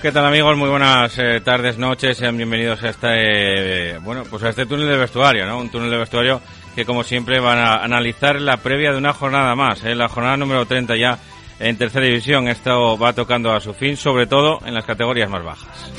¿Qué 0.00 0.12
tal 0.12 0.26
amigos? 0.26 0.56
Muy 0.56 0.68
buenas 0.68 1.18
eh, 1.18 1.40
tardes, 1.40 1.76
noches, 1.76 2.16
sean 2.16 2.36
bienvenidos 2.36 2.80
a 2.84 2.90
este, 2.90 3.94
eh, 3.94 3.98
bueno, 3.98 4.22
pues 4.30 4.44
a 4.44 4.50
este 4.50 4.64
túnel 4.64 4.86
de 4.86 4.96
vestuario, 4.96 5.44
¿no? 5.44 5.58
Un 5.58 5.70
túnel 5.70 5.90
de 5.90 5.98
vestuario 5.98 6.40
que 6.76 6.84
como 6.84 7.02
siempre 7.02 7.40
van 7.40 7.58
a 7.58 7.78
analizar 7.78 8.40
la 8.40 8.58
previa 8.58 8.92
de 8.92 8.98
una 8.98 9.12
jornada 9.12 9.56
más, 9.56 9.82
¿eh? 9.82 9.96
la 9.96 10.08
jornada 10.08 10.36
número 10.36 10.66
30 10.66 10.96
ya 10.96 11.18
en 11.58 11.76
tercera 11.76 12.06
división. 12.06 12.46
Esto 12.46 12.96
va 12.96 13.12
tocando 13.12 13.52
a 13.52 13.60
su 13.60 13.74
fin, 13.74 13.96
sobre 13.96 14.28
todo 14.28 14.60
en 14.64 14.74
las 14.74 14.84
categorías 14.84 15.28
más 15.28 15.42
bajas. 15.42 15.92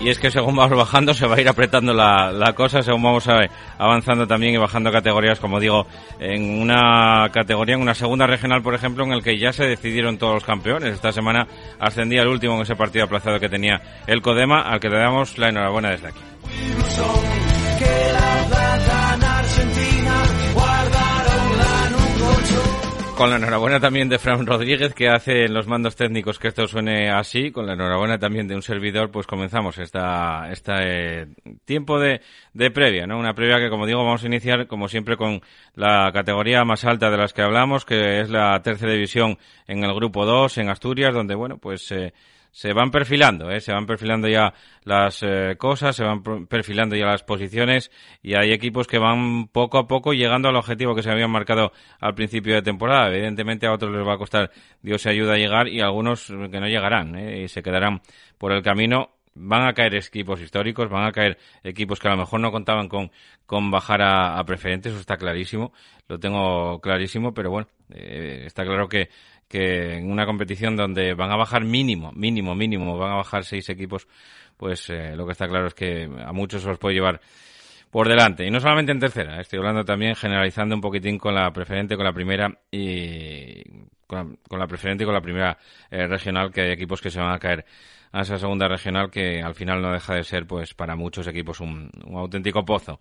Y 0.00 0.10
es 0.10 0.18
que 0.18 0.30
según 0.30 0.56
vamos 0.56 0.76
bajando 0.76 1.14
se 1.14 1.26
va 1.26 1.36
a 1.36 1.40
ir 1.40 1.48
apretando 1.48 1.92
la, 1.92 2.30
la 2.32 2.52
cosa, 2.52 2.82
según 2.82 3.02
vamos 3.02 3.26
a, 3.28 3.40
avanzando 3.78 4.26
también 4.26 4.54
y 4.54 4.58
bajando 4.58 4.92
categorías, 4.92 5.40
como 5.40 5.58
digo, 5.58 5.86
en 6.18 6.60
una 6.60 7.28
categoría, 7.32 7.74
en 7.76 7.82
una 7.82 7.94
segunda 7.94 8.26
regional, 8.26 8.62
por 8.62 8.74
ejemplo, 8.74 9.04
en 9.04 9.12
el 9.12 9.22
que 9.22 9.38
ya 9.38 9.52
se 9.52 9.64
decidieron 9.64 10.18
todos 10.18 10.34
los 10.34 10.44
campeones. 10.44 10.94
Esta 10.94 11.12
semana 11.12 11.46
ascendía 11.78 12.22
el 12.22 12.28
último 12.28 12.56
en 12.56 12.62
ese 12.62 12.76
partido 12.76 13.04
aplazado 13.04 13.40
que 13.40 13.48
tenía 13.48 13.80
el 14.06 14.22
Codema, 14.22 14.62
al 14.62 14.80
que 14.80 14.88
le 14.88 14.98
damos 14.98 15.38
la 15.38 15.48
enhorabuena 15.48 15.90
desde 15.90 16.08
aquí. 16.08 16.20
Con 23.16 23.30
la 23.30 23.36
enhorabuena 23.36 23.80
también 23.80 24.10
de 24.10 24.18
Fran 24.18 24.44
Rodríguez, 24.44 24.92
que 24.92 25.08
hace 25.08 25.48
los 25.48 25.66
mandos 25.66 25.96
técnicos 25.96 26.38
que 26.38 26.48
esto 26.48 26.68
suene 26.68 27.10
así. 27.10 27.50
Con 27.50 27.66
la 27.66 27.72
enhorabuena 27.72 28.18
también 28.18 28.46
de 28.46 28.54
un 28.54 28.60
servidor, 28.60 29.10
pues 29.10 29.26
comenzamos 29.26 29.78
esta, 29.78 30.50
esta 30.52 30.82
eh, 30.82 31.26
tiempo 31.64 31.98
de, 31.98 32.20
de 32.52 32.70
previa, 32.70 33.06
¿no? 33.06 33.18
Una 33.18 33.32
previa 33.32 33.58
que, 33.58 33.70
como 33.70 33.86
digo, 33.86 34.04
vamos 34.04 34.22
a 34.22 34.26
iniciar, 34.26 34.66
como 34.66 34.86
siempre, 34.88 35.16
con 35.16 35.40
la 35.74 36.10
categoría 36.12 36.62
más 36.66 36.84
alta 36.84 37.10
de 37.10 37.16
las 37.16 37.32
que 37.32 37.40
hablamos, 37.40 37.86
que 37.86 38.20
es 38.20 38.28
la 38.28 38.60
tercera 38.60 38.92
división 38.92 39.38
en 39.66 39.82
el 39.82 39.94
grupo 39.94 40.26
2, 40.26 40.58
en 40.58 40.68
Asturias, 40.68 41.14
donde, 41.14 41.34
bueno, 41.34 41.56
pues... 41.56 41.90
Eh, 41.92 42.12
se 42.56 42.72
van 42.72 42.90
perfilando, 42.90 43.50
¿eh? 43.50 43.60
se 43.60 43.70
van 43.70 43.84
perfilando 43.84 44.28
ya 44.28 44.54
las 44.82 45.22
eh, 45.22 45.56
cosas, 45.58 45.94
se 45.94 46.02
van 46.02 46.22
perfilando 46.46 46.96
ya 46.96 47.04
las 47.04 47.22
posiciones 47.22 47.90
y 48.22 48.32
hay 48.34 48.50
equipos 48.50 48.86
que 48.86 48.96
van 48.98 49.48
poco 49.48 49.76
a 49.76 49.86
poco 49.86 50.14
llegando 50.14 50.48
al 50.48 50.56
objetivo 50.56 50.94
que 50.94 51.02
se 51.02 51.10
habían 51.10 51.30
marcado 51.30 51.72
al 52.00 52.14
principio 52.14 52.54
de 52.54 52.62
temporada. 52.62 53.08
Evidentemente 53.10 53.66
a 53.66 53.74
otros 53.74 53.92
les 53.92 54.06
va 54.06 54.14
a 54.14 54.16
costar 54.16 54.50
Dios 54.80 55.02
se 55.02 55.10
ayuda 55.10 55.34
a 55.34 55.36
llegar 55.36 55.68
y 55.68 55.82
algunos 55.82 56.28
que 56.28 56.58
no 56.58 56.66
llegarán 56.66 57.14
¿eh? 57.16 57.42
y 57.42 57.48
se 57.48 57.62
quedarán 57.62 58.00
por 58.38 58.52
el 58.52 58.62
camino. 58.62 59.10
Van 59.34 59.68
a 59.68 59.74
caer 59.74 59.94
equipos 59.94 60.40
históricos, 60.40 60.88
van 60.88 61.04
a 61.04 61.12
caer 61.12 61.36
equipos 61.62 62.00
que 62.00 62.08
a 62.08 62.12
lo 62.12 62.16
mejor 62.16 62.40
no 62.40 62.50
contaban 62.50 62.88
con, 62.88 63.10
con 63.44 63.70
bajar 63.70 64.00
a, 64.00 64.38
a 64.38 64.44
preferentes, 64.46 64.92
eso 64.92 65.00
está 65.02 65.18
clarísimo, 65.18 65.74
lo 66.08 66.18
tengo 66.18 66.80
clarísimo, 66.80 67.34
pero 67.34 67.50
bueno, 67.50 67.68
eh, 67.90 68.44
está 68.46 68.64
claro 68.64 68.88
que 68.88 69.10
que 69.48 69.94
en 69.94 70.10
una 70.10 70.26
competición 70.26 70.76
donde 70.76 71.14
van 71.14 71.30
a 71.30 71.36
bajar 71.36 71.64
mínimo, 71.64 72.12
mínimo, 72.12 72.54
mínimo, 72.54 72.98
van 72.98 73.12
a 73.12 73.16
bajar 73.16 73.44
seis 73.44 73.68
equipos, 73.68 74.08
pues 74.56 74.90
eh, 74.90 75.14
lo 75.16 75.26
que 75.26 75.32
está 75.32 75.46
claro 75.46 75.66
es 75.68 75.74
que 75.74 76.04
a 76.04 76.32
muchos 76.32 76.62
se 76.62 76.68
los 76.68 76.78
puede 76.78 76.94
llevar 76.94 77.20
por 77.90 78.08
delante. 78.08 78.46
Y 78.46 78.50
no 78.50 78.60
solamente 78.60 78.92
en 78.92 78.98
tercera, 78.98 79.40
estoy 79.40 79.58
hablando 79.58 79.84
también 79.84 80.14
generalizando 80.14 80.74
un 80.74 80.80
poquitín 80.80 81.18
con 81.18 81.34
la 81.34 81.50
preferente, 81.52 81.96
con 81.96 82.04
la 82.04 82.12
primera 82.12 82.58
y 82.70 83.62
con 84.06 84.38
la, 84.50 84.66
preferente 84.66 85.02
y 85.02 85.06
con 85.06 85.14
la 85.14 85.20
primera 85.20 85.58
eh, 85.90 86.06
regional, 86.06 86.52
que 86.52 86.62
hay 86.62 86.70
equipos 86.70 87.00
que 87.00 87.10
se 87.10 87.20
van 87.20 87.32
a 87.32 87.38
caer 87.38 87.64
a 88.12 88.22
esa 88.22 88.38
segunda 88.38 88.68
regional 88.68 89.10
que 89.10 89.42
al 89.42 89.54
final 89.54 89.82
no 89.82 89.92
deja 89.92 90.14
de 90.14 90.22
ser, 90.22 90.46
pues 90.46 90.74
para 90.74 90.94
muchos 90.94 91.26
equipos 91.26 91.60
un 91.60 91.90
auténtico 92.14 92.64
pozo. 92.64 93.00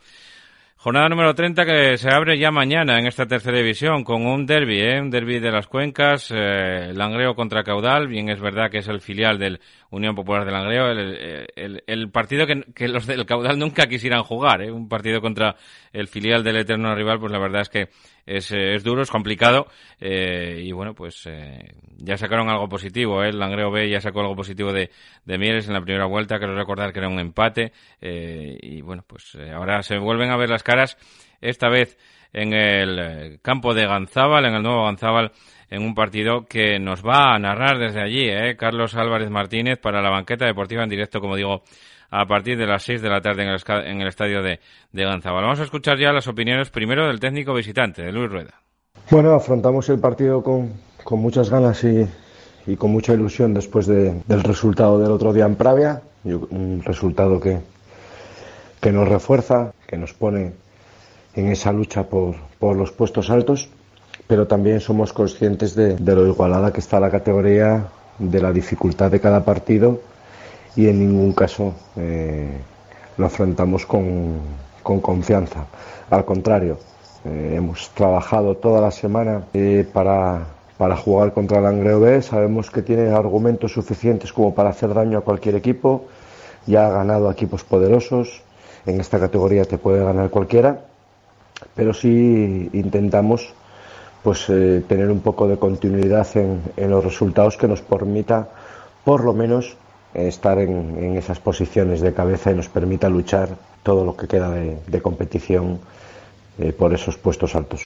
Jornada 0.77 1.09
número 1.09 1.33
30 1.33 1.65
que 1.65 1.97
se 1.97 2.13
abre 2.13 2.37
ya 2.37 2.51
mañana 2.51 2.99
en 2.99 3.07
esta 3.07 3.25
tercera 3.25 3.57
división 3.57 4.03
con 4.03 4.27
un 4.27 4.45
derby, 4.45 4.81
¿eh? 4.81 5.01
un 5.01 5.09
derby 5.09 5.39
de 5.39 5.51
las 5.51 5.67
cuencas, 5.67 6.29
eh, 6.31 6.91
Langreo 6.93 7.33
contra 7.33 7.63
Caudal, 7.63 8.07
bien 8.07 8.29
es 8.29 8.39
verdad 8.39 8.69
que 8.69 8.79
es 8.79 8.87
el 8.87 9.01
filial 9.01 9.39
del 9.39 9.59
Unión 9.89 10.13
Popular 10.13 10.45
de 10.45 10.51
Langreo, 10.51 10.91
el, 10.91 12.11
partido 12.11 12.45
que, 12.45 12.65
que, 12.75 12.87
los 12.87 13.07
del 13.07 13.25
Caudal 13.25 13.57
nunca 13.57 13.87
quisieran 13.87 14.23
jugar, 14.23 14.61
¿eh? 14.61 14.71
un 14.71 14.87
partido 14.87 15.21
contra 15.21 15.55
el 15.91 16.07
filial 16.07 16.43
del 16.43 16.57
eterno 16.57 16.93
rival, 16.93 17.19
pues 17.19 17.31
la 17.31 17.39
verdad 17.39 17.61
es 17.61 17.69
que 17.69 17.87
es, 18.25 18.51
es 18.51 18.83
duro, 18.83 19.01
es 19.01 19.11
complicado 19.11 19.67
eh, 19.99 20.61
y 20.63 20.71
bueno, 20.71 20.93
pues 20.93 21.25
eh, 21.25 21.75
ya 21.97 22.17
sacaron 22.17 22.49
algo 22.49 22.67
positivo. 22.67 23.23
¿eh? 23.23 23.29
El 23.29 23.39
Langreo 23.39 23.71
B 23.71 23.89
ya 23.89 24.01
sacó 24.01 24.21
algo 24.21 24.35
positivo 24.35 24.73
de, 24.73 24.89
de 25.25 25.37
Mieres 25.37 25.67
en 25.67 25.73
la 25.73 25.81
primera 25.81 26.05
vuelta, 26.05 26.37
quiero 26.37 26.55
recordar 26.55 26.91
que 26.91 26.99
era 26.99 27.09
un 27.09 27.19
empate 27.19 27.71
eh, 28.01 28.57
y 28.61 28.81
bueno, 28.81 29.03
pues 29.07 29.35
eh, 29.35 29.51
ahora 29.51 29.83
se 29.83 29.97
vuelven 29.97 30.31
a 30.31 30.37
ver 30.37 30.49
las 30.49 30.63
caras, 30.63 30.97
esta 31.41 31.69
vez 31.69 31.97
en 32.33 32.53
el 32.53 33.39
campo 33.41 33.73
de 33.73 33.85
Ganzábal, 33.85 34.45
en 34.45 34.55
el 34.55 34.63
nuevo 34.63 34.83
Ganzábal, 34.83 35.31
en 35.69 35.83
un 35.83 35.95
partido 35.95 36.45
que 36.45 36.79
nos 36.79 37.01
va 37.01 37.33
a 37.33 37.39
narrar 37.39 37.77
desde 37.77 38.01
allí, 38.01 38.27
¿eh? 38.29 38.55
Carlos 38.57 38.95
Álvarez 38.95 39.29
Martínez 39.29 39.79
para 39.79 40.01
la 40.01 40.09
banqueta 40.09 40.45
deportiva 40.45 40.83
en 40.83 40.89
directo, 40.89 41.21
como 41.21 41.35
digo, 41.37 41.63
a 42.09 42.25
partir 42.25 42.57
de 42.57 42.65
las 42.65 42.83
6 42.83 43.01
de 43.01 43.09
la 43.09 43.21
tarde 43.21 43.43
en 43.43 43.49
el, 43.49 43.61
en 43.85 44.01
el 44.01 44.07
estadio 44.07 44.41
de, 44.41 44.59
de 44.91 45.03
Ganzábal. 45.03 45.43
Vamos 45.43 45.59
a 45.59 45.63
escuchar 45.63 45.97
ya 45.97 46.11
las 46.11 46.27
opiniones 46.27 46.69
primero 46.69 47.07
del 47.07 47.19
técnico 47.19 47.53
visitante, 47.53 48.03
de 48.03 48.11
Luis 48.11 48.31
Rueda. 48.31 48.53
Bueno, 49.09 49.33
afrontamos 49.33 49.89
el 49.89 49.99
partido 49.99 50.41
con, 50.41 50.73
con 51.03 51.19
muchas 51.19 51.49
ganas 51.49 51.83
y, 51.83 52.07
y, 52.65 52.75
con 52.75 52.91
mucha 52.91 53.13
ilusión 53.13 53.53
después 53.53 53.85
de, 53.85 54.21
del 54.27 54.43
resultado 54.43 54.99
del 54.99 55.11
otro 55.11 55.33
día 55.33 55.45
en 55.45 55.55
Pravia, 55.55 56.01
un 56.23 56.81
resultado 56.83 57.39
que, 57.39 57.59
que 58.81 58.91
nos 58.91 59.07
refuerza, 59.07 59.73
que 59.87 59.97
nos 59.97 60.13
pone 60.13 60.53
en 61.35 61.47
esa 61.51 61.71
lucha 61.71 62.03
por, 62.03 62.35
por 62.57 62.75
los 62.75 62.91
puestos 62.91 63.29
altos, 63.29 63.69
pero 64.27 64.47
también 64.47 64.79
somos 64.79 65.13
conscientes 65.13 65.75
de, 65.75 65.97
de 65.97 66.15
lo 66.15 66.25
igualada 66.25 66.73
que 66.73 66.79
está 66.79 66.99
la 66.99 67.11
categoría, 67.11 67.87
de 68.17 68.41
la 68.41 68.51
dificultad 68.51 69.11
de 69.11 69.19
cada 69.19 69.43
partido 69.43 70.01
y 70.75 70.87
en 70.87 70.99
ningún 70.99 71.33
caso 71.33 71.73
eh, 71.95 72.49
lo 73.17 73.25
afrontamos 73.25 73.85
con, 73.85 74.39
con, 74.83 74.99
confianza. 74.99 75.65
Al 76.09 76.25
contrario, 76.25 76.77
eh, 77.23 77.53
hemos 77.55 77.89
trabajado 77.91 78.55
toda 78.57 78.81
la 78.81 78.91
semana 78.91 79.45
eh, 79.53 79.87
para, 79.91 80.45
jugar 80.97 81.33
contra 81.33 81.59
el 81.59 81.65
Angreo 81.65 81.99
B. 82.01 82.21
Sabemos 82.21 82.69
que 82.69 82.81
tiene 82.81 83.09
argumentos 83.09 83.71
suficientes 83.71 84.33
como 84.33 84.53
para 84.53 84.69
hacer 84.69 84.93
daño 84.93 85.19
a 85.19 85.21
cualquier 85.21 85.55
equipo. 85.55 86.05
Ya 86.67 86.87
ha 86.87 86.89
ganado 86.89 87.31
equipos 87.31 87.63
poderosos. 87.63 88.41
En 88.85 88.99
esta 88.99 89.19
categoría 89.19 89.65
te 89.65 89.77
puede 89.77 90.03
ganar 90.03 90.29
cualquiera. 90.29 90.81
Pero 91.73 91.93
sí 91.93 92.69
intentamos 92.73 93.53
pues 94.21 94.47
tener 94.47 95.11
un 95.11 95.21
poco 95.21 95.47
de 95.47 95.57
continuidad 95.57 96.27
en, 96.35 96.59
en 96.75 96.89
los 96.89 97.03
resultados 97.03 97.57
que 97.57 97.67
nos 97.67 97.81
permita 97.81 98.49
por 99.03 99.23
lo 99.23 99.33
menos 99.33 99.77
estar 100.15 100.59
en, 100.59 100.97
en, 101.03 101.17
esas 101.17 101.39
posiciones 101.39 102.01
de 102.01 102.13
cabeza 102.13 102.51
y 102.51 102.55
nos 102.55 102.69
permita 102.69 103.09
luchar 103.09 103.49
todo 103.83 104.05
lo 104.05 104.15
que 104.15 104.27
queda 104.27 104.49
de, 104.49 104.77
de 104.87 105.01
competición 105.01 105.79
eh, 106.57 106.71
por 106.71 106.93
esos 106.93 107.17
puestos 107.17 107.55
altos. 107.55 107.83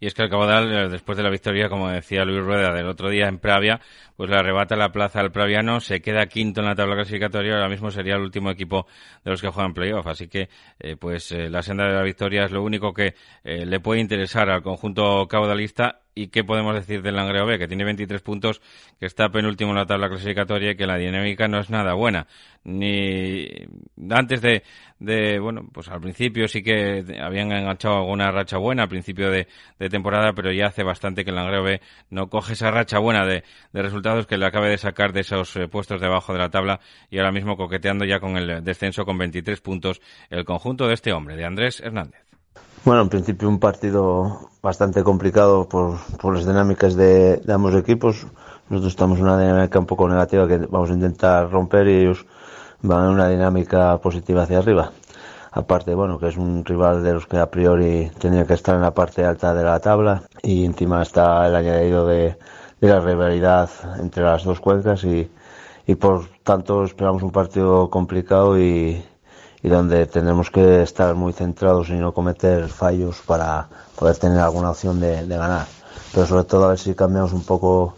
y 0.00 0.06
es 0.06 0.14
que 0.14 0.22
el 0.22 0.30
Cabodal, 0.30 0.72
eh, 0.72 0.88
después 0.88 1.18
de 1.18 1.24
la 1.24 1.30
victoria, 1.30 1.68
como 1.68 1.88
decía 1.88 2.24
Luis 2.24 2.42
Rueda 2.42 2.72
del 2.72 2.86
otro 2.86 3.10
día 3.10 3.28
en 3.28 3.38
Pravia, 3.38 3.80
pues 4.16 4.30
le 4.30 4.36
arrebata 4.36 4.76
la 4.76 4.90
plaza 4.92 5.20
al 5.20 5.30
Praviano, 5.30 5.80
se 5.80 6.00
queda 6.00 6.26
quinto 6.26 6.60
en 6.60 6.66
la 6.66 6.74
tabla 6.74 6.94
clasificatoria, 6.94 7.54
ahora 7.54 7.68
mismo 7.68 7.90
sería 7.90 8.14
el 8.14 8.22
último 8.22 8.50
equipo 8.50 8.86
de 9.24 9.30
los 9.30 9.42
que 9.42 9.48
juegan 9.48 9.74
playoff, 9.74 10.06
así 10.06 10.28
que 10.28 10.48
eh, 10.78 10.96
pues 10.96 11.32
eh, 11.32 11.50
la 11.50 11.62
senda 11.62 11.86
de 11.86 11.94
la 11.94 12.02
victoria 12.02 12.44
es 12.44 12.50
lo 12.50 12.62
único 12.62 12.92
que 12.92 13.14
le 13.44 13.80
puede 13.80 14.00
interesar 14.00 14.50
al 14.50 14.62
conjunto 14.62 15.26
caudalista 15.28 16.00
¿Y 16.18 16.30
qué 16.30 16.42
podemos 16.42 16.74
decir 16.74 17.00
del 17.00 17.14
Langreo 17.14 17.46
B? 17.46 17.60
Que 17.60 17.68
tiene 17.68 17.84
23 17.84 18.20
puntos, 18.22 18.60
que 18.98 19.06
está 19.06 19.28
penúltimo 19.28 19.70
en 19.70 19.76
la 19.76 19.86
tabla 19.86 20.08
clasificatoria 20.08 20.72
y 20.72 20.76
que 20.76 20.84
la 20.84 20.96
dinámica 20.96 21.46
no 21.46 21.60
es 21.60 21.70
nada 21.70 21.94
buena. 21.94 22.26
Ni 22.64 23.46
antes 24.10 24.40
de, 24.42 24.64
de 24.98 25.38
bueno, 25.38 25.68
pues 25.72 25.86
al 25.86 26.00
principio 26.00 26.48
sí 26.48 26.64
que 26.64 27.04
habían 27.22 27.52
enganchado 27.52 27.98
alguna 27.98 28.32
racha 28.32 28.58
buena 28.58 28.82
al 28.82 28.88
principio 28.88 29.30
de, 29.30 29.46
temporada, 29.88 30.32
pero 30.32 30.50
ya 30.50 30.66
hace 30.66 30.82
bastante 30.82 31.22
que 31.22 31.30
el 31.30 31.36
Langreo 31.36 31.62
B 31.62 31.80
no 32.10 32.28
coge 32.28 32.54
esa 32.54 32.72
racha 32.72 32.98
buena 32.98 33.24
de, 33.24 33.44
resultados 33.72 34.26
que 34.26 34.38
le 34.38 34.46
acabe 34.46 34.70
de 34.70 34.78
sacar 34.78 35.12
de 35.12 35.20
esos 35.20 35.54
eh, 35.54 35.68
puestos 35.68 36.00
debajo 36.00 36.32
de 36.32 36.40
la 36.40 36.50
tabla 36.50 36.80
y 37.10 37.18
ahora 37.18 37.30
mismo 37.30 37.56
coqueteando 37.56 38.04
ya 38.04 38.18
con 38.18 38.36
el 38.36 38.64
descenso 38.64 39.04
con 39.04 39.18
23 39.18 39.60
puntos 39.60 40.00
el 40.30 40.44
conjunto 40.44 40.88
de 40.88 40.94
este 40.94 41.12
hombre, 41.12 41.36
de 41.36 41.44
Andrés 41.44 41.78
Hernández. 41.78 42.27
Bueno, 42.84 43.02
en 43.02 43.08
principio 43.08 43.48
un 43.48 43.58
partido 43.58 44.50
bastante 44.62 45.02
complicado 45.02 45.68
por, 45.68 45.98
por 46.20 46.34
las 46.34 46.46
dinámicas 46.46 46.94
de, 46.94 47.42
ambos 47.48 47.74
equipos. 47.74 48.26
Nosotros 48.68 48.92
estamos 48.92 49.18
en 49.18 49.24
una 49.24 49.38
dinámica 49.38 49.78
un 49.78 49.86
poco 49.86 50.08
negativa 50.08 50.46
que 50.46 50.58
vamos 50.58 50.90
a 50.90 50.94
intentar 50.94 51.50
romper 51.50 51.88
y 51.88 52.00
ellos 52.02 52.24
van 52.82 53.06
en 53.06 53.10
una 53.12 53.28
dinámica 53.28 53.98
positiva 53.98 54.42
hacia 54.42 54.58
arriba. 54.58 54.92
Aparte, 55.50 55.94
bueno, 55.94 56.18
que 56.18 56.28
es 56.28 56.36
un 56.36 56.64
rival 56.64 57.02
de 57.02 57.14
los 57.14 57.26
que 57.26 57.38
a 57.38 57.50
priori 57.50 58.10
tendría 58.18 58.46
que 58.46 58.54
estar 58.54 58.76
en 58.76 58.82
la 58.82 58.94
parte 58.94 59.24
alta 59.24 59.54
de 59.54 59.64
la 59.64 59.80
tabla 59.80 60.22
y 60.42 60.64
encima 60.64 61.02
está 61.02 61.46
el 61.46 61.56
añadido 61.56 62.06
de, 62.06 62.36
de 62.80 62.88
la 62.88 63.00
rivalidad 63.00 63.68
entre 63.98 64.22
las 64.22 64.44
dos 64.44 64.60
cuencas 64.60 65.02
y, 65.04 65.30
y 65.86 65.94
por 65.96 66.26
tanto 66.44 66.84
esperamos 66.84 67.22
un 67.22 67.32
partido 67.32 67.90
complicado 67.90 68.58
y, 68.58 69.02
y 69.62 69.68
donde 69.68 70.06
tenemos 70.06 70.50
que 70.50 70.82
estar 70.82 71.14
muy 71.14 71.32
centrados 71.32 71.88
y 71.88 71.94
no 71.94 72.12
cometer 72.12 72.68
fallos 72.68 73.20
para 73.26 73.68
poder 73.96 74.16
tener 74.16 74.38
alguna 74.38 74.70
opción 74.70 75.00
de, 75.00 75.26
ganar. 75.26 75.66
Pero 76.12 76.26
sobre 76.26 76.44
todo 76.44 76.66
a 76.66 76.68
ver 76.68 76.78
si 76.78 76.94
cambiamos 76.94 77.32
un 77.32 77.44
poco 77.44 77.94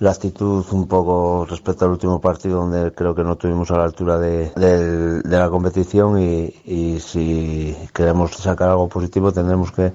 la 0.00 0.10
actitud 0.10 0.64
un 0.72 0.88
poco 0.88 1.46
respecto 1.48 1.84
al 1.84 1.92
último 1.92 2.20
partido 2.20 2.58
donde 2.58 2.92
creo 2.92 3.14
que 3.14 3.22
no 3.22 3.36
tuvimos 3.36 3.70
a 3.70 3.78
la 3.78 3.84
altura 3.84 4.18
de, 4.18 5.22
la 5.24 5.48
competición 5.50 6.20
y, 6.20 6.98
si 7.00 7.76
queremos 7.92 8.32
sacar 8.32 8.70
algo 8.70 8.88
positivo 8.88 9.32
tendremos 9.32 9.70
que, 9.72 9.92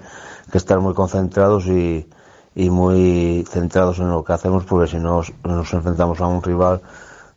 estar 0.54 0.80
muy 0.80 0.94
concentrados 0.94 1.66
y, 1.66 2.08
y, 2.56 2.70
muy 2.70 3.46
centrados 3.50 4.00
en 4.00 4.10
lo 4.10 4.24
que 4.24 4.34
hacemos 4.34 4.64
porque 4.64 4.90
si 4.90 4.98
no 4.98 5.22
nos 5.44 5.74
enfrentamos 5.74 6.22
a 6.22 6.28
un 6.28 6.42
rival 6.42 6.82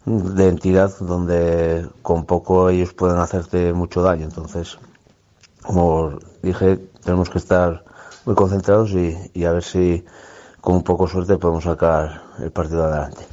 de 0.05 0.49
entidad 0.49 0.91
donde 1.01 1.87
con 2.03 2.25
poco 2.25 2.71
ellos 2.71 2.93
pueden 2.93 3.19
hacerte 3.19 3.73
mucho 3.73 4.03
daño. 4.03 4.25
Entonces, 4.25 4.79
como 5.63 6.19
dije, 6.43 6.79
tenemos 7.05 7.31
que 7.31 7.39
estar 7.39 7.85
muy 8.25 8.35
concentrados 8.35 8.91
y, 8.93 9.17
y 9.35 9.45
a 9.45 9.53
ver 9.53 9.63
si 9.63 10.05
con 10.61 10.77
un 10.77 10.85
poco 10.85 11.09
suerte 11.09 11.39
podemos 11.39 11.65
sacar 11.65 12.23
el 12.41 12.51
partido 12.51 12.85
adelante. 12.85 13.27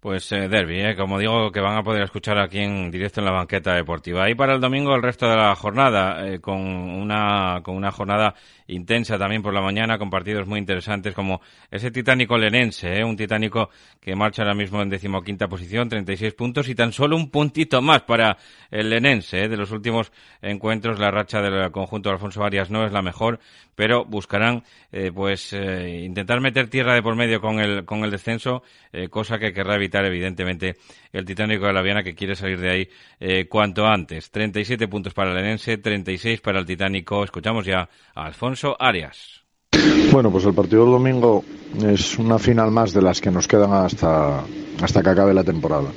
Pues 0.00 0.32
eh, 0.32 0.48
derby, 0.48 0.80
eh, 0.80 0.96
como 0.96 1.18
digo, 1.18 1.52
que 1.52 1.60
van 1.60 1.76
a 1.76 1.82
poder 1.82 2.02
escuchar 2.02 2.38
aquí 2.38 2.60
en 2.60 2.90
directo 2.90 3.20
en 3.20 3.26
la 3.26 3.32
banqueta 3.32 3.74
deportiva. 3.74 4.30
Y 4.30 4.34
para 4.34 4.54
el 4.54 4.60
domingo 4.60 4.94
el 4.94 5.02
resto 5.02 5.28
de 5.28 5.36
la 5.36 5.54
jornada, 5.54 6.26
eh, 6.26 6.40
con 6.40 6.58
una 6.58 7.60
con 7.62 7.76
una 7.76 7.92
jornada 7.92 8.34
intensa 8.70 9.18
también 9.18 9.42
por 9.42 9.52
la 9.52 9.60
mañana, 9.60 9.98
con 9.98 10.10
partidos 10.10 10.46
muy 10.46 10.58
interesantes 10.58 11.14
como 11.14 11.40
ese 11.70 11.90
titánico 11.90 12.38
lenense, 12.38 12.98
eh, 12.98 13.04
un 13.04 13.16
titánico 13.16 13.70
que 14.00 14.14
marcha 14.14 14.42
ahora 14.42 14.54
mismo 14.54 14.80
en 14.82 14.88
decimoquinta 14.88 15.48
posición, 15.48 15.88
36 15.88 16.34
puntos 16.34 16.68
y 16.68 16.74
tan 16.74 16.92
solo 16.92 17.16
un 17.16 17.30
puntito 17.30 17.82
más 17.82 18.02
para 18.02 18.36
el 18.70 18.90
lenense. 18.90 19.44
Eh, 19.44 19.48
de 19.48 19.56
los 19.56 19.70
últimos 19.70 20.12
encuentros, 20.40 20.98
la 20.98 21.10
racha 21.10 21.40
del 21.40 21.70
conjunto 21.70 22.08
de 22.08 22.14
Alfonso 22.14 22.44
Arias 22.44 22.70
no 22.70 22.84
es 22.84 22.92
la 22.92 23.02
mejor, 23.02 23.40
pero 23.74 24.04
buscarán 24.04 24.62
eh, 24.92 25.10
pues 25.14 25.52
intentar 25.52 26.40
meter 26.40 26.68
tierra 26.68 26.94
de 26.94 27.02
por 27.02 27.16
medio 27.16 27.40
con 27.40 27.60
el, 27.60 27.84
con 27.84 28.04
el 28.04 28.10
descenso, 28.10 28.62
cosa 29.10 29.38
que 29.38 29.52
querrá 29.52 29.76
evitar 29.76 30.04
evidentemente 30.04 30.76
el 31.12 31.24
Titánico 31.24 31.66
de 31.66 31.72
la 31.72 31.82
Viana 31.82 32.02
que 32.02 32.14
quiere 32.14 32.34
salir 32.34 32.58
de 32.60 32.70
ahí 32.70 33.44
cuanto 33.48 33.86
antes. 33.86 34.30
37 34.30 34.88
puntos 34.88 35.14
para 35.14 35.32
el 35.32 35.38
Enense, 35.38 35.78
36 35.78 36.40
para 36.40 36.58
el 36.58 36.66
Titánico. 36.66 37.24
Escuchamos 37.24 37.64
ya 37.64 37.88
a 38.14 38.26
Alfonso 38.26 38.59
Arias. 38.78 39.42
Bueno, 40.12 40.30
pues 40.30 40.44
el 40.44 40.54
partido 40.54 40.82
del 40.82 40.92
domingo 40.92 41.44
es 41.86 42.18
una 42.18 42.38
final 42.38 42.70
más 42.70 42.92
de 42.92 43.00
las 43.00 43.20
que 43.20 43.30
nos 43.30 43.46
quedan 43.48 43.72
hasta, 43.72 44.42
hasta 44.82 45.02
que 45.02 45.10
acabe 45.10 45.32
la 45.32 45.44
temporada. 45.44 45.88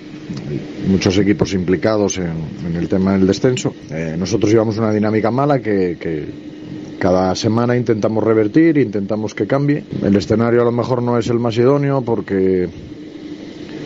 muchos 0.87 1.17
equipos 1.17 1.53
implicados 1.53 2.17
en, 2.17 2.75
el 2.75 2.87
tema 2.87 3.13
del 3.13 3.27
descenso. 3.27 3.73
nosotros 4.17 4.51
llevamos 4.51 4.77
una 4.77 4.91
dinámica 4.91 5.31
mala 5.31 5.59
que, 5.59 6.53
cada 6.99 7.35
semana 7.35 7.75
intentamos 7.75 8.23
revertir, 8.23 8.77
intentamos 8.77 9.35
que 9.35 9.45
cambie. 9.45 9.83
El 10.01 10.15
escenario 10.15 10.61
a 10.61 10.65
lo 10.65 10.71
mejor 10.71 11.01
no 11.01 11.17
es 11.17 11.27
el 11.27 11.37
más 11.37 11.57
idóneo 11.57 12.01
porque, 12.01 12.69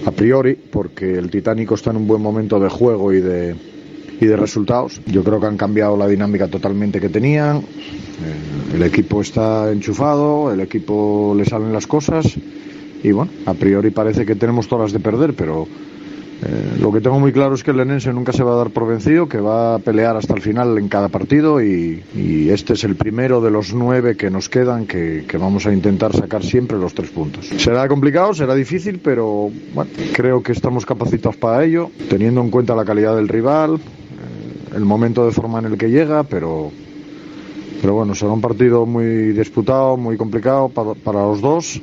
a 0.05 0.11
priori, 0.11 0.53
porque 0.53 1.17
el 1.17 1.31
Titánico 1.31 1.73
está 1.73 1.89
en 1.89 1.97
un 1.97 2.07
buen 2.07 2.21
momento 2.21 2.59
de 2.59 2.69
juego 2.69 3.11
y 3.13 3.21
de, 3.21 3.55
y 4.19 4.25
de 4.25 4.35
resultados. 4.35 5.01
Yo 5.05 5.23
creo 5.23 5.39
que 5.39 5.47
han 5.47 5.57
cambiado 5.57 5.97
la 5.97 6.07
dinámica 6.07 6.47
totalmente 6.47 6.99
que 6.99 7.09
tenían. 7.09 7.57
Eh, 7.57 8.75
el 8.75 8.83
equipo 8.83 9.21
está 9.21 9.71
enchufado, 9.71 10.51
el 10.51 10.59
equipo 10.61 11.33
le 11.37 11.45
salen 11.45 11.71
las 11.71 11.87
cosas 11.87 12.37
y 13.03 13.11
bueno, 13.11 13.31
a 13.45 13.53
priori 13.53 13.91
parece 13.91 14.25
que 14.25 14.35
tenemos 14.35 14.67
todas 14.67 14.85
las 14.85 14.93
de 14.93 14.99
perder, 14.99 15.33
pero 15.33 15.67
eh, 16.43 16.77
lo 16.79 16.91
que 16.91 17.01
tengo 17.01 17.19
muy 17.19 17.31
claro 17.31 17.55
es 17.55 17.63
que 17.63 17.71
el 17.71 17.77
Lenense 17.77 18.13
nunca 18.13 18.31
se 18.31 18.43
va 18.43 18.53
a 18.53 18.57
dar 18.57 18.69
por 18.69 18.87
vencido, 18.87 19.27
que 19.27 19.39
va 19.39 19.75
a 19.75 19.79
pelear 19.79 20.15
hasta 20.17 20.35
el 20.35 20.41
final 20.41 20.77
en 20.77 20.87
cada 20.87 21.09
partido 21.09 21.61
y, 21.61 22.03
este 22.51 22.73
es 22.73 22.83
el 22.83 22.95
primero 22.95 23.41
de 23.41 23.51
los 23.51 23.73
nueve 23.73 24.15
que 24.15 24.29
nos 24.29 24.49
quedan 24.49 24.85
que, 24.87 25.25
vamos 25.39 25.65
a 25.65 25.73
intentar 25.73 26.15
sacar 26.15 26.43
siempre 26.43 26.77
los 26.77 26.93
tres 26.93 27.09
puntos. 27.09 27.47
Será 27.57 27.87
complicado, 27.87 28.33
será 28.33 28.55
difícil, 28.55 28.99
pero 29.03 29.51
creo 30.13 30.41
que 30.41 30.53
estamos 30.53 30.85
capacitados 30.85 31.35
para 31.35 31.63
ello, 31.63 31.91
teniendo 32.09 32.41
en 32.41 32.49
cuenta 32.49 32.75
la 32.75 32.85
calidad 32.85 33.15
del 33.15 33.27
rival, 33.27 33.79
el 34.77 34.85
momento 34.85 35.25
de 35.25 35.31
forma 35.31 35.57
en 35.59 35.65
el 35.65 35.77
que 35.77 35.89
llega, 35.89 36.23
pero, 36.23 36.71
pero 37.81 37.95
bueno, 37.95 38.13
será 38.13 38.31
un 38.31 38.41
partido 38.41 38.85
muy 38.85 39.33
disputado, 39.33 39.97
muy 39.97 40.17
complicado 40.17 40.69
para, 40.69 40.93
para 40.93 41.21
los 41.23 41.41
dos 41.41 41.81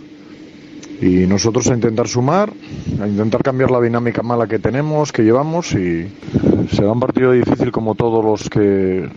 y 1.01 1.27
nosotros 1.27 1.69
a 1.69 1.75
intentar 1.75 2.07
sumar, 2.07 2.53
a 3.01 3.09
intentar 3.09 3.43
cambiar 3.43 3.73
la 3.73 3.81
dinámica 3.81 4.23
mala 4.23 4.47
que 4.47 4.61
tenemos, 4.61 5.11
que 5.11 5.25
llevamos 5.25 5.73
y 5.73 6.09
será 6.71 6.93
un 6.93 7.01
partido 7.01 7.33
difícil 7.33 7.73
como 7.73 7.97
todos 7.97 8.25
los 8.25 8.49
que 8.49 9.11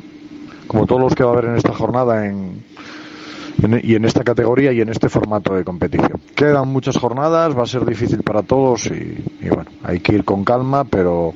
como 0.65 0.87
todos 0.87 0.99
los 0.99 1.15
que 1.15 1.23
va 1.23 1.29
a 1.29 1.33
haber 1.33 1.45
en 1.45 1.55
esta 1.55 1.73
jornada 1.73 2.25
en, 2.25 2.63
y 3.83 3.93
en 3.95 4.05
esta 4.05 4.23
categoría 4.23 4.73
y 4.73 4.81
en 4.81 4.89
este 4.89 5.07
formato 5.07 5.53
de 5.53 5.63
competición. 5.63 6.19
Quedan 6.35 6.67
muchas 6.67 6.97
jornadas, 6.97 7.57
va 7.57 7.63
a 7.63 7.67
ser 7.67 7.85
difícil 7.85 8.23
para 8.23 8.41
todos 8.41 8.87
y, 8.87 9.23
y 9.39 9.49
bueno, 9.49 9.69
hay 9.83 9.99
que 9.99 10.15
ir 10.15 10.25
con 10.25 10.43
calma, 10.43 10.83
pero 10.83 11.35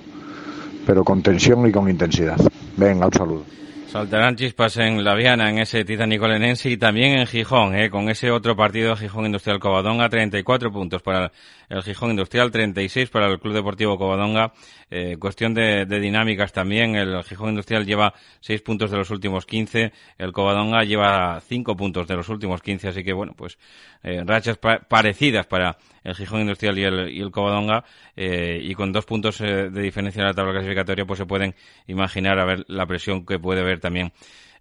pero 0.86 1.04
con 1.04 1.22
tensión 1.22 1.68
y 1.68 1.72
con 1.72 1.90
intensidad. 1.90 2.38
Venga, 2.78 3.06
un 3.08 3.14
saludo. 3.14 3.44
Saltarán 3.92 4.38
chispas 4.38 4.78
en 4.78 5.04
La 5.04 5.16
Viana, 5.16 5.50
en 5.50 5.60
ese 5.60 5.84
Titánico 5.84 6.26
Lenense 6.26 6.70
y 6.70 6.78
también 6.78 7.20
en 7.20 7.28
Gijón, 7.28 7.76
¿eh? 7.76 7.90
con 7.90 8.08
ese 8.08 8.32
otro 8.32 8.56
partido 8.56 8.96
Gijón 8.96 9.26
Industrial 9.26 9.60
Covadonga, 9.60 10.08
34 10.08 10.72
puntos 10.72 11.02
para 11.02 11.34
el 11.68 11.84
Gijón 11.84 12.12
Industrial, 12.12 12.50
36 12.52 13.10
para 13.10 13.28
el 13.28 13.38
Club 13.38 13.54
Deportivo 13.54 13.98
Covadonga. 13.98 14.54
Eh, 14.90 15.18
cuestión 15.20 15.54
de, 15.54 15.86
dinámicas 15.86 16.54
también, 16.54 16.96
el 16.96 17.22
Gijón 17.26 17.50
Industrial 17.50 17.86
lleva 17.86 18.14
6 18.40 18.62
puntos 18.62 18.92
de 18.92 18.98
los 18.98 19.10
últimos 19.10 19.46
15, 19.46 19.92
el 20.18 20.32
Covadonga 20.32 20.86
lleva 20.86 21.42
5 21.42 21.76
puntos 21.76 22.08
de 22.08 22.16
los 22.16 22.30
últimos 22.30 22.62
15, 22.62 22.88
así 22.88 23.04
que 23.04 23.12
bueno, 23.12 23.34
pues 23.36 23.58
eh, 24.04 24.24
rachas 24.26 24.58
parecidas 24.58 25.48
para 25.48 25.76
el 26.04 26.16
Gijón 26.16 26.42
Industrial 26.42 26.78
y 26.78 26.84
el, 26.84 27.10
y 27.10 27.22
el 27.22 27.32
Covadonga, 27.32 27.84
eh, 28.16 28.60
y 28.62 28.74
con 28.74 28.92
dos 28.92 29.06
puntos 29.06 29.40
eh, 29.42 29.70
de 29.70 29.82
diferencia 29.82 30.22
en 30.22 30.28
la 30.28 30.34
tabla 30.34 30.54
clasificatoria, 30.54 31.06
pues 31.06 31.20
se 31.20 31.26
pueden 31.26 31.56
imaginar 31.88 32.40
a 32.40 32.46
ver 32.46 32.66
la 32.68 32.86
presión 32.86 33.26
que 33.26 33.40
puede 33.40 33.62
haber 33.62 33.80
también 33.80 34.12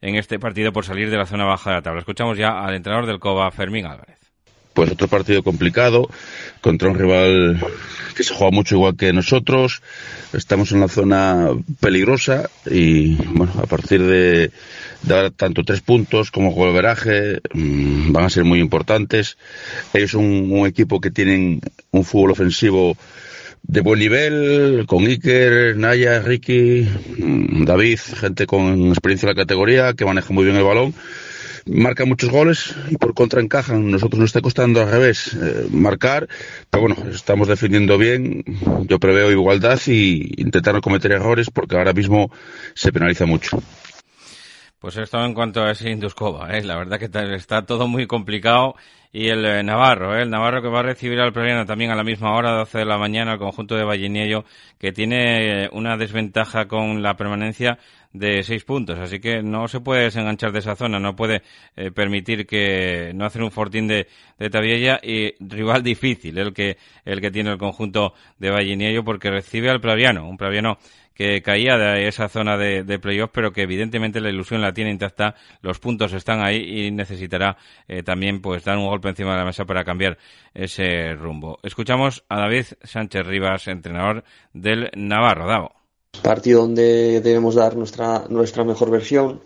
en 0.00 0.16
este 0.16 0.38
partido 0.38 0.72
por 0.72 0.84
salir 0.84 1.10
de 1.10 1.16
la 1.16 1.26
zona 1.26 1.44
baja 1.44 1.70
de 1.70 1.76
la 1.76 1.82
tabla. 1.82 2.00
Escuchamos 2.00 2.38
ya 2.38 2.60
al 2.64 2.74
entrenador 2.74 3.06
del 3.06 3.18
Cova, 3.18 3.50
Fermín 3.50 3.86
Álvarez. 3.86 4.29
Pues 4.74 4.90
otro 4.90 5.08
partido 5.08 5.42
complicado 5.42 6.08
contra 6.60 6.88
un 6.88 6.98
rival 6.98 7.60
que 8.14 8.22
se 8.22 8.34
juega 8.34 8.50
mucho 8.52 8.76
igual 8.76 8.96
que 8.96 9.12
nosotros. 9.12 9.82
Estamos 10.32 10.70
en 10.70 10.78
una 10.78 10.88
zona 10.88 11.48
peligrosa 11.80 12.48
y 12.70 13.16
bueno, 13.16 13.52
a 13.58 13.66
partir 13.66 14.02
de, 14.02 14.52
dar 15.02 15.30
tanto 15.30 15.64
tres 15.64 15.80
puntos 15.80 16.30
como 16.30 16.52
juego 16.52 16.72
veraje 16.72 17.40
mm, 17.54 18.12
van 18.12 18.24
a 18.24 18.30
ser 18.30 18.44
muy 18.44 18.60
importantes. 18.60 19.36
Ellos 19.92 20.12
son 20.12 20.52
un, 20.52 20.66
equipo 20.66 21.00
que 21.00 21.10
tienen 21.10 21.60
un 21.90 22.04
fútbol 22.04 22.32
ofensivo 22.32 22.96
de 23.62 23.80
buen 23.80 24.00
nivel, 24.00 24.84
con 24.86 25.06
Iker, 25.06 25.76
Naya, 25.76 26.20
Ricky, 26.20 26.88
mm, 27.18 27.64
David, 27.64 27.98
gente 27.98 28.46
con 28.46 28.88
experiencia 28.88 29.28
en 29.28 29.36
la 29.36 29.42
categoría, 29.42 29.92
que 29.94 30.04
maneja 30.04 30.32
muy 30.32 30.44
bien 30.44 30.56
el 30.56 30.64
balón. 30.64 30.94
Marcan 31.66 32.08
muchos 32.08 32.30
goles 32.30 32.74
y 32.88 32.96
por 32.96 33.14
contra 33.14 33.40
encajan. 33.40 33.90
Nosotros 33.90 34.18
nos 34.18 34.28
está 34.28 34.40
costando 34.40 34.80
al 34.80 34.90
revés 34.90 35.34
eh, 35.34 35.66
marcar, 35.70 36.28
pero 36.70 36.82
bueno, 36.82 37.10
estamos 37.10 37.48
defendiendo 37.48 37.98
bien. 37.98 38.44
Yo 38.86 38.98
preveo 38.98 39.30
igualdad 39.30 39.80
y 39.86 40.40
intentar 40.40 40.74
no 40.74 40.80
cometer 40.80 41.12
errores 41.12 41.50
porque 41.50 41.76
ahora 41.76 41.92
mismo 41.92 42.30
se 42.74 42.92
penaliza 42.92 43.26
mucho. 43.26 43.60
Pues 44.80 44.96
esto 44.96 45.22
en 45.22 45.34
cuanto 45.34 45.62
a 45.62 45.72
ese 45.72 45.90
Induscova, 45.90 46.56
¿eh? 46.56 46.64
la 46.64 46.78
verdad 46.78 46.98
que 46.98 47.34
está 47.34 47.66
todo 47.66 47.86
muy 47.86 48.06
complicado. 48.06 48.76
Y 49.12 49.28
el 49.28 49.44
eh, 49.44 49.62
Navarro, 49.62 50.16
¿eh? 50.16 50.22
el 50.22 50.30
Navarro 50.30 50.62
que 50.62 50.68
va 50.68 50.80
a 50.80 50.84
recibir 50.84 51.20
al 51.20 51.34
Pleriano 51.34 51.66
también 51.66 51.90
a 51.90 51.96
la 51.96 52.04
misma 52.04 52.32
hora, 52.32 52.52
12 52.52 52.78
de 52.78 52.84
la 52.86 52.96
mañana, 52.96 53.34
el 53.34 53.38
conjunto 53.38 53.74
de 53.74 53.84
Valliniello, 53.84 54.44
que 54.78 54.92
tiene 54.92 55.68
una 55.72 55.98
desventaja 55.98 56.66
con 56.66 57.02
la 57.02 57.16
permanencia 57.16 57.78
de 58.12 58.42
seis 58.42 58.64
puntos, 58.64 58.98
así 58.98 59.20
que 59.20 59.42
no 59.42 59.68
se 59.68 59.80
puede 59.80 60.04
desenganchar 60.04 60.52
de 60.52 60.58
esa 60.58 60.74
zona, 60.74 60.98
no 60.98 61.14
puede 61.14 61.42
eh, 61.76 61.90
permitir 61.90 62.46
que 62.46 63.12
no 63.14 63.24
hacer 63.24 63.42
un 63.42 63.52
fortín 63.52 63.86
de, 63.86 64.08
de 64.38 64.50
Tabiella 64.50 64.98
y 65.02 65.34
rival 65.38 65.82
difícil 65.82 66.36
el 66.38 66.52
que 66.52 66.76
el 67.04 67.20
que 67.20 67.30
tiene 67.30 67.50
el 67.50 67.58
conjunto 67.58 68.14
de 68.38 68.50
Valliniello 68.50 69.04
porque 69.04 69.30
recibe 69.30 69.70
al 69.70 69.80
Plaviano, 69.80 70.28
un 70.28 70.36
Plaviano 70.36 70.78
que 71.20 71.42
caía 71.42 71.76
de 71.76 72.08
esa 72.08 72.30
zona 72.30 72.56
de, 72.56 72.82
de 72.82 72.98
playoff, 72.98 73.30
pero 73.30 73.52
que 73.52 73.60
evidentemente 73.60 74.22
la 74.22 74.30
ilusión 74.30 74.62
la 74.62 74.72
tiene 74.72 74.90
intacta, 74.90 75.34
los 75.60 75.78
puntos 75.78 76.14
están 76.14 76.42
ahí 76.42 76.86
y 76.86 76.90
necesitará 76.90 77.58
eh, 77.88 78.02
también 78.02 78.40
pues 78.40 78.64
dar 78.64 78.78
un 78.78 78.86
golpe 78.86 79.10
encima 79.10 79.32
de 79.32 79.40
la 79.40 79.44
mesa 79.44 79.66
para 79.66 79.84
cambiar 79.84 80.16
ese 80.54 81.12
rumbo. 81.14 81.58
Escuchamos 81.62 82.24
a 82.30 82.40
David 82.40 82.64
Sánchez 82.82 83.26
Rivas, 83.26 83.68
entrenador 83.68 84.24
del 84.54 84.90
Navarro. 84.94 85.46
Davo. 85.46 85.79
Partido 86.22 86.60
donde 86.60 87.20
debemos 87.22 87.54
dar 87.54 87.76
nuestra, 87.76 88.26
nuestra 88.28 88.62
mejor 88.62 88.90
versión 88.90 89.40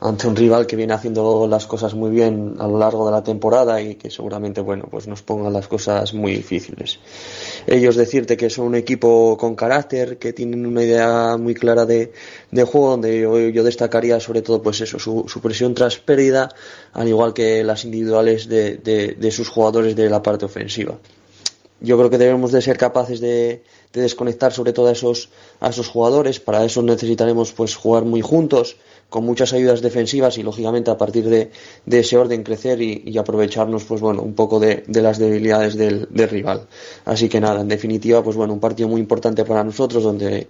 ante 0.00 0.28
un 0.28 0.36
rival 0.36 0.66
que 0.66 0.76
viene 0.76 0.92
haciendo 0.92 1.48
las 1.48 1.66
cosas 1.66 1.94
muy 1.94 2.10
bien 2.10 2.54
a 2.58 2.68
lo 2.68 2.78
largo 2.78 3.06
de 3.06 3.12
la 3.12 3.22
temporada 3.22 3.80
y 3.80 3.96
que 3.96 4.10
seguramente 4.10 4.60
bueno 4.60 4.86
pues 4.90 5.08
nos 5.08 5.22
ponga 5.22 5.50
las 5.50 5.66
cosas 5.68 6.14
muy 6.14 6.36
difíciles. 6.36 6.98
Ellos 7.66 7.96
decirte 7.96 8.36
que 8.36 8.50
son 8.50 8.66
un 8.66 8.74
equipo 8.74 9.36
con 9.36 9.56
carácter 9.56 10.18
que 10.18 10.32
tienen 10.32 10.66
una 10.66 10.84
idea 10.84 11.36
muy 11.36 11.54
clara 11.54 11.84
de, 11.84 12.12
de 12.50 12.64
juego 12.64 12.90
donde 12.90 13.20
yo, 13.52 13.64
destacaría 13.64 14.20
sobre 14.20 14.42
todo 14.42 14.62
pues 14.62 14.80
eso 14.80 14.98
su, 14.98 15.40
presión 15.42 15.74
tras 15.74 15.98
pérdida 15.98 16.48
al 16.92 17.08
igual 17.08 17.32
que 17.32 17.64
las 17.64 17.84
individuales 17.84 18.48
de, 18.48 18.76
de, 18.76 19.16
de 19.18 19.30
sus 19.30 19.48
jugadores 19.48 19.96
de 19.96 20.10
la 20.10 20.22
parte 20.22 20.44
ofensiva. 20.44 20.98
Yo 21.80 21.96
creo 21.96 22.10
que 22.10 22.18
debemos 22.18 22.50
de 22.50 22.60
ser 22.60 22.76
capaces 22.76 23.20
de, 23.20 23.62
de 23.92 24.02
desconectar 24.02 24.52
sobre 24.52 24.72
todo 24.72 24.88
a 24.88 24.92
esos, 24.92 25.30
a 25.60 25.70
esos 25.70 25.88
jugadores. 25.88 26.40
Para 26.40 26.64
eso 26.64 26.82
necesitaremos 26.82 27.52
pues 27.52 27.76
jugar 27.76 28.04
muy 28.04 28.20
juntos, 28.20 28.76
con 29.08 29.24
muchas 29.24 29.52
ayudas 29.52 29.80
defensivas 29.80 30.36
y 30.38 30.42
lógicamente 30.42 30.90
a 30.90 30.98
partir 30.98 31.28
de, 31.28 31.50
de 31.86 32.00
ese 32.00 32.16
orden 32.18 32.42
crecer 32.42 32.80
y, 32.82 33.16
aprovecharnos 33.18 33.84
pues 33.84 34.00
bueno 34.00 34.22
un 34.22 34.34
poco 34.34 34.60
de, 34.60 34.84
de 34.86 35.02
las 35.02 35.18
debilidades 35.18 35.76
del, 35.76 36.08
rival. 36.12 36.68
Así 37.04 37.28
que 37.28 37.40
nada, 37.40 37.60
en 37.60 37.68
definitiva 37.68 38.22
pues 38.22 38.36
bueno 38.36 38.52
un 38.52 38.60
partido 38.60 38.88
muy 38.88 39.00
importante 39.00 39.44
para 39.44 39.64
nosotros 39.64 40.04
donde, 40.04 40.48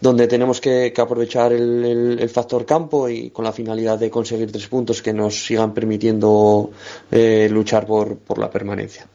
donde 0.00 0.28
tenemos 0.28 0.60
que, 0.60 0.92
que 0.94 1.00
aprovechar 1.00 1.52
el, 1.52 1.84
el, 1.84 2.18
el, 2.20 2.28
factor 2.30 2.64
campo 2.64 3.08
y 3.08 3.30
con 3.30 3.44
la 3.44 3.52
finalidad 3.52 3.98
de 3.98 4.10
conseguir 4.10 4.50
tres 4.50 4.68
puntos 4.68 5.02
que 5.02 5.12
nos 5.12 5.44
sigan 5.44 5.74
permitiendo 5.74 6.70
eh, 7.10 7.48
luchar 7.50 7.86
por, 7.86 8.16
por 8.16 8.38
la 8.38 8.50
permanencia. 8.50 9.06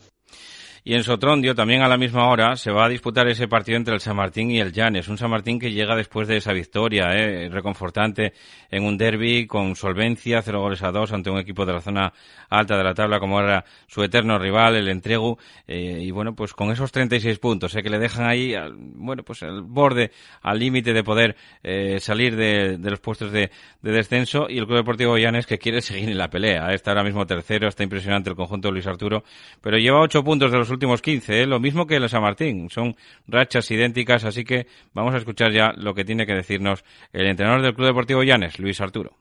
Y 0.84 0.96
en 0.96 1.04
Sotrondio, 1.04 1.54
también 1.54 1.84
a 1.84 1.88
la 1.88 1.96
misma 1.96 2.28
hora, 2.28 2.56
se 2.56 2.72
va 2.72 2.86
a 2.86 2.90
disputar 2.90 3.28
ese 3.28 3.48
partido 3.48 3.78
entre 3.78 3.94
el 3.94 4.00
San 4.00 4.16
Martín 4.16 4.50
y 4.50 4.60
el 4.60 4.72
Llanes. 4.72 5.08
Un 5.10 5.18
San 5.20 5.30
Martín 5.30 5.60
que 5.60 5.72
llega 5.72 5.96
después 5.96 6.28
de 6.28 6.38
esa 6.38 6.54
victoria, 6.54 7.14
eh, 7.14 7.50
reconfortante 7.50 8.34
en 8.72 8.84
un 8.84 8.98
derby 8.98 9.46
con 9.46 9.76
solvencia, 9.76 10.42
cero 10.42 10.62
goles 10.62 10.82
a 10.82 10.92
dos 10.92 11.12
ante 11.12 11.30
un 11.30 11.38
equipo 11.38 11.68
de 11.68 11.74
la 11.74 11.82
zona 11.82 12.14
alta 12.50 12.78
de 12.78 12.84
la 12.84 12.94
tabla 12.94 13.20
como 13.20 13.40
era 13.40 13.64
su 13.88 14.02
eterno 14.02 14.40
rival, 14.40 14.76
el 14.76 14.88
Entregu. 14.88 15.38
Eh, 15.68 16.00
y 16.02 16.12
bueno, 16.12 16.36
pues 16.36 16.54
con 16.54 16.72
esos 16.72 16.92
36 16.92 17.38
puntos 17.38 17.76
eh, 17.76 17.84
que 17.84 17.90
le 17.90 18.00
dejan 18.00 18.26
ahí, 18.28 18.56
al, 18.56 18.74
bueno, 18.76 19.24
pues 19.24 19.44
al 19.44 19.62
borde, 19.62 20.12
al 20.42 20.58
límite 20.58 20.94
de 20.94 21.04
poder 21.04 21.36
eh, 21.62 22.00
salir 22.00 22.36
de, 22.36 22.78
los 22.78 23.00
puestos 23.00 23.32
de, 23.32 23.52
de, 23.82 23.92
descenso. 23.92 24.48
Y 24.50 24.58
el 24.58 24.66
Club 24.66 24.78
Deportivo 24.78 25.18
Llanes 25.18 25.46
que 25.46 25.60
quiere 25.60 25.82
seguir 25.82 26.10
en 26.10 26.18
la 26.18 26.30
pelea. 26.30 26.74
Está 26.74 26.92
ahora 26.92 27.04
mismo 27.04 27.28
tercero, 27.28 27.68
está 27.68 27.84
impresionante 27.84 28.30
el 28.32 28.36
conjunto 28.36 28.70
de 28.70 28.74
Luis 28.74 28.88
Arturo, 28.88 29.24
pero 29.62 29.78
lleva 29.78 30.02
ocho 30.02 30.24
puntos 30.24 30.52
de 30.52 30.58
los 30.58 30.71
últimos 30.72 31.02
15, 31.02 31.44
¿eh? 31.44 31.46
lo 31.46 31.60
mismo 31.60 31.86
que 31.86 31.98
el 31.98 32.10
San 32.10 32.22
Martín, 32.22 32.70
son 32.70 32.96
rachas 33.28 33.70
idénticas, 33.72 34.24
así 34.24 34.44
que 34.44 34.68
vamos 34.94 35.14
a 35.14 35.18
escuchar 35.18 35.52
ya 35.52 35.72
lo 35.76 35.94
que 35.94 36.06
tiene 36.06 36.26
que 36.26 36.34
decirnos 36.34 36.84
el 37.14 37.28
entrenador 37.28 37.62
del 37.62 37.76
Club 37.76 37.88
Deportivo 37.88 38.24
Llanes, 38.24 38.60
Luis 38.60 38.82
Arturo. 38.82 39.12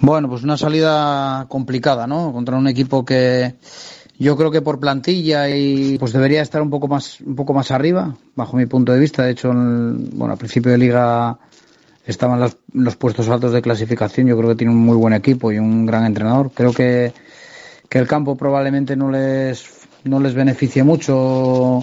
Bueno, 0.00 0.28
pues 0.28 0.42
una 0.42 0.56
salida 0.56 1.46
complicada, 1.48 2.06
¿no? 2.06 2.32
Contra 2.32 2.56
un 2.56 2.66
equipo 2.66 3.04
que 3.04 3.54
yo 4.18 4.36
creo 4.36 4.50
que 4.50 4.60
por 4.60 4.80
plantilla 4.80 5.48
y 5.48 5.96
pues 5.98 6.12
debería 6.12 6.42
estar 6.42 6.60
un 6.60 6.70
poco 6.70 6.88
más 6.88 7.20
un 7.20 7.36
poco 7.36 7.54
más 7.54 7.70
arriba, 7.70 8.16
bajo 8.34 8.56
mi 8.56 8.66
punto 8.66 8.92
de 8.92 8.98
vista. 8.98 9.22
De 9.22 9.30
hecho, 9.30 9.52
en, 9.52 10.10
bueno, 10.10 10.32
al 10.32 10.38
principio 10.38 10.72
de 10.72 10.78
liga 10.78 11.38
estaban 12.04 12.40
los, 12.40 12.58
los 12.72 12.96
puestos 12.96 13.28
altos 13.28 13.52
de 13.52 13.62
clasificación. 13.62 14.26
Yo 14.26 14.36
creo 14.36 14.50
que 14.50 14.56
tiene 14.56 14.72
un 14.72 14.80
muy 14.80 14.96
buen 14.96 15.14
equipo 15.14 15.52
y 15.52 15.58
un 15.58 15.86
gran 15.86 16.04
entrenador. 16.04 16.50
Creo 16.52 16.72
que 16.72 17.12
que 17.94 18.00
el 18.00 18.08
campo 18.08 18.36
probablemente 18.36 18.96
no 18.96 19.08
les 19.08 19.83
no 20.04 20.20
les 20.20 20.34
beneficia 20.34 20.84
mucho 20.84 21.82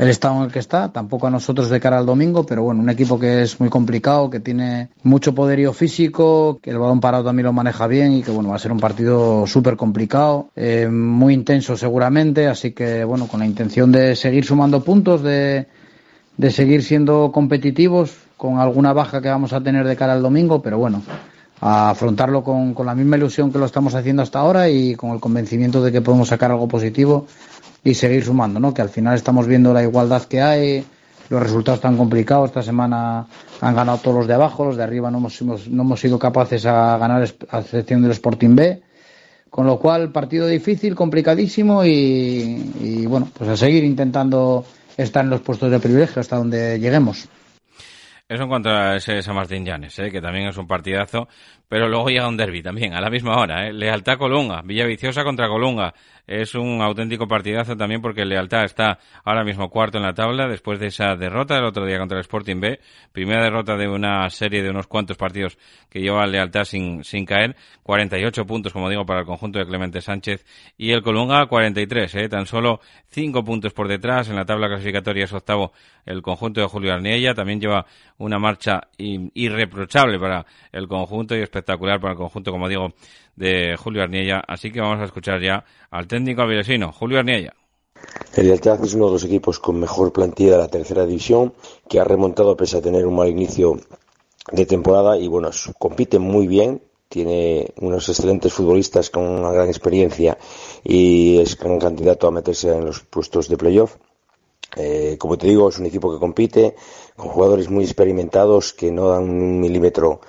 el 0.00 0.08
estado 0.08 0.38
en 0.38 0.42
el 0.44 0.50
que 0.50 0.60
está, 0.60 0.90
tampoco 0.90 1.26
a 1.26 1.30
nosotros 1.30 1.68
de 1.68 1.78
cara 1.78 1.98
al 1.98 2.06
domingo, 2.06 2.46
pero 2.46 2.62
bueno, 2.62 2.80
un 2.80 2.88
equipo 2.88 3.18
que 3.18 3.42
es 3.42 3.60
muy 3.60 3.68
complicado, 3.68 4.30
que 4.30 4.40
tiene 4.40 4.88
mucho 5.02 5.34
poderío 5.34 5.74
físico, 5.74 6.58
que 6.62 6.70
el 6.70 6.78
balón 6.78 7.00
parado 7.00 7.24
también 7.24 7.44
lo 7.44 7.52
maneja 7.52 7.86
bien 7.86 8.14
y 8.14 8.22
que 8.22 8.30
bueno, 8.30 8.48
va 8.48 8.56
a 8.56 8.58
ser 8.58 8.72
un 8.72 8.80
partido 8.80 9.46
súper 9.46 9.76
complicado, 9.76 10.48
eh, 10.56 10.88
muy 10.88 11.34
intenso 11.34 11.76
seguramente, 11.76 12.46
así 12.46 12.72
que 12.72 13.04
bueno, 13.04 13.26
con 13.26 13.40
la 13.40 13.46
intención 13.46 13.92
de 13.92 14.16
seguir 14.16 14.46
sumando 14.46 14.82
puntos, 14.82 15.22
de, 15.22 15.66
de 16.38 16.50
seguir 16.50 16.82
siendo 16.82 17.30
competitivos, 17.30 18.16
con 18.38 18.58
alguna 18.58 18.94
baja 18.94 19.20
que 19.20 19.28
vamos 19.28 19.52
a 19.52 19.62
tener 19.62 19.86
de 19.86 19.96
cara 19.96 20.14
al 20.14 20.22
domingo, 20.22 20.62
pero 20.62 20.78
bueno, 20.78 21.02
afrontarlo 21.60 22.42
con, 22.42 22.72
con 22.72 22.86
la 22.86 22.94
misma 22.94 23.18
ilusión 23.18 23.52
que 23.52 23.58
lo 23.58 23.66
estamos 23.66 23.94
haciendo 23.94 24.22
hasta 24.22 24.38
ahora 24.38 24.70
y 24.70 24.94
con 24.94 25.10
el 25.10 25.20
convencimiento 25.20 25.82
de 25.82 25.92
que 25.92 26.00
podemos 26.00 26.28
sacar 26.28 26.50
algo 26.50 26.68
positivo 26.68 27.26
y 27.82 27.94
seguir 27.94 28.24
sumando, 28.24 28.60
¿no? 28.60 28.74
Que 28.74 28.82
al 28.82 28.88
final 28.88 29.14
estamos 29.14 29.46
viendo 29.46 29.72
la 29.72 29.82
igualdad 29.82 30.24
que 30.24 30.40
hay, 30.40 30.84
los 31.28 31.42
resultados 31.42 31.80
tan 31.80 31.96
complicados. 31.96 32.50
Esta 32.50 32.62
semana 32.62 33.26
han 33.60 33.74
ganado 33.74 33.98
todos 33.98 34.18
los 34.18 34.26
de 34.26 34.34
abajo, 34.34 34.64
los 34.64 34.76
de 34.76 34.82
arriba 34.82 35.10
no 35.10 35.18
hemos, 35.18 35.40
no 35.42 35.82
hemos 35.82 36.00
sido 36.00 36.18
capaces 36.18 36.66
a 36.66 36.98
ganar 36.98 37.24
a 37.50 37.58
excepción 37.60 38.02
del 38.02 38.12
Sporting 38.12 38.54
B. 38.54 38.82
Con 39.48 39.66
lo 39.66 39.80
cual, 39.80 40.12
partido 40.12 40.46
difícil, 40.46 40.94
complicadísimo 40.94 41.84
y, 41.84 43.04
bueno, 43.06 43.28
pues 43.36 43.50
a 43.50 43.56
seguir 43.56 43.82
intentando 43.82 44.64
estar 44.96 45.24
en 45.24 45.30
los 45.30 45.40
puestos 45.40 45.72
de 45.72 45.80
privilegio 45.80 46.20
hasta 46.20 46.36
donde 46.36 46.78
lleguemos. 46.78 47.28
Eso 48.28 48.44
en 48.44 48.48
cuanto 48.48 48.70
a 48.70 48.94
ese 48.94 49.22
San 49.22 49.34
Martín 49.34 49.64
Llanes, 49.64 49.98
¿eh? 49.98 50.08
que 50.12 50.20
también 50.20 50.46
es 50.46 50.56
un 50.56 50.68
partidazo, 50.68 51.26
pero 51.70 51.88
luego 51.88 52.08
llega 52.08 52.26
un 52.26 52.36
derby 52.36 52.64
también, 52.64 52.94
a 52.94 53.00
la 53.00 53.10
misma 53.10 53.36
hora, 53.36 53.68
¿eh? 53.68 53.72
Lealtad 53.72 54.18
Colunga, 54.18 54.60
Villaviciosa 54.60 55.22
contra 55.22 55.46
Colunga. 55.46 55.94
Es 56.26 56.56
un 56.56 56.82
auténtico 56.82 57.28
partidazo 57.28 57.76
también 57.76 58.02
porque 58.02 58.24
Lealtad 58.24 58.64
está 58.64 58.98
ahora 59.24 59.44
mismo 59.44 59.68
cuarto 59.70 59.98
en 59.98 60.04
la 60.04 60.12
tabla 60.12 60.48
después 60.48 60.80
de 60.80 60.88
esa 60.88 61.14
derrota 61.14 61.54
del 61.54 61.64
otro 61.64 61.86
día 61.86 61.98
contra 61.98 62.18
el 62.18 62.22
Sporting 62.22 62.60
B. 62.60 62.80
Primera 63.12 63.44
derrota 63.44 63.76
de 63.76 63.88
una 63.88 64.28
serie 64.30 64.64
de 64.64 64.70
unos 64.70 64.88
cuantos 64.88 65.16
partidos 65.16 65.58
que 65.88 66.00
lleva 66.00 66.26
Lealtad 66.26 66.64
sin, 66.64 67.04
sin 67.04 67.24
caer. 67.24 67.54
48 67.84 68.46
puntos, 68.46 68.72
como 68.72 68.88
digo, 68.88 69.06
para 69.06 69.20
el 69.20 69.26
conjunto 69.26 69.60
de 69.60 69.66
Clemente 69.66 70.00
Sánchez. 70.00 70.44
Y 70.76 70.90
el 70.90 71.02
Colunga 71.02 71.46
43, 71.46 72.14
¿eh? 72.16 72.28
tan 72.28 72.46
solo 72.46 72.80
5 73.10 73.44
puntos 73.44 73.72
por 73.72 73.86
detrás. 73.86 74.28
En 74.28 74.34
la 74.34 74.44
tabla 74.44 74.66
clasificatoria 74.68 75.24
es 75.24 75.32
octavo 75.32 75.72
el 76.04 76.20
conjunto 76.22 76.60
de 76.60 76.66
Julio 76.66 76.92
Arniella. 76.92 77.34
También 77.34 77.60
lleva 77.60 77.86
una 78.18 78.38
marcha 78.38 78.88
irreprochable 78.98 80.18
para 80.18 80.46
el 80.72 80.86
conjunto 80.88 81.36
y 81.36 81.40
espectacular 81.60 82.00
para 82.00 82.12
el 82.12 82.18
conjunto, 82.18 82.50
como 82.50 82.68
digo, 82.68 82.92
de 83.36 83.76
Julio 83.78 84.02
Arniella. 84.02 84.42
Así 84.46 84.72
que 84.72 84.80
vamos 84.80 85.00
a 85.00 85.04
escuchar 85.04 85.40
ya 85.40 85.64
al 85.90 86.06
técnico 86.06 86.42
avilesino, 86.42 86.92
Julio 86.92 87.18
Arniella. 87.18 87.54
El 88.34 88.46
Lealtad 88.46 88.82
es 88.84 88.94
uno 88.94 89.06
de 89.06 89.12
los 89.12 89.24
equipos 89.24 89.58
con 89.58 89.78
mejor 89.78 90.12
plantilla 90.12 90.52
de 90.52 90.58
la 90.58 90.68
tercera 90.68 91.04
división, 91.04 91.52
que 91.88 92.00
ha 92.00 92.04
remontado 92.04 92.56
pese 92.56 92.78
a 92.78 92.82
tener 92.82 93.06
un 93.06 93.16
mal 93.16 93.28
inicio 93.28 93.78
de 94.50 94.66
temporada 94.66 95.18
y 95.18 95.28
bueno, 95.28 95.50
compite 95.78 96.18
muy 96.18 96.46
bien, 96.46 96.82
tiene 97.08 97.72
unos 97.80 98.08
excelentes 98.08 98.52
futbolistas 98.52 99.10
con 99.10 99.24
una 99.24 99.52
gran 99.52 99.68
experiencia 99.68 100.38
y 100.84 101.38
es 101.38 101.58
gran 101.58 101.78
candidato 101.78 102.28
a 102.28 102.30
meterse 102.30 102.72
en 102.72 102.86
los 102.86 103.00
puestos 103.00 103.48
de 103.48 103.56
playoff. 103.56 103.96
Eh, 104.76 105.16
como 105.18 105.36
te 105.36 105.48
digo, 105.48 105.68
es 105.68 105.78
un 105.78 105.86
equipo 105.86 106.12
que 106.12 106.20
compite 106.20 106.76
con 107.16 107.28
jugadores 107.28 107.68
muy 107.68 107.84
experimentados 107.84 108.72
que 108.72 108.92
no 108.92 109.08
dan 109.08 109.24
un 109.24 109.60
milímetro 109.60 110.20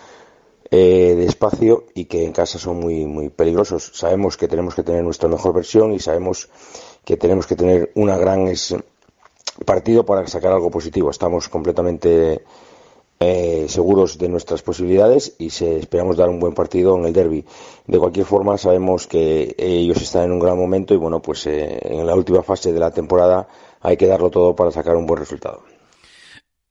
eh, 0.71 1.15
de 1.17 1.25
espacio 1.25 1.85
y 1.93 2.05
que 2.05 2.23
en 2.23 2.31
casa 2.31 2.57
son 2.57 2.79
muy, 2.79 3.05
muy 3.05 3.29
peligrosos. 3.29 3.91
Sabemos 3.93 4.37
que 4.37 4.47
tenemos 4.47 4.73
que 4.73 4.83
tener 4.83 5.03
nuestra 5.03 5.27
mejor 5.27 5.53
versión 5.53 5.91
y 5.91 5.99
sabemos 5.99 6.49
que 7.03 7.17
tenemos 7.17 7.45
que 7.45 7.57
tener 7.57 7.91
una 7.95 8.17
gran 8.17 8.47
es, 8.47 8.73
partido 9.65 10.05
para 10.05 10.25
sacar 10.27 10.53
algo 10.53 10.71
positivo. 10.71 11.09
Estamos 11.09 11.49
completamente 11.49 12.43
eh, 13.19 13.65
seguros 13.67 14.17
de 14.17 14.29
nuestras 14.29 14.61
posibilidades 14.61 15.35
y 15.37 15.49
se, 15.49 15.77
esperamos 15.77 16.17
dar 16.17 16.29
un 16.29 16.39
buen 16.39 16.53
partido 16.53 16.97
en 16.97 17.05
el 17.05 17.13
derby. 17.13 17.45
De 17.85 17.99
cualquier 17.99 18.25
forma, 18.25 18.57
sabemos 18.57 19.07
que 19.07 19.55
ellos 19.57 20.01
están 20.01 20.23
en 20.23 20.31
un 20.31 20.39
gran 20.39 20.57
momento 20.57 20.93
y 20.93 20.97
bueno, 20.97 21.21
pues 21.21 21.45
eh, 21.47 21.79
en 21.83 22.07
la 22.07 22.15
última 22.15 22.43
fase 22.43 22.71
de 22.71 22.79
la 22.79 22.91
temporada 22.91 23.47
hay 23.81 23.97
que 23.97 24.07
darlo 24.07 24.29
todo 24.29 24.55
para 24.55 24.71
sacar 24.71 24.95
un 24.95 25.05
buen 25.05 25.19
resultado. 25.19 25.63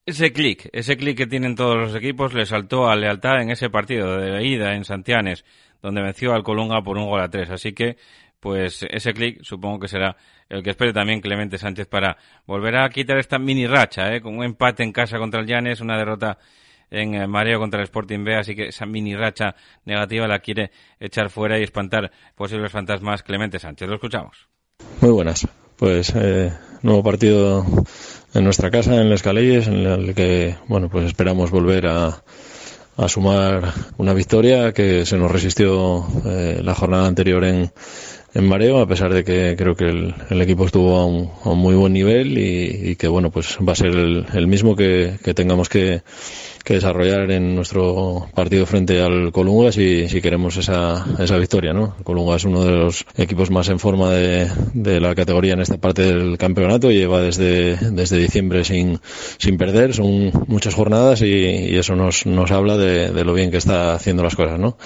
Ese 0.07 0.33
clic, 0.33 0.69
ese 0.73 0.97
clic 0.97 1.16
que 1.16 1.26
tienen 1.26 1.54
todos 1.54 1.76
los 1.76 1.95
equipos 1.95 2.33
le 2.33 2.47
saltó 2.47 2.88
a 2.88 2.97
lealtad 2.97 3.42
en 3.42 3.50
ese 3.50 3.71
partido 3.71 4.19
de 4.19 4.45
ida 4.45 4.75
en 4.75 4.85
Santianes, 4.85 5.45
donde 5.83 6.02
venció 6.02 6.33
al 6.33 6.42
Colunga 6.42 6.83
por 6.83 6.97
un 6.97 7.07
gol 7.07 7.21
a 7.21 7.28
tres. 7.28 7.50
Así 7.50 7.73
que, 7.73 7.97
pues 8.40 8.85
ese 8.90 9.12
clic 9.12 9.42
supongo 9.42 9.80
que 9.80 9.88
será 9.88 10.16
el 10.49 10.62
que 10.62 10.71
espere 10.71 10.92
también 10.92 11.21
Clemente 11.21 11.59
Sánchez 11.59 11.87
para 11.87 12.16
volver 12.47 12.76
a 12.76 12.88
quitar 12.88 13.19
esta 13.19 13.38
mini 13.38 13.66
racha, 13.66 14.12
¿eh? 14.14 14.21
con 14.21 14.37
un 14.37 14.45
empate 14.45 14.83
en 14.83 14.92
casa 14.92 15.19
contra 15.19 15.40
el 15.40 15.47
Llanes, 15.47 15.80
una 15.80 15.97
derrota 15.97 16.38
en 16.90 17.14
eh, 17.14 17.26
mareo 17.26 17.61
contra 17.61 17.80
el 17.80 17.85
Sporting 17.85 18.25
B, 18.25 18.37
así 18.37 18.57
que 18.57 18.69
esa 18.69 18.87
mini 18.87 19.14
racha 19.14 19.54
negativa 19.85 20.26
la 20.26 20.40
quiere 20.40 20.73
echar 20.99 21.30
fuera 21.30 21.59
y 21.59 21.62
espantar 21.62 22.11
posibles 22.35 22.73
fantasmas 22.73 23.23
Clemente 23.23 23.59
Sánchez. 23.59 23.88
Lo 23.88 23.95
escuchamos. 23.95 24.49
Muy 25.00 25.11
buenas. 25.11 25.47
Pues 25.80 26.12
eh, 26.14 26.52
nuevo 26.82 27.02
partido 27.02 27.64
en 28.34 28.44
nuestra 28.44 28.70
casa, 28.70 28.96
en 28.96 29.08
Les 29.08 29.22
Caleyes, 29.22 29.66
en 29.66 29.87
el 29.87 30.14
que 30.14 30.56
bueno 30.68 30.90
pues 30.90 31.06
esperamos 31.06 31.50
volver 31.50 31.87
a, 31.87 32.22
a 32.99 33.08
sumar 33.08 33.72
una 33.96 34.12
victoria 34.12 34.75
que 34.75 35.06
se 35.06 35.16
nos 35.16 35.30
resistió 35.30 36.06
eh, 36.26 36.60
la 36.62 36.75
jornada 36.75 37.06
anterior 37.06 37.42
en, 37.44 37.72
en 38.34 38.46
mareo, 38.46 38.78
a 38.82 38.87
pesar 38.87 39.14
de 39.14 39.25
que 39.25 39.54
creo 39.56 39.75
que 39.75 39.88
el, 39.88 40.42
equipo 40.42 40.66
estuvo 40.66 40.99
a 40.99 41.06
un, 41.06 41.30
a 41.44 41.49
un, 41.49 41.58
muy 41.58 41.75
buen 41.75 41.94
nivel 41.94 42.37
y, 42.37 42.90
y, 42.90 42.96
que 42.96 43.08
bueno 43.08 43.30
pues 43.30 43.56
va 43.66 43.72
a 43.72 43.76
ser 43.76 43.92
el, 43.92 44.26
el 44.34 44.46
mismo 44.49 44.76
que, 44.76 45.16
que 45.25 45.32
tengamos 45.32 45.70
que, 45.70 46.02
que, 46.64 46.74
desarrollar 46.74 47.30
en 47.30 47.54
nuestro 47.54 48.28
partido 48.34 48.66
frente 48.66 49.00
al 49.02 49.32
Colunga 49.32 49.72
si, 49.72 50.06
queremos 50.20 50.56
esa, 50.56 51.04
esa 51.18 51.36
victoria, 51.36 51.72
¿no? 51.72 51.94
El 51.98 52.04
Colunga 52.04 52.36
es 52.36 52.44
uno 52.44 52.64
de 52.64 52.72
los 52.72 53.04
equipos 53.16 53.50
más 53.50 53.68
en 53.68 53.78
forma 53.78 54.10
de, 54.10 54.50
de 54.74 55.00
la 55.00 55.14
categoría 55.14 55.54
en 55.54 55.60
esta 55.60 55.78
parte 55.78 56.02
del 56.02 56.38
campeonato, 56.38 56.90
lleva 56.90 57.20
desde, 57.20 57.76
desde 57.76 58.18
diciembre 58.18 58.64
sin, 58.64 59.00
sin 59.38 59.58
perder, 59.58 59.94
son 59.94 60.30
muchas 60.46 60.74
jornadas 60.74 61.22
y, 61.22 61.78
eso 61.80 61.96
nos, 61.96 62.26
nos 62.26 62.50
habla 62.50 62.76
de, 62.76 63.24
lo 63.24 63.32
bien 63.32 63.50
que 63.50 63.56
está 63.56 63.94
haciendo 63.94 64.22
las 64.22 64.36
cosas, 64.36 64.58
¿no? 64.58 64.76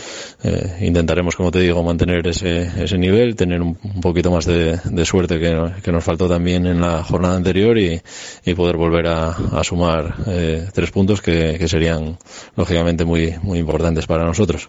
Eh, 0.42 0.78
intentaremos, 0.82 1.34
como 1.36 1.50
te 1.50 1.60
digo, 1.60 1.82
mantener 1.82 2.26
ese, 2.26 2.70
ese 2.82 2.98
nivel, 2.98 3.34
tener 3.36 3.60
un, 3.60 3.76
un 3.82 4.00
poquito 4.00 4.30
más 4.30 4.44
de, 4.44 4.78
de 4.84 5.04
suerte 5.04 5.38
que, 5.38 5.72
que, 5.82 5.92
nos 5.92 6.04
faltó 6.04 6.28
también 6.28 6.66
en 6.66 6.80
la 6.80 7.02
jornada 7.02 7.36
anterior 7.36 7.76
y, 7.78 8.00
y 8.44 8.54
poder 8.54 8.76
volver 8.76 9.06
a, 9.08 9.34
sumar 9.64 10.14
eh, 10.26 10.68
tres 10.72 10.90
puntos 10.90 11.22
que 11.22 11.63
serían 11.68 12.18
lógicamente 12.56 13.04
muy, 13.04 13.34
muy 13.42 13.58
importantes 13.58 14.06
para 14.06 14.24
nosotros. 14.24 14.68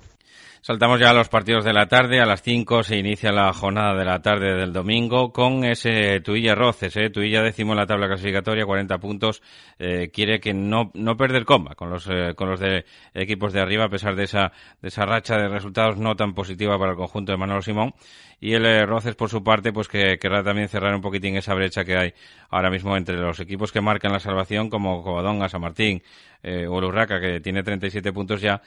Saltamos 0.67 1.00
ya 1.00 1.12
a 1.12 1.13
los 1.13 1.29
partidos 1.29 1.63
de 1.63 1.74
la 1.74 1.86
tarde. 1.86 2.19
A 2.19 2.25
las 2.25 2.41
5 2.41 2.81
se 2.81 2.98
inicia 2.98 3.31
la 3.31 3.53
jornada 3.53 3.93
de 3.93 4.03
la 4.03 4.24
tarde 4.24 4.55
del 4.55 4.74
domingo 4.74 5.31
con 5.31 5.63
ese 5.63 6.22
Tuilla 6.22 6.55
Roces. 6.55 6.98
¿eh? 6.98 7.12
Tuilla 7.12 7.43
décimo 7.43 7.74
en 7.74 7.77
la 7.77 7.86
tabla 7.86 8.07
clasificatoria, 8.07 8.65
40 8.65 8.98
puntos. 8.98 9.43
Eh, 9.77 10.10
quiere 10.12 10.39
que 10.39 10.55
no, 10.55 10.89
no 10.95 11.17
perder 11.17 11.45
comba 11.45 11.75
con 11.75 11.91
los, 11.91 12.10
eh, 12.10 12.34
con 12.36 12.50
los 12.50 12.60
de 12.60 12.84
equipos 13.13 13.53
de 13.53 13.62
arriba, 13.62 13.84
a 13.84 13.89
pesar 13.89 14.15
de 14.15 14.24
esa, 14.24 14.53
de 14.81 14.88
esa 14.88 15.05
racha 15.05 15.36
de 15.36 15.50
resultados 15.50 16.00
no 16.00 16.15
tan 16.15 16.34
positiva 16.34 16.79
para 16.79 16.93
el 16.93 16.98
conjunto 16.98 17.31
de 17.31 17.38
Manolo 17.38 17.62
Simón. 17.62 17.93
Y 18.39 18.53
el 18.53 18.65
eh, 18.65 18.88
Roces, 18.88 19.13
por 19.13 19.29
su 19.29 19.43
parte, 19.43 19.72
pues 19.72 19.88
que 19.88 20.17
querrá 20.17 20.41
también 20.41 20.67
cerrar 20.67 20.95
un 20.95 21.01
poquitín 21.01 21.38
esa 21.38 21.53
brecha 21.53 21.86
que 21.86 21.95
hay 21.95 22.13
ahora 22.50 22.72
mismo 22.72 22.98
entre 22.98 23.17
los 23.17 23.39
equipos 23.39 23.72
que 23.72 23.81
marcan 23.81 24.12
la 24.12 24.19
salvación, 24.19 24.72
como 24.72 25.03
Covadonga, 25.03 25.48
San 25.48 25.62
Martín 25.62 26.01
eh, 26.41 26.65
o 26.65 26.81
Lurraca, 26.81 27.22
que 27.22 27.39
tiene 27.39 27.62
37 27.62 28.12
puntos 28.12 28.41
ya 28.41 28.63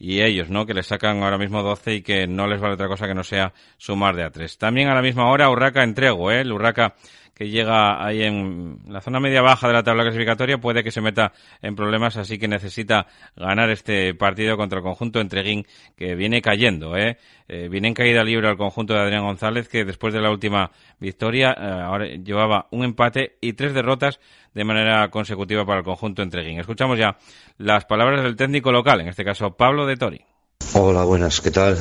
y 0.00 0.22
ellos, 0.22 0.48
¿no? 0.48 0.64
Que 0.64 0.72
les 0.72 0.86
sacan 0.86 1.22
ahora 1.22 1.36
mismo 1.36 1.62
12 1.62 1.96
y 1.96 2.02
que 2.02 2.26
no 2.26 2.46
les 2.46 2.58
vale 2.58 2.74
otra 2.74 2.88
cosa 2.88 3.06
que 3.06 3.14
no 3.14 3.22
sea 3.22 3.52
sumar 3.76 4.16
de 4.16 4.24
a 4.24 4.30
3. 4.30 4.56
También 4.56 4.88
a 4.88 4.94
la 4.94 5.02
misma 5.02 5.30
hora 5.30 5.50
Urraca 5.50 5.84
entrego, 5.84 6.32
¿eh? 6.32 6.40
El 6.40 6.52
Urraca 6.52 6.94
que 7.40 7.48
llega 7.48 8.04
ahí 8.04 8.22
en 8.22 8.80
la 8.86 9.00
zona 9.00 9.18
media 9.18 9.40
baja 9.40 9.66
de 9.66 9.72
la 9.72 9.82
tabla 9.82 10.02
clasificatoria 10.02 10.58
puede 10.58 10.84
que 10.84 10.90
se 10.90 11.00
meta 11.00 11.32
en 11.62 11.74
problemas, 11.74 12.18
así 12.18 12.38
que 12.38 12.46
necesita 12.46 13.06
ganar 13.34 13.70
este 13.70 14.12
partido 14.12 14.58
contra 14.58 14.80
el 14.80 14.84
conjunto 14.84 15.22
Entreguín 15.22 15.64
que 15.96 16.14
viene 16.16 16.42
cayendo, 16.42 16.98
¿eh? 16.98 17.16
eh 17.48 17.68
viene 17.70 17.88
en 17.88 17.94
caída 17.94 18.22
libre 18.24 18.46
al 18.46 18.58
conjunto 18.58 18.92
de 18.92 19.00
Adrián 19.00 19.24
González 19.24 19.70
que 19.70 19.86
después 19.86 20.12
de 20.12 20.20
la 20.20 20.30
última 20.30 20.70
victoria 20.98 21.56
eh, 21.58 21.64
ahora 21.64 22.04
llevaba 22.08 22.66
un 22.72 22.84
empate 22.84 23.38
y 23.40 23.54
tres 23.54 23.72
derrotas 23.72 24.20
de 24.52 24.64
manera 24.64 25.08
consecutiva 25.08 25.64
para 25.64 25.78
el 25.78 25.84
conjunto 25.84 26.20
Entreguín. 26.20 26.60
Escuchamos 26.60 26.98
ya 26.98 27.16
las 27.56 27.86
palabras 27.86 28.22
del 28.22 28.36
técnico 28.36 28.70
local, 28.70 29.00
en 29.00 29.08
este 29.08 29.24
caso 29.24 29.56
Pablo 29.56 29.86
de 29.86 29.96
Tori. 29.96 30.29
Hola, 30.72 31.02
buenas, 31.02 31.40
¿qué 31.40 31.50
tal? 31.50 31.76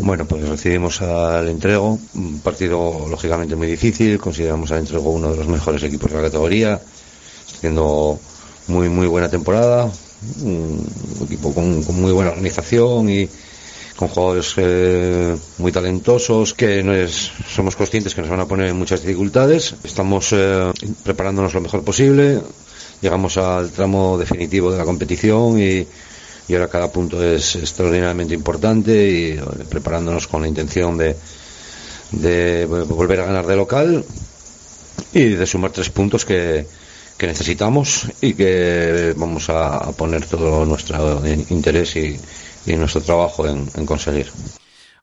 Bueno, 0.00 0.26
pues 0.26 0.46
recibimos 0.46 1.00
al 1.00 1.48
Entrego, 1.48 1.98
un 2.14 2.40
partido 2.40 3.06
lógicamente 3.08 3.56
muy 3.56 3.66
difícil, 3.66 4.18
consideramos 4.18 4.70
al 4.70 4.80
Entrego 4.80 5.10
uno 5.10 5.30
de 5.30 5.38
los 5.38 5.48
mejores 5.48 5.82
equipos 5.82 6.10
de 6.10 6.18
la 6.18 6.24
categoría, 6.24 6.78
haciendo 7.54 8.20
muy 8.68 8.90
muy 8.90 9.06
buena 9.06 9.30
temporada, 9.30 9.90
un 10.42 10.86
equipo 11.24 11.54
con, 11.54 11.84
muy 11.96 12.12
buena 12.12 12.30
organización 12.30 13.08
y 13.08 13.28
con 13.96 14.08
jugadores 14.08 14.52
eh, 14.58 15.34
muy 15.56 15.72
talentosos 15.72 16.52
que 16.52 16.82
no 16.82 16.94
es, 16.94 17.32
somos 17.48 17.76
conscientes 17.76 18.14
que 18.14 18.20
nos 18.20 18.30
van 18.30 18.40
a 18.40 18.46
poner 18.46 18.74
muchas 18.74 19.00
dificultades. 19.00 19.74
Estamos 19.84 20.32
eh, 20.32 20.70
preparándonos 21.02 21.54
lo 21.54 21.62
mejor 21.62 21.82
posible, 21.82 22.42
llegamos 23.00 23.38
al 23.38 23.70
tramo 23.70 24.18
definitivo 24.18 24.70
de 24.70 24.78
la 24.78 24.84
competición 24.84 25.58
y 25.58 25.86
y 26.48 26.54
ahora 26.54 26.68
cada 26.68 26.92
punto 26.92 27.22
es 27.22 27.56
extraordinariamente 27.56 28.34
importante 28.34 29.10
y 29.10 29.40
preparándonos 29.68 30.26
con 30.26 30.42
la 30.42 30.48
intención 30.48 30.98
de, 30.98 31.16
de 32.12 32.66
volver 32.66 33.20
a 33.20 33.26
ganar 33.26 33.46
de 33.46 33.56
local 33.56 34.04
y 35.12 35.28
de 35.30 35.46
sumar 35.46 35.72
tres 35.72 35.90
puntos 35.90 36.24
que, 36.24 36.66
necesitamos 37.20 38.06
y 38.20 38.34
que 38.34 39.14
vamos 39.16 39.48
a 39.48 39.92
poner 39.92 40.26
todo 40.26 40.66
nuestro 40.66 41.22
interés 41.48 41.96
y, 41.96 42.20
nuestro 42.76 43.00
trabajo 43.00 43.46
en 43.46 43.86
conseguir 43.86 44.30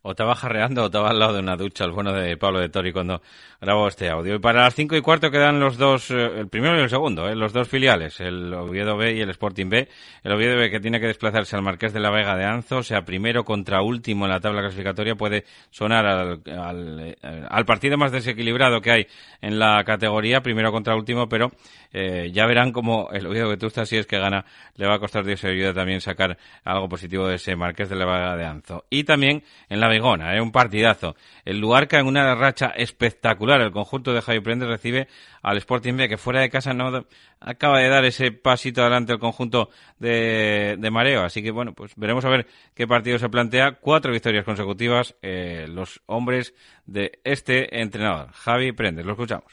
o 0.04 0.12
estaba 0.12 0.36
jarreando 0.36 0.84
o 0.84 0.86
estaba 0.88 1.10
al 1.10 1.20
lado 1.20 1.34
de 1.34 1.40
una 1.40 1.56
ducha, 1.56 1.86
el 1.86 1.92
bueno 1.92 2.14
de 2.14 2.38
Pablo 2.38 2.60
de 2.60 2.70
Tori 2.70 2.92
cuando 2.92 3.22
grabó 3.60 3.88
este 3.88 4.10
audio. 4.10 4.36
Y 4.36 4.40
para 4.40 4.64
las 4.64 4.76
cinco 4.76 4.96
y 4.96 5.02
cuarto 5.02 5.30
quedan 5.30 5.60
los 5.60 5.78
dos, 5.78 6.12
el 6.12 6.48
primero 6.48 6.78
y 6.78 6.82
el 6.82 6.90
segundo, 6.90 7.30
¿eh? 7.30 7.36
los 7.36 7.54
dos 7.54 7.68
filiales, 7.68 8.20
el 8.20 8.54
Oviedo 8.54 8.98
B 8.98 9.14
y 9.14 9.22
el 9.22 9.30
Sporting 9.30 9.70
B. 9.70 9.88
El 10.24 10.32
Oviedo 10.32 10.58
B 10.58 10.70
que 10.70 10.80
tiene 10.80 11.00
que 11.00 11.08
desplazarse 11.08 11.56
al 11.56 11.62
Marqués 11.62 11.94
de 11.94 12.00
la 12.00 12.10
Vega 12.10 12.36
de 12.36 12.46
Anzo, 12.46 12.78
o 12.78 12.84
sea 12.84 13.04
primero 13.04 13.44
contra 13.44 13.82
último 13.82 14.26
en 14.26 14.32
la 14.32 14.40
tabla 14.40 14.62
clasificatoria, 14.62 15.16
puede 15.16 15.46
sonar 15.70 16.06
al, 16.06 16.42
al, 16.46 17.18
al 17.50 17.66
partido 17.66 17.98
más 17.98 18.12
desequilibrado 18.12 18.82
que 18.82 18.92
hay 18.92 19.08
en 19.42 19.60
la 19.60 19.84
categoría, 19.84 20.42
primero 20.42 20.72
contra 20.72 20.96
último, 20.96 21.28
pero 21.30 21.52
eh, 21.94 22.30
ya 22.32 22.46
verán 22.46 22.72
como 22.72 23.10
el 23.12 23.28
Oviedo 23.28 23.54
estás, 23.54 23.90
si 23.90 23.98
es 23.98 24.08
que 24.08 24.18
gana, 24.18 24.46
le 24.76 24.88
va 24.88 24.96
a 24.96 25.00
costar 25.00 25.26
Dios 25.26 25.44
ayuda 25.44 25.74
también 25.74 26.02
sacar 26.02 26.38
algo 26.64 26.88
positivo 26.88 27.28
de 27.28 27.36
ese 27.36 27.56
Marqués 27.56 27.90
de 27.90 27.96
la 27.96 28.06
Vega 28.06 28.36
de 28.36 28.46
Anzo. 28.46 28.86
Y 28.90 29.04
también 29.04 29.44
en 29.70 29.80
la 29.80 29.90
Begona, 29.92 30.38
¿eh? 30.38 30.42
un 30.42 30.54
partidazo. 30.54 31.16
El 31.44 31.60
Luarca 31.60 32.00
en 32.00 32.08
una 32.08 32.34
racha 32.34 32.68
espectacular. 32.68 33.60
El 33.60 33.74
conjunto 33.74 34.14
de 34.14 34.22
Javi 34.22 34.40
Prendes 34.40 34.70
recibe 34.70 35.10
al 35.42 35.58
Sporting 35.58 35.98
B, 35.98 36.08
que 36.08 36.18
fuera 36.18 36.40
de 36.40 36.50
casa 36.50 36.74
no 36.74 37.06
acaba 37.42 37.80
de 37.80 37.90
dar 37.90 38.06
ese 38.06 38.32
pasito 38.32 38.82
adelante 38.82 39.12
el 39.12 39.20
conjunto 39.20 39.70
de, 40.00 40.78
de 40.80 40.92
Mareo. 40.92 41.24
Así 41.24 41.44
que 41.44 41.52
bueno, 41.52 41.74
pues 41.74 41.92
veremos 41.98 42.24
a 42.24 42.30
ver 42.30 42.48
qué 42.74 42.88
partido 42.88 43.20
se 43.20 43.28
plantea. 43.28 43.80
Cuatro 43.82 44.14
victorias 44.14 44.46
consecutivas, 44.46 45.16
eh, 45.22 45.66
los 45.68 46.02
hombres 46.06 46.54
de 46.86 47.20
este 47.26 47.82
entrenador, 47.82 48.32
Javi 48.32 48.72
Prendes. 48.72 49.06
Lo 49.06 49.12
escuchamos. 49.12 49.52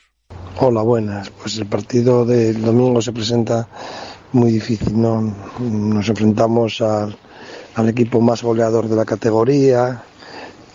Hola, 0.60 0.82
buenas. 0.82 1.30
Pues 1.30 1.58
el 1.58 1.66
partido 1.66 2.24
del 2.24 2.62
domingo 2.62 3.02
se 3.02 3.12
presenta 3.12 3.68
muy 4.32 4.52
difícil, 4.52 5.00
¿no? 5.00 5.34
Nos 5.58 6.08
enfrentamos 6.08 6.80
al 6.80 7.88
equipo 7.88 8.20
más 8.20 8.42
goleador 8.42 8.88
de 8.88 8.96
la 8.96 9.04
categoría, 9.04 10.04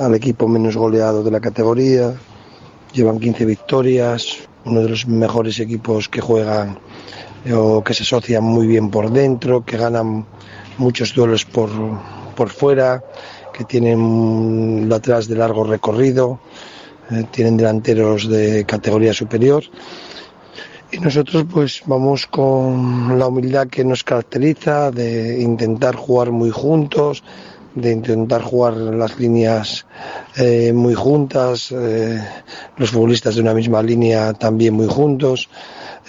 al 0.04 0.16
equipo 0.16 0.48
menos 0.48 0.76
goleado 0.76 1.24
de 1.24 1.32
la 1.32 1.40
categoría. 1.40 2.14
Llevan 2.94 3.20
15 3.20 3.46
victorias, 3.46 4.38
uno 4.66 4.82
de 4.82 4.90
los 4.90 5.08
mejores 5.08 5.60
equipos 5.60 6.10
que 6.10 6.22
juegan 6.22 6.78
o 7.54 7.84
que 7.84 7.94
se 7.94 8.04
asocian 8.04 8.44
muy 8.44 8.68
bien 8.68 8.90
por 8.90 9.12
dentro, 9.12 9.66
que 9.66 9.78
ganan 9.78 10.26
muchos 10.78 11.14
duelos 11.14 11.46
por, 11.46 11.70
por 12.36 12.50
fuera, 12.50 13.04
que 13.54 13.64
tienen 13.66 14.90
atrás 14.94 15.28
de 15.28 15.36
largo 15.36 15.64
recorrido, 15.64 16.40
eh, 17.12 17.26
tienen 17.32 17.58
delanteros 17.58 18.30
de 18.30 18.66
categoría 18.66 19.14
superior. 19.14 19.64
Y 20.92 21.00
nosotros 21.00 21.46
pues 21.52 21.82
vamos 21.86 22.28
con 22.28 23.18
la 23.18 23.28
humildad 23.28 23.68
que 23.68 23.84
nos 23.84 24.04
caracteriza, 24.04 24.92
de 24.92 25.42
intentar 25.42 25.96
jugar 25.96 26.32
muy 26.32 26.52
juntos, 26.52 27.24
de 27.76 27.92
intentar 27.92 28.42
jugar 28.42 28.76
las 28.76 29.20
líneas 29.20 29.86
eh, 30.36 30.72
muy 30.74 30.94
juntas, 30.94 31.72
eh, 31.72 32.22
los 32.78 32.92
futbolistas 32.92 33.36
de 33.36 33.42
una 33.42 33.54
misma 33.54 33.82
línea 33.82 34.34
también 34.34 34.74
muy 34.74 34.88
juntos, 34.88 35.50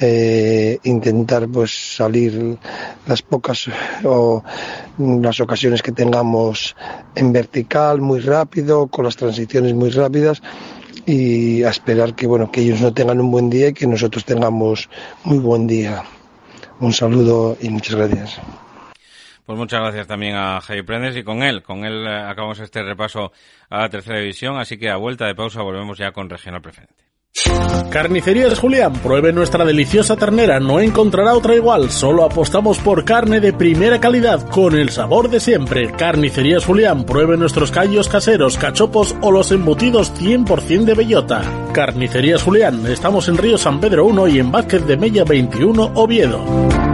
eh, 0.00 0.78
intentar 0.84 1.48
pues 1.48 1.96
salir 1.96 2.58
las 3.06 3.22
pocas 3.22 3.68
o 4.04 4.42
las 4.98 5.40
ocasiones 5.40 5.82
que 5.82 5.92
tengamos 5.92 6.74
en 7.14 7.32
vertical 7.32 8.00
muy 8.00 8.20
rápido, 8.20 8.88
con 8.88 9.04
las 9.04 9.16
transiciones 9.16 9.74
muy 9.74 9.90
rápidas 9.90 10.42
y 11.06 11.62
a 11.62 11.70
esperar 11.70 12.14
que 12.14 12.26
bueno 12.26 12.50
que 12.50 12.62
ellos 12.62 12.80
no 12.80 12.92
tengan 12.92 13.20
un 13.20 13.30
buen 13.30 13.50
día 13.50 13.68
y 13.68 13.74
que 13.74 13.86
nosotros 13.86 14.24
tengamos 14.24 14.88
muy 15.24 15.38
buen 15.38 15.66
día. 15.66 16.02
Un 16.80 16.92
saludo 16.92 17.56
y 17.60 17.70
muchas 17.70 17.94
gracias. 17.94 18.40
Pues 19.44 19.58
muchas 19.58 19.80
gracias 19.80 20.06
también 20.06 20.36
a 20.36 20.60
Javier 20.60 20.86
Prendes 20.86 21.16
y 21.16 21.22
con 21.22 21.42
él, 21.42 21.62
con 21.62 21.84
él 21.84 22.06
eh, 22.06 22.22
acabamos 22.26 22.58
este 22.60 22.82
repaso 22.82 23.30
a 23.68 23.82
la 23.82 23.88
tercera 23.90 24.18
división, 24.18 24.56
así 24.56 24.78
que 24.78 24.88
a 24.88 24.96
vuelta 24.96 25.26
de 25.26 25.34
pausa 25.34 25.60
volvemos 25.60 25.98
ya 25.98 26.12
con 26.12 26.30
Regional 26.30 26.62
Preferente. 26.62 27.04
Carnicerías 27.90 28.58
Julián, 28.58 28.92
pruebe 28.92 29.32
nuestra 29.32 29.64
deliciosa 29.64 30.16
ternera, 30.16 30.60
no 30.60 30.80
encontrará 30.80 31.34
otra 31.34 31.54
igual, 31.56 31.90
solo 31.90 32.24
apostamos 32.24 32.78
por 32.78 33.04
carne 33.04 33.40
de 33.40 33.52
primera 33.52 34.00
calidad, 34.00 34.48
con 34.50 34.76
el 34.76 34.90
sabor 34.90 35.28
de 35.28 35.40
siempre. 35.40 35.90
Carnicerías 35.92 36.64
Julián, 36.64 37.04
pruebe 37.04 37.36
nuestros 37.36 37.72
callos 37.72 38.08
caseros, 38.08 38.56
cachopos 38.56 39.16
o 39.20 39.32
los 39.32 39.50
embutidos 39.50 40.12
100% 40.14 40.84
de 40.84 40.94
bellota. 40.94 41.42
Carnicerías 41.72 42.42
Julián, 42.42 42.86
estamos 42.86 43.28
en 43.28 43.36
Río 43.36 43.58
San 43.58 43.80
Pedro 43.80 44.06
1 44.06 44.28
y 44.28 44.38
en 44.38 44.52
Vázquez 44.52 44.86
de 44.86 44.96
Mella 44.96 45.24
21, 45.24 45.92
Oviedo. 45.94 46.93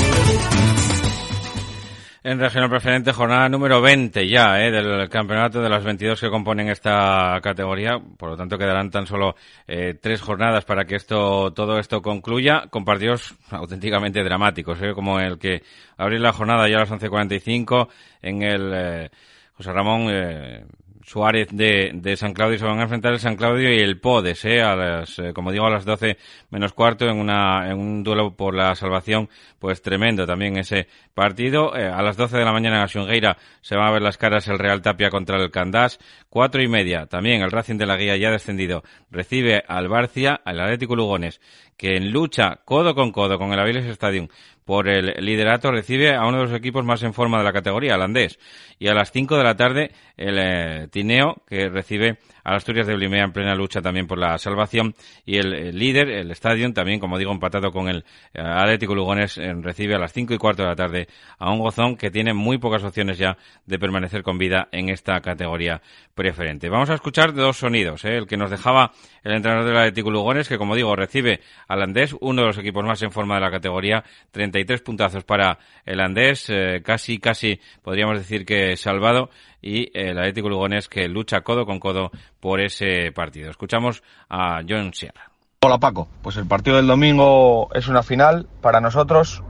En 2.23 2.39
regional 2.39 2.69
preferente, 2.69 3.13
jornada 3.13 3.49
número 3.49 3.81
20 3.81 4.27
ya 4.27 4.61
eh, 4.61 4.69
del 4.69 5.09
campeonato 5.09 5.59
de 5.59 5.69
las 5.69 5.83
22 5.83 6.21
que 6.21 6.29
componen 6.29 6.69
esta 6.69 7.39
categoría. 7.41 7.99
Por 8.15 8.29
lo 8.29 8.37
tanto, 8.37 8.59
quedarán 8.59 8.91
tan 8.91 9.07
solo 9.07 9.35
eh, 9.67 9.95
tres 9.99 10.21
jornadas 10.21 10.63
para 10.63 10.85
que 10.85 10.97
esto 10.97 11.51
todo 11.51 11.79
esto 11.79 12.03
concluya, 12.03 12.67
con 12.69 12.85
partidos 12.85 13.33
auténticamente 13.49 14.23
dramáticos, 14.23 14.79
eh, 14.83 14.93
como 14.93 15.19
el 15.19 15.39
que 15.39 15.63
abrió 15.97 16.19
la 16.19 16.31
jornada 16.31 16.69
ya 16.69 16.75
a 16.77 16.79
las 16.81 16.91
11.45 16.91 17.87
en 18.21 18.43
el 18.43 18.71
eh, 18.71 19.09
José 19.53 19.73
Ramón 19.73 20.07
eh, 20.11 20.65
Suárez 21.03 21.47
de, 21.51 21.91
de, 21.93 22.15
San 22.15 22.33
Claudio 22.33 22.57
se 22.57 22.65
van 22.65 22.79
a 22.79 22.83
enfrentar 22.83 23.13
el 23.13 23.19
San 23.19 23.35
Claudio 23.35 23.73
y 23.73 23.79
el 23.79 23.99
Podes, 23.99 24.45
¿eh? 24.45 24.61
a 24.61 24.75
las, 24.75 25.19
eh, 25.19 25.33
como 25.33 25.51
digo, 25.51 25.65
a 25.65 25.69
las 25.69 25.85
12 25.85 26.17
menos 26.49 26.73
cuarto 26.73 27.07
en, 27.07 27.17
una, 27.17 27.69
en 27.69 27.79
un 27.79 28.03
duelo 28.03 28.35
por 28.35 28.55
la 28.55 28.75
salvación, 28.75 29.29
pues 29.59 29.81
tremendo 29.81 30.25
también 30.25 30.57
ese 30.57 30.87
partido. 31.13 31.75
Eh, 31.75 31.85
a 31.85 32.01
las 32.01 32.17
12 32.17 32.37
de 32.37 32.45
la 32.45 32.51
mañana 32.51 32.77
en 32.77 32.83
Asungeira 32.83 33.37
se 33.61 33.75
van 33.75 33.87
a 33.87 33.91
ver 33.91 34.01
las 34.01 34.17
caras 34.17 34.47
el 34.47 34.59
Real 34.59 34.81
Tapia 34.81 35.09
contra 35.09 35.37
el 35.37 35.51
Candás. 35.51 35.99
Cuatro 36.29 36.61
y 36.61 36.67
media 36.67 37.07
también 37.07 37.41
el 37.41 37.51
Racing 37.51 37.77
de 37.77 37.85
la 37.85 37.97
Guía 37.97 38.17
ya 38.17 38.31
descendido 38.31 38.83
recibe 39.09 39.63
al 39.67 39.87
Barcia, 39.87 40.39
al 40.45 40.59
Atlético 40.59 40.95
Lugones, 40.95 41.41
que 41.81 41.97
en 41.97 42.11
lucha 42.11 42.59
codo 42.63 42.93
con 42.93 43.11
codo 43.11 43.39
con 43.39 43.51
el 43.53 43.59
Aviles 43.59 43.87
Stadium 43.87 44.27
por 44.65 44.87
el 44.87 45.15
liderato 45.25 45.71
recibe 45.71 46.13
a 46.13 46.27
uno 46.27 46.37
de 46.37 46.43
los 46.43 46.53
equipos 46.53 46.85
más 46.85 47.01
en 47.01 47.11
forma 47.11 47.39
de 47.39 47.43
la 47.43 47.53
categoría, 47.53 47.95
el 47.95 48.03
Andés. 48.03 48.37
Y 48.77 48.87
a 48.87 48.93
las 48.93 49.11
5 49.11 49.35
de 49.35 49.43
la 49.43 49.55
tarde 49.55 49.91
el 50.15 50.37
eh, 50.37 50.87
Tineo, 50.91 51.41
que 51.47 51.69
recibe 51.69 52.19
a 52.43 52.51
las 52.51 52.57
Asturias 52.57 52.87
de 52.87 52.95
Blimea 52.95 53.23
en 53.23 53.31
plena 53.31 53.55
lucha 53.55 53.81
también 53.81 54.07
por 54.07 54.17
la 54.17 54.37
salvación. 54.37 54.95
Y 55.25 55.37
el, 55.37 55.77
líder, 55.77 56.09
el 56.09 56.31
Stadium, 56.31 56.73
también, 56.73 56.99
como 56.99 57.17
digo, 57.17 57.31
empatado 57.31 57.71
con 57.71 57.89
el 57.89 58.03
eh, 58.33 58.41
Atlético 58.41 58.95
Lugones, 58.95 59.37
eh, 59.37 59.53
recibe 59.61 59.95
a 59.95 59.99
las 59.99 60.13
5 60.13 60.33
y 60.33 60.37
cuarto 60.37 60.63
de 60.63 60.69
la 60.69 60.75
tarde 60.75 61.07
a 61.37 61.51
un 61.51 61.59
gozón 61.59 61.95
que 61.95 62.11
tiene 62.11 62.33
muy 62.33 62.57
pocas 62.57 62.83
opciones 62.83 63.17
ya 63.17 63.37
de 63.65 63.79
permanecer 63.79 64.23
con 64.23 64.37
vida 64.37 64.67
en 64.71 64.89
esta 64.89 65.19
categoría 65.21 65.81
preferente. 66.13 66.69
Vamos 66.69 66.89
a 66.89 66.95
escuchar 66.95 67.33
dos 67.33 67.57
sonidos. 67.57 68.05
El 68.05 68.27
que 68.27 68.37
nos 68.37 68.51
dejaba 68.51 68.91
el 69.23 69.33
entrenador 69.33 69.67
del 69.67 69.77
Atlético 69.77 70.11
Lugones, 70.11 70.47
que 70.47 70.57
como 70.57 70.75
digo, 70.75 70.95
recibe 70.95 71.41
al 71.67 71.81
Andés, 71.81 72.15
uno 72.19 72.41
de 72.41 72.47
los 72.47 72.57
equipos 72.57 72.83
más 72.85 73.01
en 73.01 73.11
forma 73.11 73.35
de 73.35 73.41
la 73.41 73.51
categoría, 73.51 74.03
33 74.31 74.81
puntazos 74.81 75.23
para 75.23 75.59
el 75.85 75.99
Andés, 75.99 76.49
eh, 76.49 76.81
casi, 76.83 77.19
casi 77.19 77.59
podríamos 77.81 78.17
decir 78.17 78.45
que 78.45 78.75
salvado, 78.77 79.29
y 79.61 79.91
el 79.97 80.17
Atlético 80.17 80.49
Lugones 80.49 80.89
que 80.89 81.07
lucha 81.07 81.41
codo 81.41 81.65
con 81.65 81.79
codo 81.79 82.11
por 82.41 82.59
ese 82.59 83.11
partido. 83.13 83.49
Escuchamos 83.49 84.03
a 84.29 84.61
John 84.67 84.93
Sierra. 84.93 85.31
Hola 85.63 85.77
Paco, 85.77 86.09
pues 86.23 86.37
el 86.37 86.47
partido 86.47 86.77
del 86.77 86.87
domingo 86.87 87.69
es 87.73 87.87
una 87.87 88.01
final 88.01 88.49
para 88.61 88.81
nosotros 88.81 89.43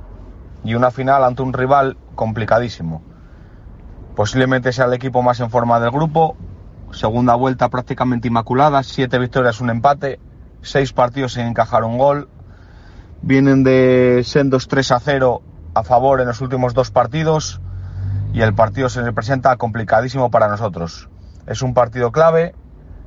y 0.63 0.75
una 0.75 0.91
final 0.91 1.23
ante 1.23 1.41
un 1.41 1.53
rival 1.53 1.97
complicadísimo. 2.15 3.01
Posiblemente 4.15 4.73
sea 4.73 4.85
el 4.85 4.93
equipo 4.93 5.23
más 5.23 5.39
en 5.39 5.49
forma 5.49 5.79
del 5.79 5.89
grupo, 5.89 6.35
segunda 6.91 7.35
vuelta 7.35 7.69
prácticamente 7.69 8.27
inmaculada, 8.27 8.83
siete 8.83 9.17
victorias, 9.19 9.61
un 9.61 9.69
empate, 9.69 10.19
seis 10.61 10.91
partidos 10.91 11.33
sin 11.33 11.45
encajar 11.45 11.85
un 11.85 11.97
gol, 11.97 12.27
vienen 13.21 13.63
de 13.63 14.23
sendos 14.25 14.67
3 14.67 14.91
a 14.91 14.99
0 14.99 15.41
a 15.73 15.83
favor 15.83 16.19
en 16.19 16.27
los 16.27 16.41
últimos 16.41 16.73
dos 16.73 16.91
partidos 16.91 17.61
y 18.33 18.41
el 18.41 18.53
partido 18.53 18.89
se 18.89 19.01
representa 19.01 19.55
complicadísimo 19.55 20.29
para 20.29 20.49
nosotros. 20.49 21.09
Es 21.47 21.61
un 21.61 21.73
partido 21.73 22.11
clave, 22.11 22.53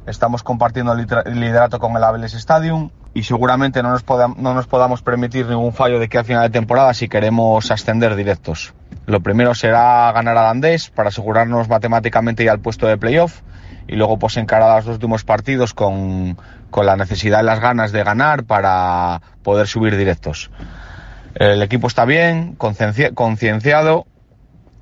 estamos 0.07 0.43
compartiendo 0.43 0.93
el 0.93 1.41
liderato 1.41 1.79
con 1.79 1.97
el 1.97 2.05
Abeles 2.05 2.35
Stadium 2.35 2.91
y 3.15 3.23
seguramente 3.23 3.83
no 3.83 3.91
nos, 3.91 4.03
podamos, 4.03 5.03
permitir 5.03 5.47
ningún 5.47 5.73
fallo 5.73 5.99
de 5.99 6.09
que 6.09 6.19
a 6.19 6.25
final 6.25 6.43
de 6.43 6.51
temporada 6.51 6.93
si 6.95 7.09
queremos 7.09 7.71
ascender 7.71 8.17
directos. 8.17 8.75
Lo 9.07 9.21
primero 9.21 9.55
será 9.55 10.11
ganar 10.13 10.37
a 10.37 10.51
Andés 10.51 10.91
para 10.91 11.09
asegurarnos 11.09 11.69
matemáticamente 11.69 12.45
ya 12.45 12.53
el 12.53 12.61
puesto 12.61 12.87
de 12.87 12.99
playoff 12.99 13.41
y 13.87 13.97
luego 13.97 14.19
pues 14.19 14.37
encarar 14.37 14.85
los 14.85 14.95
últimos 14.95 15.25
partidos 15.25 15.75
con, 15.75 16.39
con 16.71 16.87
la 16.87 16.97
necesidad 16.97 17.43
y 17.43 17.47
las 17.47 17.61
ganas 17.61 17.93
de 17.93 18.03
ganar 18.03 18.45
para 18.45 19.23
poder 19.43 19.69
subir 19.69 19.97
directos. 19.97 20.51
El 21.35 21.63
equipo 21.63 21.87
está 21.87 22.05
bien, 22.05 22.57
concienciado 22.57 24.07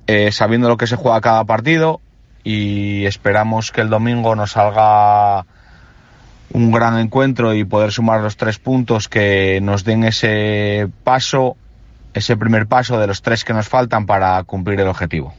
eh, 0.07 0.31
sabiendo 0.31 0.67
lo 0.69 0.77
que 0.77 0.87
se 0.87 0.95
juega 0.95 1.21
cada 1.21 1.43
partido 1.45 2.01
y 2.43 3.05
esperamos 3.05 3.71
que 3.71 3.81
el 3.81 3.89
domingo 3.89 4.35
nos 4.35 4.51
salga 4.51 5.45
un 6.51 6.71
gran 6.71 6.99
encuentro 6.99 7.53
y 7.53 7.63
poder 7.65 7.91
sumar 7.91 8.21
los 8.21 8.37
tres 8.37 8.59
puntos 8.59 9.09
que 9.09 9.59
nos 9.61 9.83
den 9.83 10.03
ese 10.03 10.87
paso, 11.03 11.57
ese 12.13 12.37
primer 12.37 12.67
paso 12.67 12.99
de 12.99 13.07
los 13.07 13.21
tres 13.21 13.43
que 13.43 13.53
nos 13.53 13.67
faltan 13.67 14.05
para 14.05 14.43
cumplir 14.43 14.79
el 14.79 14.87
objetivo. 14.87 15.33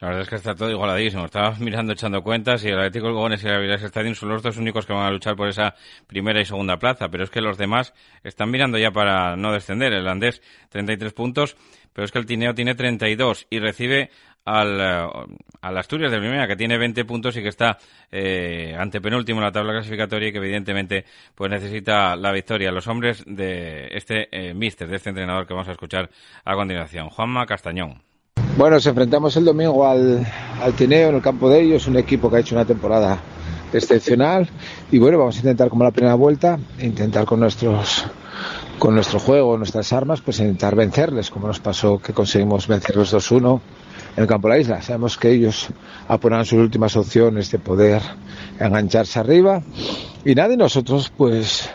La 0.00 0.08
verdad 0.08 0.22
es 0.22 0.28
que 0.28 0.36
está 0.36 0.54
todo 0.54 0.70
igualadísimo. 0.70 1.24
Estaba 1.24 1.56
mirando 1.58 1.92
echando 1.92 2.22
cuentas 2.22 2.64
y 2.64 2.68
el 2.68 2.78
Atlético 2.78 3.12
Gones 3.12 3.42
y 3.42 3.48
el 3.48 3.54
Avilés 3.54 3.82
Stadium 3.82 4.14
son 4.14 4.28
los 4.28 4.42
dos 4.42 4.56
únicos 4.56 4.86
que 4.86 4.92
van 4.92 5.06
a 5.06 5.10
luchar 5.10 5.34
por 5.34 5.48
esa 5.48 5.74
primera 6.06 6.40
y 6.40 6.44
segunda 6.44 6.78
plaza. 6.78 7.08
Pero 7.08 7.24
es 7.24 7.30
que 7.30 7.40
los 7.40 7.58
demás 7.58 7.94
están 8.22 8.48
mirando 8.50 8.78
ya 8.78 8.92
para 8.92 9.36
no 9.36 9.52
descender. 9.52 9.92
El 9.92 10.06
Andés, 10.06 10.40
33 10.68 11.12
puntos, 11.12 11.56
pero 11.98 12.06
es 12.06 12.12
que 12.12 12.20
el 12.20 12.26
Tineo 12.26 12.54
tiene 12.54 12.76
32 12.76 13.48
y 13.50 13.58
recibe 13.58 14.10
al, 14.44 14.80
eh, 14.80 15.08
al 15.62 15.78
Asturias 15.78 16.12
de 16.12 16.18
primera, 16.20 16.46
que 16.46 16.54
tiene 16.54 16.78
20 16.78 17.04
puntos 17.04 17.36
y 17.36 17.42
que 17.42 17.48
está 17.48 17.76
eh, 18.12 18.72
antepenúltimo 18.78 19.40
en 19.40 19.46
la 19.46 19.50
tabla 19.50 19.72
clasificatoria 19.72 20.28
y 20.28 20.30
que 20.30 20.38
evidentemente 20.38 21.04
pues 21.34 21.50
necesita 21.50 22.14
la 22.14 22.30
victoria. 22.30 22.70
Los 22.70 22.86
hombres 22.86 23.24
de 23.26 23.88
este 23.90 24.28
eh, 24.30 24.54
míster, 24.54 24.86
de 24.86 24.94
este 24.94 25.08
entrenador 25.08 25.44
que 25.44 25.54
vamos 25.54 25.66
a 25.66 25.72
escuchar 25.72 26.08
a 26.44 26.54
continuación, 26.54 27.08
Juanma 27.08 27.44
Castañón. 27.46 28.00
Bueno, 28.56 28.76
nos 28.76 28.86
enfrentamos 28.86 29.36
el 29.36 29.46
domingo 29.46 29.84
al, 29.84 30.24
al 30.62 30.74
Tineo 30.74 31.08
en 31.08 31.16
el 31.16 31.22
campo 31.22 31.50
de 31.50 31.62
ellos, 31.62 31.88
un 31.88 31.96
equipo 31.96 32.30
que 32.30 32.36
ha 32.36 32.40
hecho 32.40 32.54
una 32.54 32.64
temporada 32.64 33.18
excepcional 33.72 34.48
y 34.92 35.00
bueno, 35.00 35.18
vamos 35.18 35.34
a 35.34 35.40
intentar 35.40 35.68
como 35.68 35.82
la 35.82 35.90
primera 35.90 36.14
vuelta, 36.14 36.60
intentar 36.78 37.24
con 37.24 37.40
nuestros 37.40 38.06
con 38.78 38.94
nuestro 38.94 39.18
juego, 39.18 39.56
nuestras 39.56 39.92
armas, 39.92 40.20
pues 40.20 40.38
intentar 40.40 40.74
vencerles, 40.74 41.30
como 41.30 41.48
nos 41.48 41.60
pasó 41.60 41.98
que 41.98 42.12
conseguimos 42.12 42.66
vencerlos 42.66 43.12
2-1 43.12 43.60
en 44.16 44.22
el 44.22 44.28
campo 44.28 44.48
de 44.48 44.54
la 44.54 44.60
isla. 44.60 44.82
Sabemos 44.82 45.16
que 45.16 45.30
ellos 45.30 45.68
apoyan 46.06 46.44
sus 46.44 46.58
últimas 46.58 46.96
opciones 46.96 47.50
de 47.50 47.58
poder 47.58 48.02
engancharse 48.58 49.18
arriba 49.18 49.62
y 50.24 50.34
nada, 50.34 50.54
y 50.54 50.56
nosotros 50.56 51.12
pues 51.16 51.68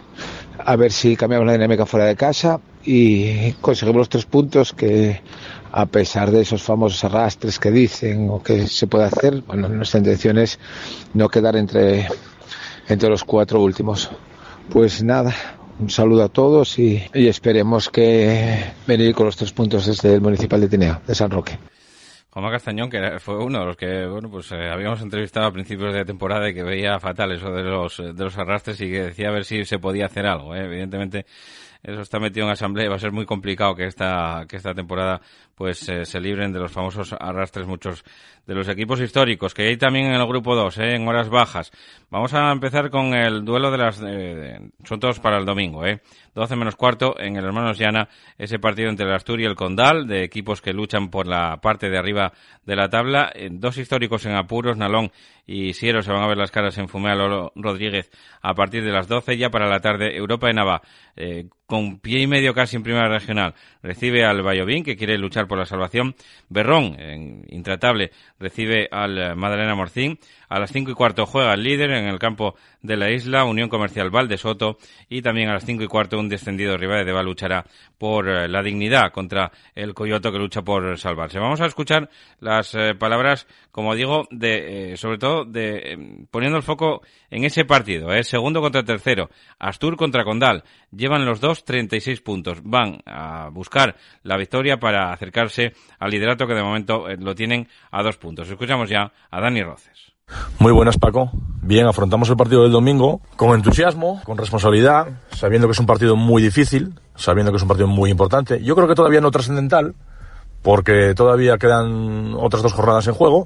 a 0.57 0.75
ver 0.75 0.91
si 0.91 1.15
cambiamos 1.15 1.45
la 1.45 1.53
dinámica 1.53 1.85
fuera 1.85 2.05
de 2.05 2.15
casa 2.15 2.59
y 2.83 3.51
conseguimos 3.53 3.99
los 3.99 4.09
tres 4.09 4.25
puntos 4.25 4.73
que 4.73 5.21
a 5.71 5.85
pesar 5.87 6.31
de 6.31 6.41
esos 6.41 6.61
famosos 6.61 7.03
arrastres 7.03 7.59
que 7.59 7.71
dicen 7.71 8.29
o 8.29 8.41
que 8.41 8.67
se 8.67 8.87
puede 8.87 9.05
hacer, 9.05 9.41
bueno, 9.41 9.67
nuestra 9.67 9.97
intención 9.97 10.37
es 10.37 10.59
no 11.13 11.29
quedar 11.29 11.55
entre, 11.55 12.07
entre 12.87 13.09
los 13.09 13.23
cuatro 13.23 13.61
últimos. 13.61 14.09
Pues 14.69 15.03
nada, 15.03 15.33
un 15.79 15.89
saludo 15.89 16.23
a 16.23 16.29
todos 16.29 16.77
y, 16.79 17.03
esperemos 17.13 17.89
que 17.89 18.73
venir 18.87 19.13
con 19.13 19.25
los 19.25 19.35
tres 19.35 19.51
puntos 19.51 19.85
desde 19.85 20.15
el 20.15 20.21
Municipal 20.21 20.61
de 20.61 20.69
Tineo, 20.69 21.01
de 21.05 21.15
San 21.15 21.31
Roque. 21.31 21.57
Juanma 22.29 22.49
Castañón, 22.49 22.89
que 22.89 23.19
fue 23.19 23.37
uno 23.37 23.59
de 23.59 23.65
los 23.65 23.77
que, 23.77 24.07
bueno, 24.07 24.29
pues 24.29 24.51
eh, 24.51 24.69
habíamos 24.71 25.01
entrevistado 25.01 25.45
a 25.45 25.51
principios 25.51 25.93
de 25.93 26.03
temporada 26.03 26.49
y 26.49 26.53
que 26.55 26.63
veía 26.63 26.99
fatal 26.99 27.31
eso 27.31 27.51
de 27.51 27.61
los, 27.61 27.97
de 27.97 28.23
los 28.23 28.35
arrastres 28.39 28.81
y 28.81 28.89
que 28.89 29.03
decía 29.03 29.29
a 29.29 29.31
ver 29.31 29.45
si 29.45 29.65
se 29.65 29.77
podía 29.77 30.07
hacer 30.07 30.25
algo. 30.25 30.55
¿eh? 30.55 30.65
Evidentemente, 30.65 31.27
eso 31.83 32.01
está 32.01 32.19
metido 32.19 32.45
en 32.45 32.53
asamblea 32.53 32.85
y 32.85 32.89
va 32.89 32.95
a 32.95 32.99
ser 32.99 33.11
muy 33.11 33.25
complicado 33.25 33.75
que 33.75 33.85
esta, 33.85 34.45
que 34.47 34.55
esta 34.55 34.73
temporada 34.73 35.21
pues 35.55 35.87
eh, 35.89 36.05
se 36.05 36.19
libren 36.19 36.51
de 36.51 36.59
los 36.59 36.71
famosos 36.71 37.13
arrastres 37.13 37.67
muchos 37.67 38.03
de 38.45 38.55
los 38.55 38.67
equipos 38.67 38.99
históricos, 38.99 39.53
que 39.53 39.63
hay 39.63 39.77
también 39.77 40.07
en 40.07 40.15
el 40.15 40.27
grupo 40.27 40.55
2, 40.55 40.77
¿eh? 40.79 40.95
en 40.95 41.07
horas 41.07 41.29
bajas. 41.29 41.71
Vamos 42.09 42.33
a 42.33 42.51
empezar 42.51 42.89
con 42.89 43.13
el 43.13 43.45
duelo 43.45 43.71
de 43.71 43.77
las... 43.77 44.01
Eh, 44.05 44.59
son 44.83 44.99
todos 44.99 45.19
para 45.19 45.37
el 45.37 45.45
domingo, 45.45 45.85
¿eh? 45.85 46.01
12 46.35 46.55
menos 46.55 46.75
cuarto 46.75 47.17
en 47.19 47.37
el 47.37 47.45
Hermanos 47.45 47.77
Llana, 47.77 48.09
ese 48.37 48.59
partido 48.59 48.89
entre 48.89 49.05
el 49.05 49.13
Asturias 49.13 49.47
y 49.47 49.49
el 49.49 49.55
Condal, 49.55 50.07
de 50.07 50.23
equipos 50.23 50.61
que 50.61 50.73
luchan 50.73 51.09
por 51.09 51.25
la 51.25 51.57
parte 51.61 51.89
de 51.89 51.97
arriba 51.97 52.33
de 52.65 52.75
la 52.75 52.89
tabla. 52.89 53.31
Eh, 53.33 53.49
dos 53.51 53.77
históricos 53.77 54.25
en 54.25 54.35
apuros, 54.35 54.77
Nalón 54.77 55.11
y 55.45 55.73
Siero 55.73 56.01
se 56.01 56.11
van 56.11 56.23
a 56.23 56.27
ver 56.27 56.37
las 56.37 56.51
caras 56.51 56.77
en 56.77 56.89
Fumea 56.89 57.15
Rodríguez 57.55 58.09
a 58.41 58.53
partir 58.53 58.83
de 58.83 58.91
las 58.91 59.07
12. 59.07 59.37
Ya 59.37 59.49
para 59.49 59.69
la 59.69 59.79
tarde, 59.79 60.17
Europa 60.17 60.47
de 60.47 60.53
Nava, 60.53 60.81
con 61.65 61.99
pie 61.99 62.21
y 62.21 62.27
medio 62.27 62.53
casi 62.53 62.77
en 62.77 62.83
primera 62.83 63.09
regional, 63.09 63.53
recibe 63.81 64.25
al 64.25 64.41
Vallovín, 64.41 64.83
que 64.83 64.95
quiere 64.95 65.17
luchar 65.17 65.42
por 65.47 65.57
la 65.57 65.65
salvación. 65.65 66.15
Berrón, 66.49 66.97
intratable, 67.49 68.11
recibe 68.39 68.87
al 68.91 69.17
eh, 69.17 69.35
Madalena 69.35 69.75
Morcín. 69.75 70.19
A 70.49 70.59
las 70.59 70.71
cinco 70.71 70.91
y 70.91 70.93
cuarto 70.93 71.25
juega 71.25 71.53
el 71.53 71.63
líder 71.63 71.91
en 71.91 72.05
el 72.05 72.19
campo 72.19 72.55
de 72.81 72.95
la 72.95 73.09
isla, 73.09 73.43
Unión 73.43 73.69
Comercial 73.69 74.09
Valde 74.09 74.37
Soto. 74.37 74.77
Y 75.09 75.21
también 75.21 75.49
a 75.49 75.53
las 75.53 75.65
cinco 75.65 75.83
y 75.83 75.87
cuarto 75.87 76.19
un 76.19 76.29
descendido 76.29 76.77
rival 76.77 76.99
de 76.99 77.05
Deva 77.05 77.23
luchará 77.23 77.65
por 78.03 78.27
eh, 78.27 78.49
la 78.49 78.61
dignidad 78.61 79.13
contra 79.13 79.49
el 79.73 79.93
Coyoto 79.93 80.29
que 80.29 80.37
lucha 80.37 80.61
por 80.61 80.99
salvarse. 80.99 81.39
Vamos 81.39 81.61
a 81.61 81.67
escuchar 81.67 82.09
las 82.41 82.75
eh, 82.75 82.95
palabras, 82.99 83.47
como 83.71 83.95
digo, 83.95 84.27
de, 84.29 84.91
eh, 84.91 84.97
sobre 84.97 85.17
todo 85.17 85.45
de, 85.45 85.77
eh, 85.77 86.25
poniendo 86.29 86.57
el 86.57 86.63
foco 86.63 87.01
en 87.29 87.45
ese 87.45 87.63
partido, 87.63 88.09
segundo 88.23 88.59
contra 88.59 88.83
tercero, 88.83 89.29
Astur 89.57 89.95
contra 89.95 90.25
Condal. 90.25 90.65
Llevan 90.91 91.23
los 91.23 91.39
dos 91.39 91.63
36 91.63 92.19
puntos. 92.19 92.61
Van 92.61 92.99
a 93.05 93.47
buscar 93.53 93.95
la 94.23 94.35
victoria 94.35 94.81
para 94.81 95.13
acercarse 95.13 95.71
al 95.97 96.11
liderato 96.11 96.45
que 96.45 96.55
de 96.55 96.61
momento 96.61 97.05
lo 97.07 97.33
tienen 97.35 97.69
a 97.89 98.03
dos 98.03 98.17
puntos. 98.17 98.49
Escuchamos 98.49 98.89
ya 98.89 99.13
a 99.31 99.39
Dani 99.39 99.63
Roces. 99.63 100.12
Muy 100.63 100.71
buenas, 100.71 100.97
Paco. 100.97 101.29
Bien, 101.61 101.85
afrontamos 101.87 102.29
el 102.29 102.37
partido 102.37 102.63
del 102.63 102.71
domingo 102.71 103.19
con 103.35 103.53
entusiasmo, 103.53 104.21
con 104.23 104.37
responsabilidad, 104.37 105.07
sabiendo 105.35 105.67
que 105.67 105.73
es 105.73 105.79
un 105.79 105.85
partido 105.85 106.15
muy 106.15 106.41
difícil, 106.41 106.97
sabiendo 107.15 107.51
que 107.51 107.57
es 107.57 107.63
un 107.63 107.67
partido 107.67 107.89
muy 107.89 108.09
importante. 108.09 108.63
Yo 108.63 108.73
creo 108.73 108.87
que 108.87 108.95
todavía 108.95 109.19
no 109.19 109.29
trascendental, 109.29 109.93
porque 110.61 111.15
todavía 111.15 111.57
quedan 111.57 112.33
otras 112.35 112.63
dos 112.63 112.71
jornadas 112.71 113.05
en 113.07 113.13
juego, 113.13 113.45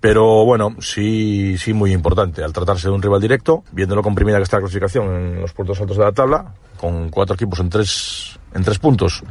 pero 0.00 0.44
bueno, 0.44 0.74
sí, 0.80 1.56
sí 1.58 1.72
muy 1.72 1.92
importante. 1.92 2.42
Al 2.42 2.52
tratarse 2.52 2.88
de 2.88 2.94
un 2.94 3.02
rival 3.02 3.20
directo, 3.20 3.62
viéndolo 3.70 4.02
comprimida 4.02 4.38
que 4.38 4.42
está 4.42 4.56
la 4.56 4.62
clasificación 4.62 5.14
en 5.14 5.40
los 5.40 5.52
puestos 5.52 5.80
altos 5.80 5.96
de 5.96 6.02
la 6.02 6.10
tabla, 6.10 6.54
con 6.76 7.08
cuatro 7.08 7.36
equipos 7.36 7.60
en 7.60 7.70
tres, 7.70 8.36
en 8.52 8.64
tres 8.64 8.80
puntos 8.80 9.22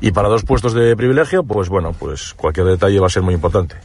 y 0.00 0.10
para 0.10 0.28
dos 0.28 0.42
puestos 0.42 0.74
de 0.74 0.96
privilegio, 0.96 1.44
pues 1.44 1.68
bueno, 1.68 1.92
pues 1.96 2.34
cualquier 2.34 2.66
detalle 2.66 2.98
va 2.98 3.06
a 3.06 3.10
ser 3.10 3.22
muy 3.22 3.34
importante. 3.34 3.76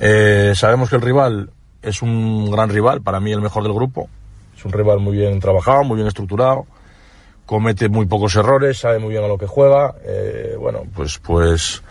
Eh, 0.00 0.54
sabemos 0.56 0.88
que 0.88 0.96
el 0.96 1.02
rival 1.02 1.50
es 1.84 2.02
un 2.02 2.50
gran 2.50 2.68
rival, 2.70 3.00
para 3.02 3.20
mí 3.20 3.32
el 3.32 3.40
mejor 3.40 3.62
del 3.62 3.72
grupo. 3.72 4.08
Es 4.56 4.64
un 4.64 4.72
rival 4.72 5.00
muy 5.00 5.16
bien 5.16 5.38
trabajado, 5.40 5.84
muy 5.84 5.96
bien 5.96 6.08
estructurado, 6.08 6.66
comete 7.46 7.88
muy 7.88 8.06
pocos 8.06 8.34
errores, 8.36 8.78
sabe 8.78 8.98
muy 8.98 9.10
bien 9.10 9.24
a 9.24 9.28
lo 9.28 9.36
que 9.38 9.46
juega. 9.46 9.94
Eh, 10.04 10.56
bueno, 10.58 10.82
pues, 10.94 11.18
pues, 11.18 11.82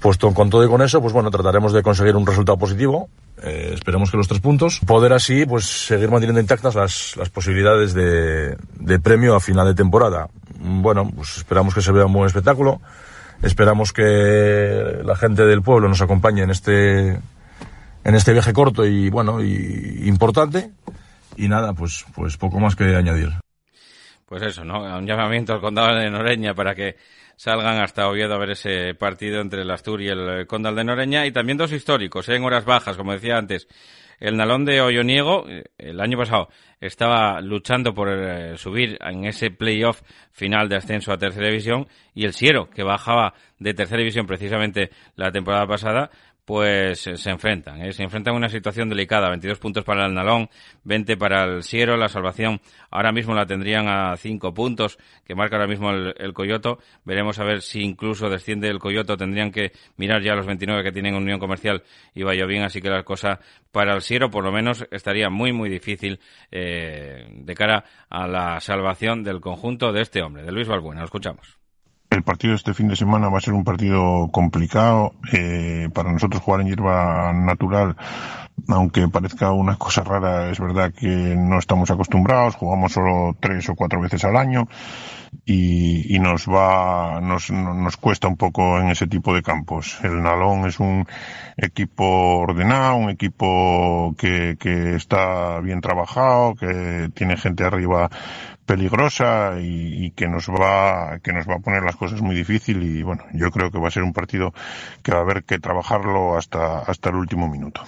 pues 0.00 0.18
to- 0.18 0.32
con 0.34 0.50
todo 0.50 0.64
y 0.64 0.68
con 0.68 0.82
eso, 0.82 1.00
pues 1.00 1.12
bueno, 1.12 1.30
trataremos 1.30 1.72
de 1.72 1.82
conseguir 1.82 2.14
un 2.16 2.26
resultado 2.26 2.56
positivo. 2.58 3.08
Eh, 3.42 3.72
esperemos 3.74 4.10
que 4.10 4.16
los 4.16 4.28
tres 4.28 4.40
puntos. 4.40 4.80
Poder 4.86 5.12
así, 5.12 5.44
pues 5.44 5.64
seguir 5.66 6.10
manteniendo 6.10 6.40
intactas 6.40 6.74
las, 6.74 7.16
las 7.16 7.28
posibilidades 7.28 7.92
de, 7.92 8.56
de 8.78 8.98
premio 9.00 9.34
a 9.34 9.40
final 9.40 9.66
de 9.66 9.74
temporada. 9.74 10.28
Bueno, 10.58 11.10
pues 11.14 11.36
esperamos 11.38 11.74
que 11.74 11.82
se 11.82 11.92
vea 11.92 12.06
un 12.06 12.12
buen 12.14 12.26
espectáculo. 12.26 12.80
Esperamos 13.42 13.92
que 13.92 15.00
la 15.04 15.16
gente 15.16 15.44
del 15.44 15.60
pueblo 15.60 15.88
nos 15.88 16.00
acompañe 16.00 16.42
en 16.42 16.50
este, 16.50 17.18
en 18.06 18.14
este 18.14 18.32
viaje 18.32 18.52
corto 18.52 18.86
y 18.86 19.10
bueno, 19.10 19.42
y 19.42 20.06
importante. 20.06 20.70
Y 21.36 21.48
nada, 21.48 21.74
pues, 21.74 22.06
pues 22.14 22.36
poco 22.36 22.60
más 22.60 22.76
que 22.76 22.84
añadir. 22.94 23.30
Pues 24.26 24.42
eso, 24.42 24.64
¿no? 24.64 24.80
Un 24.96 25.06
llamamiento 25.06 25.52
al 25.52 25.60
condado 25.60 25.96
de 25.96 26.08
Noreña 26.08 26.54
para 26.54 26.74
que 26.74 26.96
salgan 27.36 27.82
hasta 27.82 28.08
Oviedo 28.08 28.34
a 28.34 28.38
ver 28.38 28.50
ese 28.50 28.94
partido 28.94 29.40
entre 29.40 29.62
el 29.62 29.70
Astur 29.70 30.00
y 30.02 30.08
el 30.08 30.40
eh, 30.40 30.46
Condal 30.46 30.76
de 30.76 30.84
Noreña. 30.84 31.26
Y 31.26 31.32
también 31.32 31.58
dos 31.58 31.72
históricos, 31.72 32.28
¿eh? 32.28 32.36
en 32.36 32.44
horas 32.44 32.64
bajas, 32.64 32.96
como 32.96 33.12
decía 33.12 33.38
antes. 33.38 33.66
El 34.18 34.36
Nalón 34.36 34.64
de 34.64 34.80
Olloniego, 34.80 35.46
eh, 35.48 35.64
el 35.76 36.00
año 36.00 36.16
pasado, 36.16 36.48
estaba 36.80 37.40
luchando 37.40 37.92
por 37.92 38.08
subir 38.56 38.98
en 39.00 39.26
ese 39.26 39.50
playoff 39.50 40.00
final 40.30 40.68
de 40.68 40.76
ascenso 40.76 41.12
a 41.12 41.18
tercera 41.18 41.48
división. 41.48 41.88
Y 42.14 42.24
el 42.24 42.34
Siero, 42.34 42.70
que 42.70 42.84
bajaba 42.84 43.34
de 43.58 43.74
tercera 43.74 43.98
división 43.98 44.26
precisamente 44.26 44.90
la 45.16 45.32
temporada 45.32 45.66
pasada, 45.66 46.10
pues 46.46 47.06
eh, 47.08 47.16
se 47.16 47.30
enfrentan. 47.30 47.82
¿eh? 47.82 47.92
Se 47.92 48.04
enfrentan 48.04 48.34
a 48.34 48.36
una 48.36 48.48
situación 48.48 48.88
delicada. 48.88 49.28
22 49.28 49.58
puntos 49.58 49.84
para 49.84 50.06
el 50.06 50.14
Nalón, 50.14 50.48
20 50.84 51.16
para 51.16 51.44
el 51.44 51.64
Siero. 51.64 51.96
La 51.96 52.08
salvación 52.08 52.60
ahora 52.90 53.12
mismo 53.12 53.34
la 53.34 53.46
tendrían 53.46 53.88
a 53.88 54.16
5 54.16 54.54
puntos, 54.54 54.96
que 55.24 55.34
marca 55.34 55.56
ahora 55.56 55.66
mismo 55.66 55.90
el, 55.90 56.32
Coyoto. 56.32 56.78
Veremos 57.04 57.40
a 57.40 57.44
ver 57.44 57.62
si 57.62 57.82
incluso 57.82 58.30
desciende 58.30 58.68
el 58.68 58.78
Coyoto. 58.78 59.16
Tendrían 59.16 59.50
que 59.50 59.72
mirar 59.96 60.22
ya 60.22 60.34
los 60.34 60.46
29 60.46 60.84
que 60.84 60.92
tienen 60.92 61.16
Unión 61.16 61.40
Comercial 61.40 61.82
y 62.14 62.22
Vallovín. 62.22 62.62
Así 62.62 62.80
que 62.80 62.90
la 62.90 63.02
cosa 63.02 63.40
para 63.72 63.94
el 63.94 64.02
Siero, 64.02 64.30
por 64.30 64.44
lo 64.44 64.52
menos, 64.52 64.86
estaría 64.92 65.28
muy, 65.28 65.52
muy 65.52 65.68
difícil 65.68 66.20
eh, 66.52 67.26
de 67.28 67.54
cara 67.54 67.84
a 68.08 68.28
la 68.28 68.60
salvación 68.60 69.24
del 69.24 69.40
conjunto 69.40 69.92
de 69.92 70.02
este 70.02 70.22
hombre, 70.22 70.44
de 70.44 70.52
Luis 70.52 70.68
Balbuena. 70.68 71.00
Lo 71.00 71.06
escuchamos. 71.06 71.65
El 72.16 72.22
partido 72.22 72.52
de 72.52 72.56
este 72.56 72.72
fin 72.72 72.88
de 72.88 72.96
semana 72.96 73.28
va 73.28 73.36
a 73.36 73.42
ser 73.42 73.52
un 73.52 73.62
partido 73.62 74.28
complicado. 74.32 75.12
Eh, 75.32 75.90
para 75.92 76.10
nosotros 76.10 76.42
jugar 76.42 76.62
en 76.62 76.68
hierba 76.68 77.32
natural 77.34 77.94
aunque 78.68 79.06
parezca 79.08 79.52
una 79.52 79.76
cosa 79.76 80.02
rara, 80.02 80.50
es 80.50 80.58
verdad 80.58 80.92
que 80.92 81.06
no 81.06 81.58
estamos 81.58 81.90
acostumbrados, 81.90 82.56
jugamos 82.56 82.92
solo 82.92 83.36
tres 83.38 83.68
o 83.68 83.74
cuatro 83.74 84.00
veces 84.00 84.24
al 84.24 84.36
año 84.36 84.68
y, 85.44 86.18
nos 86.18 86.48
va, 86.48 87.20
nos, 87.20 87.50
nos 87.50 87.96
cuesta 87.96 88.26
un 88.26 88.36
poco 88.36 88.80
en 88.80 88.88
ese 88.88 89.06
tipo 89.06 89.34
de 89.34 89.42
campos. 89.42 89.98
El 90.02 90.22
Nalón 90.22 90.66
es 90.66 90.80
un 90.80 91.06
equipo 91.56 92.38
ordenado, 92.38 92.96
un 92.96 93.10
equipo 93.10 94.14
que, 94.18 94.56
que 94.58 94.96
está 94.96 95.60
bien 95.60 95.80
trabajado, 95.80 96.54
que 96.54 97.10
tiene 97.14 97.36
gente 97.36 97.64
arriba 97.64 98.10
peligrosa 98.66 99.54
y, 99.60 100.10
que 100.10 100.28
nos 100.28 100.48
va 100.48 101.18
que 101.22 101.32
nos 101.32 101.48
va 101.48 101.54
a 101.54 101.58
poner 101.60 101.82
las 101.82 101.96
cosas 101.96 102.20
muy 102.20 102.34
difícil 102.34 102.82
y 102.82 103.02
bueno 103.02 103.24
yo 103.32 103.50
creo 103.50 103.70
que 103.70 103.78
va 103.78 103.88
a 103.88 103.90
ser 103.90 104.02
un 104.02 104.12
partido 104.12 104.52
que 105.02 105.12
va 105.12 105.18
a 105.18 105.22
haber 105.22 105.44
que 105.44 105.58
trabajarlo 105.58 106.36
hasta 106.36 106.80
hasta 106.80 107.10
el 107.10 107.16
último 107.16 107.48
minuto 107.48 107.82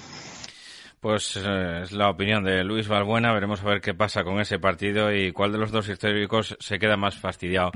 pues 1.01 1.37
eh, 1.37 1.81
es 1.85 1.93
la 1.93 2.11
opinión 2.11 2.43
de 2.43 2.65
Luis 2.65 2.89
Balbuena. 2.89 3.33
Veremos 3.33 3.63
a 3.63 3.67
ver 3.67 3.81
qué 3.81 3.95
pasa 3.95 4.25
con 4.25 4.41
ese 4.41 4.59
partido 4.59 5.15
y 5.15 5.31
cuál 5.31 5.53
de 5.53 5.59
los 5.59 5.71
dos 5.71 5.89
históricos 5.89 6.57
se 6.59 6.79
queda 6.79 6.97
más 6.97 7.17
fastidiado 7.17 7.71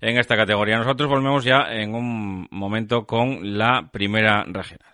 en 0.00 0.18
esta 0.18 0.36
categoría. 0.36 0.78
Nosotros 0.78 1.08
volvemos 1.08 1.44
ya 1.44 1.66
en 1.70 1.94
un 1.94 2.48
momento 2.50 3.06
con 3.06 3.56
la 3.56 3.88
primera 3.92 4.44
regional. 4.44 4.93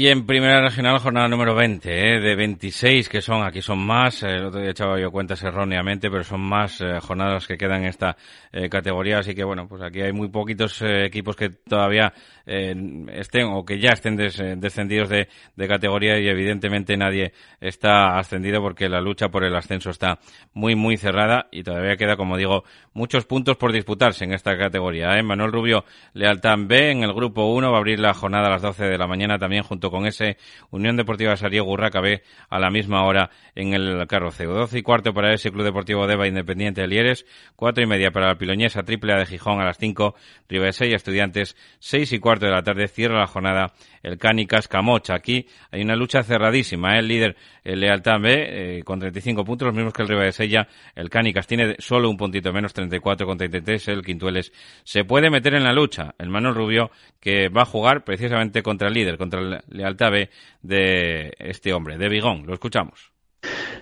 Y 0.00 0.08
en 0.08 0.24
primera 0.24 0.62
regional, 0.62 0.98
jornada 0.98 1.28
número 1.28 1.54
20, 1.54 1.90
¿eh? 1.90 2.20
de 2.20 2.34
26 2.34 3.06
que 3.10 3.20
son, 3.20 3.42
aquí 3.42 3.60
son 3.60 3.84
más, 3.84 4.22
el 4.22 4.46
otro 4.46 4.58
día 4.58 4.70
echaba 4.70 4.98
yo 4.98 5.10
cuentas 5.10 5.42
erróneamente, 5.42 6.10
pero 6.10 6.24
son 6.24 6.40
más 6.40 6.80
eh, 6.80 6.98
jornadas 7.02 7.46
que 7.46 7.58
quedan 7.58 7.82
en 7.82 7.88
esta 7.88 8.16
eh, 8.50 8.70
categoría, 8.70 9.18
así 9.18 9.34
que 9.34 9.44
bueno, 9.44 9.68
pues 9.68 9.82
aquí 9.82 10.00
hay 10.00 10.14
muy 10.14 10.30
poquitos 10.30 10.80
equipos 10.80 11.36
que 11.36 11.50
todavía 11.50 12.14
estén 12.46 13.48
o 13.52 13.64
que 13.64 13.78
ya 13.78 13.90
estén 13.90 14.16
descendidos 14.16 15.08
de, 15.10 15.28
de, 15.54 15.68
categoría 15.68 16.18
y 16.18 16.26
evidentemente 16.28 16.96
nadie 16.96 17.32
está 17.60 18.18
ascendido 18.18 18.60
porque 18.60 18.88
la 18.88 19.00
lucha 19.00 19.28
por 19.28 19.44
el 19.44 19.54
ascenso 19.54 19.90
está 19.90 20.18
muy, 20.54 20.74
muy 20.74 20.96
cerrada 20.96 21.46
y 21.52 21.62
todavía 21.62 21.96
queda, 21.96 22.16
como 22.16 22.38
digo, 22.38 22.64
muchos 22.92 23.26
puntos 23.26 23.56
por 23.56 23.70
disputarse 23.70 24.24
en 24.24 24.32
esta 24.32 24.56
categoría. 24.58 25.10
Manuel 25.22 25.52
Rubio, 25.52 25.84
Lealtad 26.14 26.56
B, 26.58 26.90
en 26.90 27.04
el 27.04 27.12
grupo 27.12 27.52
1 27.52 27.70
va 27.70 27.76
a 27.76 27.78
abrir 27.78 28.00
la 28.00 28.14
jornada 28.14 28.48
a 28.48 28.50
las 28.50 28.62
12 28.62 28.84
de 28.86 28.98
la 28.98 29.06
mañana 29.06 29.38
también 29.38 29.62
junto 29.62 29.89
con 29.90 30.06
ese 30.06 30.36
Unión 30.70 30.96
Deportiva 30.96 31.36
Sarío 31.36 31.64
Gurraca 31.64 32.00
B 32.00 32.22
a 32.48 32.58
la 32.58 32.70
misma 32.70 33.04
hora 33.04 33.30
en 33.54 33.74
el 33.74 34.06
Carroceo. 34.06 34.52
12 34.52 34.78
y 34.78 34.82
cuarto 34.82 35.12
para 35.12 35.34
ese 35.34 35.50
Club 35.50 35.64
Deportivo 35.64 36.06
Deva 36.06 36.28
Independiente 36.28 36.80
de 36.80 36.88
Lieres, 36.88 37.26
cuatro 37.56 37.82
y 37.82 37.86
media 37.86 38.10
para 38.10 38.28
la 38.28 38.38
Piloñesa 38.38 38.82
Triple 38.82 39.12
A 39.12 39.18
de 39.18 39.26
Gijón 39.26 39.60
a 39.60 39.64
las 39.64 39.78
5, 39.78 40.14
Ribes 40.48 40.80
y 40.80 40.92
Estudiantes, 40.92 41.56
seis 41.78 42.12
y 42.12 42.18
cuarto 42.18 42.46
de 42.46 42.52
la 42.52 42.62
tarde 42.62 42.88
cierra 42.88 43.20
la 43.20 43.26
jornada 43.26 43.72
el 44.02 44.18
Cánicas 44.18 44.68
Camocha. 44.68 45.14
Aquí 45.14 45.46
hay 45.70 45.82
una 45.82 45.96
lucha 45.96 46.22
cerradísima. 46.22 46.96
¿eh? 46.96 47.00
El 47.00 47.08
líder, 47.08 47.36
el 47.64 47.80
Lealtad 47.80 48.20
B, 48.20 48.78
eh, 48.78 48.82
con 48.84 48.98
35 48.98 49.44
puntos, 49.44 49.66
los 49.66 49.74
mismos 49.74 49.92
que 49.92 50.02
el 50.02 50.08
Ribadesella. 50.08 50.68
El 50.94 51.10
Cánicas 51.10 51.46
tiene 51.46 51.76
solo 51.78 52.10
un 52.10 52.16
puntito 52.16 52.52
menos, 52.52 52.72
34 52.72 53.26
con 53.26 53.38
33. 53.38 53.88
El 53.88 54.04
Quintueles 54.04 54.52
se 54.84 55.04
puede 55.04 55.30
meter 55.30 55.54
en 55.54 55.64
la 55.64 55.72
lucha. 55.72 56.14
El 56.18 56.30
Manuel 56.30 56.54
Rubio, 56.54 56.90
que 57.20 57.48
va 57.48 57.62
a 57.62 57.66
jugar 57.66 58.04
precisamente 58.04 58.62
contra 58.62 58.88
el 58.88 58.94
líder, 58.94 59.18
contra 59.18 59.40
el 59.40 59.60
Lealtad 59.68 60.10
B 60.10 60.30
de 60.62 61.32
este 61.38 61.72
hombre, 61.72 61.98
de 61.98 62.08
Vigón. 62.08 62.46
Lo 62.46 62.54
escuchamos. 62.54 63.12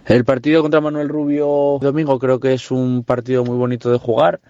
El 0.06 0.24
partido 0.24 0.62
contra 0.62 0.80
Manuel 0.80 1.08
Rubio 1.08 1.78
domingo 1.80 2.18
creo 2.18 2.38
que 2.38 2.54
es 2.54 2.70
un 2.70 3.04
partido 3.04 3.44
muy 3.44 3.56
bonito 3.56 3.90
de 3.90 3.98
jugar. 3.98 4.40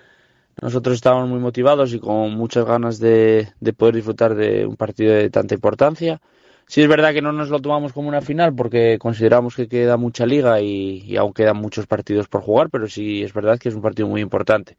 Nosotros 0.60 0.96
estábamos 0.96 1.28
muy 1.28 1.38
motivados 1.38 1.94
y 1.94 2.00
con 2.00 2.32
muchas 2.32 2.64
ganas 2.64 2.98
de, 2.98 3.48
poder 3.76 3.94
disfrutar 3.94 4.34
de 4.34 4.66
un 4.66 4.76
partido 4.76 5.14
de 5.14 5.30
tanta 5.30 5.54
importancia. 5.54 6.20
Sí 6.66 6.82
es 6.82 6.88
verdad 6.88 7.12
que 7.14 7.22
no 7.22 7.32
nos 7.32 7.48
lo 7.48 7.60
tomamos 7.60 7.92
como 7.92 8.08
una 8.08 8.20
final 8.20 8.54
porque 8.54 8.98
consideramos 8.98 9.54
que 9.54 9.68
queda 9.68 9.96
mucha 9.96 10.26
liga 10.26 10.60
y, 10.60 11.04
y, 11.06 11.16
aún 11.16 11.32
quedan 11.32 11.56
muchos 11.56 11.86
partidos 11.86 12.28
por 12.28 12.42
jugar, 12.42 12.70
pero 12.70 12.88
sí 12.88 13.22
es 13.22 13.32
verdad 13.32 13.58
que 13.58 13.68
es 13.68 13.74
un 13.74 13.82
partido 13.82 14.08
muy 14.08 14.20
importante. 14.20 14.76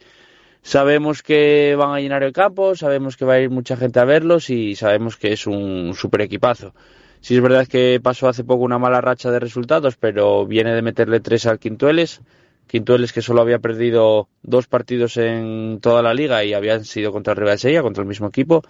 Sabemos 0.61 1.23
que 1.23 1.75
van 1.77 1.93
a 1.93 2.01
llenar 2.01 2.23
el 2.23 2.33
campo, 2.33 2.75
sabemos 2.75 3.15
que 3.15 3.25
va 3.25 3.35
a 3.35 3.39
ir 3.39 3.49
mucha 3.49 3.77
gente 3.77 3.99
a 3.99 4.05
verlos 4.05 4.49
y 4.49 4.75
sabemos 4.75 5.15
que 5.15 5.31
es 5.31 5.47
un 5.47 5.93
super 5.95 6.21
equipazo. 6.21 6.73
Sí 7.21 7.35
es 7.35 7.41
verdad 7.41 7.67
que 7.67 7.99
pasó 8.03 8.27
hace 8.27 8.43
poco 8.43 8.63
una 8.63 8.77
mala 8.77 9.01
racha 9.01 9.31
de 9.31 9.39
resultados, 9.39 9.95
pero 9.97 10.45
viene 10.45 10.75
de 10.75 10.81
meterle 10.81 11.21
tres 11.21 11.45
al 11.45 11.59
Quintueles 11.59 12.21
Quintueles 12.69 13.11
que 13.11 13.23
solo 13.23 13.41
había 13.41 13.57
perdido 13.57 14.29
dos 14.43 14.67
partidos 14.67 15.17
en 15.17 15.79
toda 15.81 16.03
la 16.03 16.13
liga 16.13 16.43
y 16.43 16.53
habían 16.53 16.85
sido 16.85 17.11
contra 17.11 17.33
el 17.33 17.39
Real 17.39 17.57
Sella, 17.57 17.81
contra 17.81 18.03
el 18.03 18.07
mismo 18.07 18.27
equipo. 18.27 18.61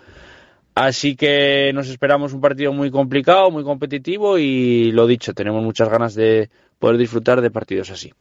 Así 0.73 1.17
que 1.17 1.73
nos 1.73 1.89
esperamos 1.89 2.31
un 2.31 2.39
partido 2.39 2.71
muy 2.71 2.91
complicado, 2.91 3.51
muy 3.51 3.65
competitivo 3.65 4.37
y 4.37 4.93
lo 4.93 5.05
dicho, 5.05 5.33
tenemos 5.33 5.61
muchas 5.61 5.89
ganas 5.89 6.15
de 6.15 6.49
poder 6.79 6.95
disfrutar 6.95 7.41
de 7.41 7.51
partidos 7.51 7.91
así. 7.91 8.13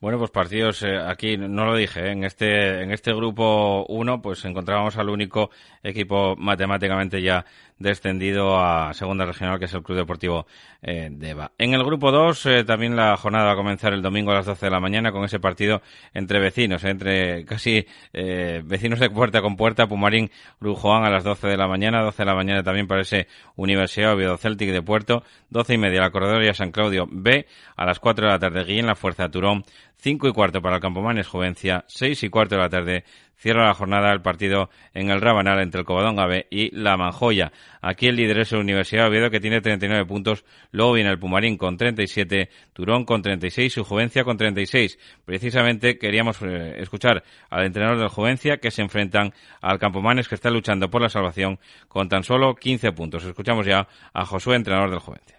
Bueno, 0.00 0.16
pues 0.18 0.30
partidos 0.30 0.84
eh, 0.84 0.96
aquí 0.96 1.36
no 1.36 1.64
lo 1.64 1.74
dije, 1.74 1.98
¿eh? 1.98 2.12
en 2.12 2.22
este 2.22 2.82
en 2.82 2.92
este 2.92 3.12
grupo 3.12 3.84
1 3.88 4.22
pues 4.22 4.44
encontrábamos 4.44 4.96
al 4.96 5.08
único 5.08 5.50
equipo 5.82 6.36
matemáticamente 6.36 7.20
ya 7.20 7.44
descendido 7.80 8.60
a 8.60 8.94
segunda 8.94 9.24
regional 9.24 9.58
que 9.58 9.64
es 9.64 9.74
el 9.74 9.82
Club 9.82 9.98
Deportivo 9.98 10.46
eh, 10.82 11.08
Deva. 11.10 11.50
En 11.58 11.74
el 11.74 11.82
grupo 11.82 12.12
2 12.12 12.46
eh, 12.46 12.64
también 12.64 12.94
la 12.94 13.16
jornada 13.16 13.46
va 13.46 13.52
a 13.54 13.56
comenzar 13.56 13.92
el 13.92 14.00
domingo 14.00 14.30
a 14.30 14.34
las 14.34 14.46
12 14.46 14.66
de 14.66 14.70
la 14.70 14.78
mañana 14.78 15.10
con 15.10 15.24
ese 15.24 15.40
partido 15.40 15.82
entre 16.14 16.38
vecinos, 16.38 16.84
entre 16.84 17.44
casi 17.44 17.84
vecinos 18.12 19.00
de 19.00 19.10
puerta 19.10 19.42
con 19.42 19.56
puerta, 19.56 19.88
Pumarín 19.88 20.30
Brujoán 20.60 21.06
a 21.06 21.10
las 21.10 21.24
12 21.24 21.48
de 21.48 21.56
la 21.56 21.66
mañana, 21.66 22.02
12 22.02 22.22
de 22.22 22.26
la 22.26 22.34
mañana 22.36 22.62
también 22.62 22.86
para 22.86 23.02
ese 23.02 23.26
Universidad 23.56 24.12
Oviedo 24.12 24.36
Celtic 24.36 24.70
de 24.70 24.82
Puerto, 24.82 25.24
12 25.50 25.74
y 25.74 25.78
media 25.78 26.02
la 26.02 26.10
Corredoria 26.10 26.54
San 26.54 26.70
Claudio 26.70 27.08
B, 27.10 27.46
a 27.76 27.84
las 27.84 27.98
4 27.98 28.26
de 28.26 28.32
la 28.32 28.38
tarde 28.38 28.62
Guillén 28.62 28.86
la 28.86 28.94
Fuerza 28.94 29.28
Turón 29.28 29.64
5 30.00 30.28
y 30.28 30.32
cuarto 30.32 30.62
para 30.62 30.76
el 30.76 30.82
Campomanes 30.82 31.26
Juvencia, 31.26 31.84
6 31.88 32.22
y 32.22 32.28
cuarto 32.28 32.54
de 32.54 32.60
la 32.60 32.68
tarde 32.68 33.04
cierra 33.38 33.66
la 33.66 33.74
jornada 33.74 34.12
el 34.12 34.20
partido 34.20 34.68
en 34.94 35.10
el 35.10 35.20
Rabanal 35.20 35.60
entre 35.60 35.80
el 35.80 35.86
Covadonga 35.86 36.26
B 36.26 36.46
y 36.50 36.74
la 36.76 36.96
Manjoya. 36.96 37.52
Aquí 37.80 38.06
el 38.06 38.16
líder 38.16 38.40
es 38.40 38.52
la 38.52 38.58
Universidad 38.58 39.04
de 39.04 39.08
Oviedo 39.08 39.30
que 39.30 39.40
tiene 39.40 39.60
39 39.60 40.06
puntos, 40.06 40.44
luego 40.72 40.92
viene 40.92 41.10
el 41.10 41.18
Pumarín 41.18 41.56
con 41.56 41.76
37, 41.76 42.48
Turón 42.72 43.04
con 43.04 43.22
36 43.22 43.76
y 43.76 43.82
Juvencia 43.82 44.24
con 44.24 44.36
36. 44.36 44.98
Precisamente 45.24 45.98
queríamos 45.98 46.40
eh, 46.42 46.76
escuchar 46.78 47.22
al 47.50 47.64
entrenador 47.64 47.98
del 47.98 48.08
Juvencia 48.08 48.58
que 48.58 48.70
se 48.70 48.82
enfrentan 48.82 49.32
al 49.60 49.78
Campomanes 49.78 50.28
que 50.28 50.34
está 50.34 50.50
luchando 50.50 50.90
por 50.90 51.02
la 51.02 51.08
salvación 51.08 51.58
con 51.88 52.08
tan 52.08 52.24
solo 52.24 52.54
15 52.54 52.92
puntos. 52.92 53.24
Escuchamos 53.24 53.66
ya 53.66 53.88
a 54.12 54.24
Josué, 54.24 54.56
entrenador 54.56 54.90
del 54.90 55.00
Juvencia. 55.00 55.38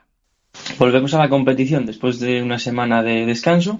Volvemos 0.77 1.13
a 1.13 1.19
la 1.19 1.29
competición 1.29 1.85
después 1.85 2.19
de 2.19 2.41
una 2.41 2.57
semana 2.57 3.03
de 3.03 3.25
descanso 3.25 3.79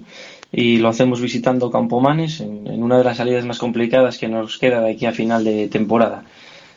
y 0.52 0.78
lo 0.78 0.88
hacemos 0.88 1.20
visitando 1.20 1.70
Campomanes 1.70 2.40
en, 2.40 2.66
en, 2.66 2.82
una 2.82 2.98
de 2.98 3.04
las 3.04 3.18
salidas 3.18 3.44
más 3.44 3.58
complicadas 3.58 4.18
que 4.18 4.28
nos 4.28 4.58
queda 4.58 4.80
de 4.80 4.92
aquí 4.92 5.06
a 5.06 5.12
final 5.12 5.44
de 5.44 5.68
temporada. 5.68 6.24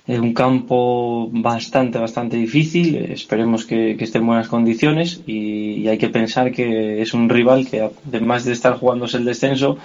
Es 0.05 0.19
un 0.19 0.33
campo 0.33 1.29
bastante, 1.31 1.97
bastante 1.97 2.35
difícil, 2.35 2.97
esperemos 2.97 3.65
que, 3.65 3.95
que 3.97 4.03
esté 4.03 4.17
en 4.17 4.27
buenas 4.27 4.49
condiciones 4.49 5.21
y, 5.25 5.87
hay 5.87 5.97
que 5.97 6.09
pensar 6.09 6.51
que 6.51 7.01
es 7.01 7.13
un 7.13 7.29
rival 7.29 7.67
que 7.69 7.89
además 8.07 8.45
de 8.45 8.53
estar 8.53 8.77
jugándose 8.77 9.17
el 9.17 9.25
descenso, 9.25 9.77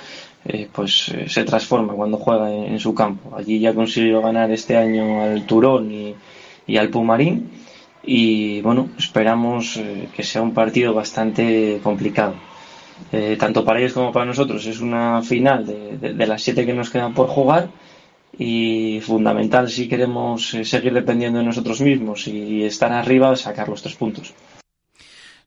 eh, 0.45 0.69
pues 0.73 1.09
eh, 1.09 1.29
se 1.29 1.45
transforma 1.45 1.93
cuando 1.95 2.17
juega 2.19 2.53
en, 2.53 2.79
su 2.79 2.95
campo. 2.95 3.37
Allí 3.37 3.59
ya 3.61 3.75
consiguió 3.75 4.21
ganar 4.23 4.51
este 4.51 4.77
año 4.77 5.23
al 5.23 5.45
Turón 5.45 5.91
y, 5.93 6.15
y 6.67 6.77
al 6.77 6.89
Pumarín 6.89 7.51
y 8.03 8.61
bueno, 8.63 8.89
esperamos 8.99 9.77
eh, 9.77 10.09
que 10.15 10.23
sea 10.23 10.43
un 10.43 10.55
partido 10.55 10.95
bastante 10.95 11.81
complicado 11.83 12.35
eh, 13.13 13.37
tanto 13.39 13.65
para 13.65 13.81
ellos 13.81 13.93
como 13.93 14.13
para 14.13 14.27
nosotros. 14.27 14.67
Es 14.67 14.81
una 14.81 15.23
final 15.23 15.67
de, 15.67 16.27
las 16.27 16.43
siete 16.43 16.67
que 16.67 16.75
nos 16.75 16.91
quedan 16.91 17.15
por 17.15 17.29
jugar 17.29 17.69
y 18.39 19.01
fundamental 19.03 19.69
si 19.69 19.89
queremos 19.89 20.55
eh, 20.55 20.65
seguir 20.65 20.93
dependiendo 20.93 21.39
de 21.39 21.45
nosotros 21.45 21.81
mismos 21.81 22.29
y 22.29 22.65
estar 22.65 22.93
arriba, 22.93 23.35
sacar 23.37 23.69
los 23.69 23.83
tres 23.83 23.95
puntos. 23.95 24.35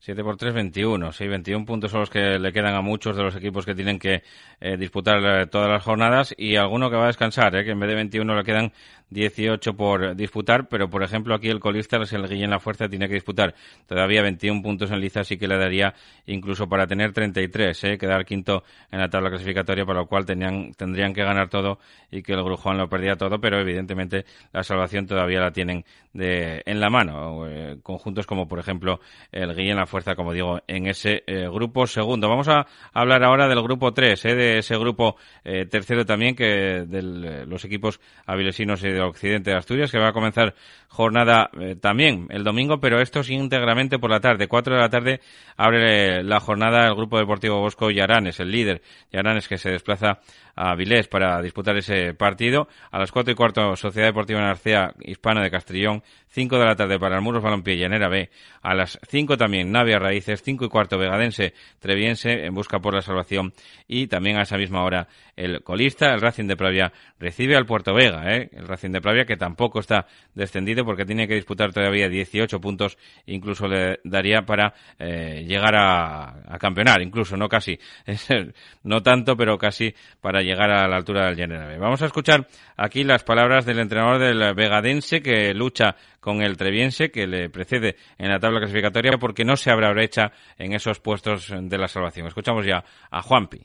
7 0.04 0.24
por 0.24 0.36
3, 0.36 0.56
21. 0.56 1.12
Sí, 1.12 1.28
21 1.28 1.64
puntos 1.64 1.92
son 1.92 2.00
los 2.00 2.10
que 2.10 2.40
le 2.40 2.52
quedan 2.52 2.74
a 2.74 2.82
muchos 2.82 3.16
de 3.16 3.22
los 3.22 3.36
equipos 3.36 3.68
que 3.68 3.76
tienen 3.76 4.00
que 4.00 4.24
eh, 4.60 4.76
disputar 4.76 5.48
todas 5.48 5.70
las 5.70 5.84
jornadas 5.84 6.34
y 6.36 6.56
alguno 6.56 6.90
que 6.90 6.96
va 6.96 7.04
a 7.04 7.08
descansar, 7.08 7.52
que 7.64 7.70
en 7.70 7.80
vez 7.80 7.88
de 7.88 7.96
21 7.96 8.36
le 8.36 8.44
quedan 8.44 8.74
18 9.12 9.76
por 9.76 10.16
disputar, 10.16 10.68
pero 10.68 10.90
por 10.90 11.04
ejemplo 11.04 11.36
aquí 11.36 11.50
el 11.50 11.60
colista, 11.60 11.98
el 11.98 12.28
Guillén 12.28 12.50
La 12.50 12.60
Fuerza, 12.60 12.88
tiene 12.88 13.08
que 13.08 13.16
disputar 13.16 13.54
todavía 13.86 14.22
21 14.22 14.62
puntos 14.62 14.90
en 14.90 15.00
liza, 15.00 15.20
así 15.20 15.38
que 15.38 15.48
le 15.48 15.58
daría 15.58 15.94
incluso 16.26 16.68
para 16.68 16.88
tener 16.88 17.12
33, 17.12 17.84
eh, 17.84 17.98
quedar 17.98 18.26
quinto 18.26 18.64
en 18.90 19.00
la 19.00 19.10
tabla 19.10 19.30
clasificatoria, 19.30 19.86
para 19.86 20.00
lo 20.00 20.08
cual 20.08 20.26
tenían, 20.26 20.74
tendrían 20.74 21.14
que 21.14 21.24
ganar 21.24 21.50
todo 21.50 21.78
y 22.10 22.24
que 22.24 22.34
el 22.34 22.44
Grujón 22.44 22.78
lo 22.78 22.88
perdía 22.90 23.16
todo, 23.16 23.40
pero 23.40 23.60
evidentemente 23.60 24.26
la 24.54 24.64
salvación 24.64 25.06
todavía 25.06 25.42
la 25.42 25.52
tienen 25.52 25.84
de, 26.14 26.62
en 26.66 26.80
la 26.80 26.90
mano. 26.90 27.48
Eh, 27.48 27.78
conjuntos 27.84 28.26
como 28.26 28.48
por 28.48 28.60
ejemplo 28.60 29.00
el 29.32 29.54
Guillén 29.56 29.78
La 29.78 29.86
Fuerza, 29.86 30.16
como 30.16 30.34
digo, 30.34 30.60
en 30.68 30.88
ese 30.88 31.24
eh, 31.28 31.48
grupo 31.48 31.86
segundo. 31.86 32.30
Vamos 32.30 32.48
a 32.48 32.66
hablar 32.94 33.24
ahora 33.24 33.48
del 33.48 33.62
grupo 33.62 33.94
3, 33.94 34.26
eh, 34.26 34.36
de 34.36 34.58
ese 34.60 34.78
grupo 34.78 35.18
tercero 35.44 36.06
también, 36.06 36.36
que 36.36 36.86
de 36.88 37.46
los 37.46 37.66
equipos 37.66 38.00
avilesinos 38.26 38.84
y 38.84 38.90
de 38.90 39.01
Occidente 39.02 39.52
de 39.52 39.58
Asturias, 39.58 39.92
que 39.92 40.00
va 40.00 40.10
a 40.10 40.14
comenzar 40.14 40.56
jornada 40.88 41.50
eh, 41.60 41.76
también 41.76 42.28
el 42.32 42.44
domingo, 42.44 42.80
pero 42.80 43.00
esto 43.00 43.22
es 43.22 43.30
íntegramente 43.30 43.98
por 43.98 44.10
la 44.10 44.20
tarde. 44.20 44.48
Cuatro 44.48 44.76
de 44.76 44.82
la 44.82 44.90
tarde 44.90 45.22
abre 45.56 46.22
la 46.24 46.40
jornada 46.40 46.88
el 46.88 46.96
Grupo 46.96 47.18
Deportivo 47.18 47.60
Bosco 47.60 47.92
Yaranes, 47.92 48.40
el 48.40 48.52
líder 48.52 48.82
Yaranes 49.12 49.48
que 49.48 49.58
se 49.58 49.72
desplaza 49.72 50.20
a 50.56 50.76
Vilés 50.76 51.08
para 51.08 51.42
disputar 51.42 51.78
ese 51.78 52.14
partido. 52.14 52.68
A 52.92 53.00
las 53.00 53.12
cuatro 53.12 53.32
y 53.32 53.36
cuarto, 53.36 53.76
Sociedad 53.76 54.08
Deportiva 54.08 54.42
Narcea 54.42 54.94
Hispana 55.02 55.42
de 55.42 55.50
Castrillón. 55.50 56.04
Cinco 56.28 56.58
de 56.58 56.66
la 56.66 56.76
tarde 56.76 56.98
para 56.98 57.18
el 57.18 57.22
Muros 57.22 57.44
Balompié 57.44 57.78
Llanera 57.78 58.08
B. 58.08 58.30
A 58.62 58.74
las 58.74 58.98
cinco 59.08 59.38
también 59.38 59.72
Navia 59.72 60.00
Raíces. 60.00 60.42
Cinco 60.42 60.66
y 60.66 60.70
cuarto 60.70 60.98
Vegadense 60.98 61.54
Treviense 61.80 62.46
en 62.46 62.54
busca 62.54 62.80
por 62.80 62.94
la 62.94 63.02
salvación. 63.02 63.54
Y 63.88 64.08
también 64.08 64.38
a 64.38 64.44
esa 64.44 64.58
misma 64.58 64.84
hora 64.84 65.08
el 65.36 65.62
colista, 65.64 66.14
el 66.14 66.22
Racing 66.22 66.48
de 66.48 66.56
Pravia, 66.56 66.94
recibe 67.20 67.56
al 67.56 67.66
Puerto 67.66 67.94
Vega. 67.94 68.36
¿eh? 68.36 68.50
El 68.54 68.68
Racing 68.68 68.91
de 68.92 69.02
Pravia 69.02 69.26
que 69.26 69.38
tampoco 69.38 69.80
está 69.80 70.06
descendido 70.34 70.86
porque 70.86 71.06
tiene 71.06 71.28
que 71.28 71.36
disputar 71.36 71.74
todavía 71.74 72.10
18 72.10 72.60
puntos. 72.60 72.98
Incluso 73.26 73.68
le 73.68 74.00
daría 74.04 74.44
para 74.44 74.74
eh, 75.00 75.44
llegar 75.48 75.76
a, 75.76 76.58
campeonar. 76.60 77.02
Incluso, 77.02 77.38
no 77.38 77.48
casi. 77.48 77.80
no 78.84 79.02
tanto, 79.02 79.36
pero 79.36 79.58
casi 79.58 79.94
para 80.20 80.42
llegar 80.42 80.72
a 80.72 80.88
la 80.88 80.98
altura 80.98 81.28
del 81.28 81.36
General. 81.36 81.78
Vamos 81.80 82.02
a 82.02 82.06
escuchar 82.06 82.48
aquí 82.78 83.04
las 83.04 83.24
palabras 83.24 83.66
del 83.66 83.80
entrenador 83.80 84.20
del 84.20 84.54
Vegadense 84.54 85.22
que 85.22 85.54
lucha 85.54 85.96
con 86.20 86.42
el 86.42 86.58
Treviense 86.58 87.12
que 87.12 87.28
le 87.28 87.50
precede 87.50 87.96
en 88.18 88.30
la 88.30 88.40
tabla 88.40 88.60
clasificatoria 88.60 89.18
porque 89.20 89.44
no 89.44 89.56
se 89.56 89.72
habrá 89.72 89.92
brecha 89.92 90.32
en 90.58 90.74
esos 90.74 91.00
puestos 91.00 91.52
de 91.52 91.78
la 91.78 91.88
salvación. 91.88 92.28
Escuchamos 92.28 92.66
ya 92.66 92.84
a 93.10 93.22
Juanpi. 93.22 93.62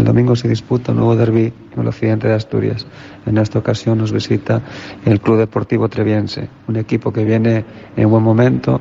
El 0.00 0.06
domingo 0.06 0.34
se 0.34 0.48
disputa 0.48 0.92
un 0.92 0.98
nuevo 0.98 1.14
derby 1.14 1.52
en 1.74 1.80
el 1.80 1.88
occidente 1.88 2.26
de 2.26 2.34
Asturias. 2.34 2.86
En 3.26 3.36
esta 3.36 3.58
ocasión 3.58 3.98
nos 3.98 4.12
visita 4.12 4.62
el 5.04 5.20
Club 5.20 5.36
Deportivo 5.36 5.90
Treviense, 5.90 6.48
un 6.68 6.76
equipo 6.76 7.12
que 7.12 7.22
viene 7.22 7.66
en 7.96 8.08
buen 8.08 8.22
momento 8.22 8.80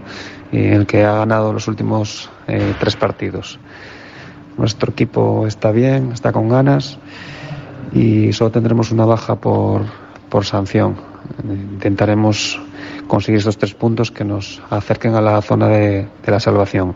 y 0.52 0.60
el 0.68 0.86
que 0.86 1.04
ha 1.04 1.14
ganado 1.16 1.52
los 1.52 1.68
últimos 1.68 2.30
eh, 2.48 2.74
tres 2.80 2.96
partidos. 2.96 3.60
Nuestro 4.58 4.92
equipo 4.92 5.46
está 5.46 5.72
bien, 5.72 6.12
está 6.14 6.32
con 6.32 6.48
ganas 6.48 7.00
y 7.92 8.32
solo 8.32 8.52
tendremos 8.52 8.92
una 8.92 9.06
baja 9.06 9.36
por, 9.36 9.82
sanción. 10.44 10.96
Intentaremos 11.44 12.62
conseguir 13.08 13.40
esos 13.40 13.58
tres 13.58 13.74
puntos 13.74 14.10
que 14.10 14.24
nos 14.24 14.62
acerquen 14.70 15.16
a 15.16 15.22
la 15.22 15.42
zona 15.42 15.68
de 15.68 16.08
la 16.26 16.40
salvación. 16.40 16.96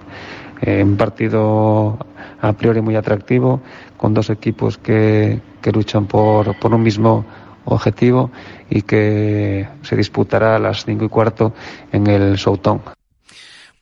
Eh, 0.66 0.82
un 0.82 0.95
partido 0.95 1.97
a 2.39 2.53
priori 2.53 2.80
muy 2.80 2.95
atractivo, 2.95 3.61
con 3.97 4.14
dos 4.14 4.30
equipos 4.30 4.78
que, 4.78 5.41
que 5.61 5.72
luchan 5.74 6.07
por, 6.07 6.57
por 6.57 6.74
un 6.74 6.82
mismo 6.82 7.26
objetivo 7.66 8.32
y 8.70 8.84
que 8.84 9.68
se 9.82 9.95
disputará 9.97 10.55
a 10.55 10.59
las 10.59 10.86
cinco 10.86 11.03
y 11.03 11.09
cuarto 11.09 11.53
en 11.91 12.07
el 12.07 12.38
Soutón 12.38 12.82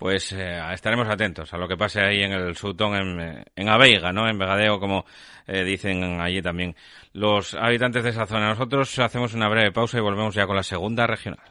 pues 0.01 0.31
eh, 0.31 0.59
estaremos 0.73 1.07
atentos 1.07 1.53
a 1.53 1.59
lo 1.59 1.67
que 1.67 1.77
pase 1.77 2.01
ahí 2.01 2.23
en 2.23 2.31
el 2.31 2.55
Soutón, 2.55 2.95
en, 2.95 3.45
en 3.55 3.69
Aveiga, 3.69 4.11
¿no? 4.11 4.27
En 4.27 4.39
Vegadeo, 4.39 4.79
como 4.79 5.05
eh, 5.45 5.63
dicen 5.63 6.19
allí 6.19 6.41
también 6.41 6.75
los 7.13 7.53
habitantes 7.53 8.03
de 8.03 8.09
esa 8.09 8.25
zona. 8.25 8.49
Nosotros 8.49 8.97
hacemos 8.97 9.35
una 9.35 9.47
breve 9.47 9.71
pausa 9.71 9.99
y 9.99 10.01
volvemos 10.01 10.33
ya 10.33 10.47
con 10.47 10.55
la 10.55 10.63
segunda 10.63 11.05
regional. 11.05 11.50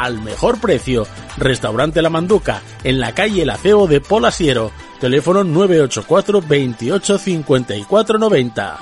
al 0.00 0.20
mejor 0.22 0.60
precio. 0.60 1.06
Restaurante 1.36 2.02
La 2.02 2.10
Manduca, 2.10 2.62
en 2.84 2.98
la 2.98 3.12
calle 3.12 3.42
El 3.42 3.50
Aceo 3.50 3.86
de 3.86 4.00
Polasiero. 4.00 4.72
Teléfono 5.00 5.44
984 5.44 6.42
28 6.46 7.18
54 7.18 8.18
90. 8.18 8.78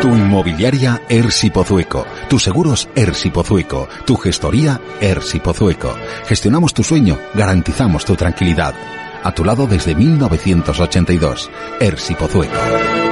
Tu 0.00 0.08
inmobiliaria 0.08 1.02
Ersi 1.08 1.50
Pozueco, 1.50 2.04
tus 2.28 2.42
seguros 2.42 2.88
Ersi 2.96 3.30
Pozueco, 3.30 3.88
tu 4.04 4.16
gestoría 4.16 4.80
Ersi 5.00 5.38
Pozueco. 5.38 5.94
Gestionamos 6.26 6.74
tu 6.74 6.82
sueño, 6.82 7.20
garantizamos 7.34 8.04
tu 8.04 8.16
tranquilidad. 8.16 8.74
A 9.22 9.32
tu 9.32 9.44
lado 9.44 9.68
desde 9.68 9.94
1982. 9.94 11.50
Ersi 11.78 12.14
Pozueco. 12.16 13.11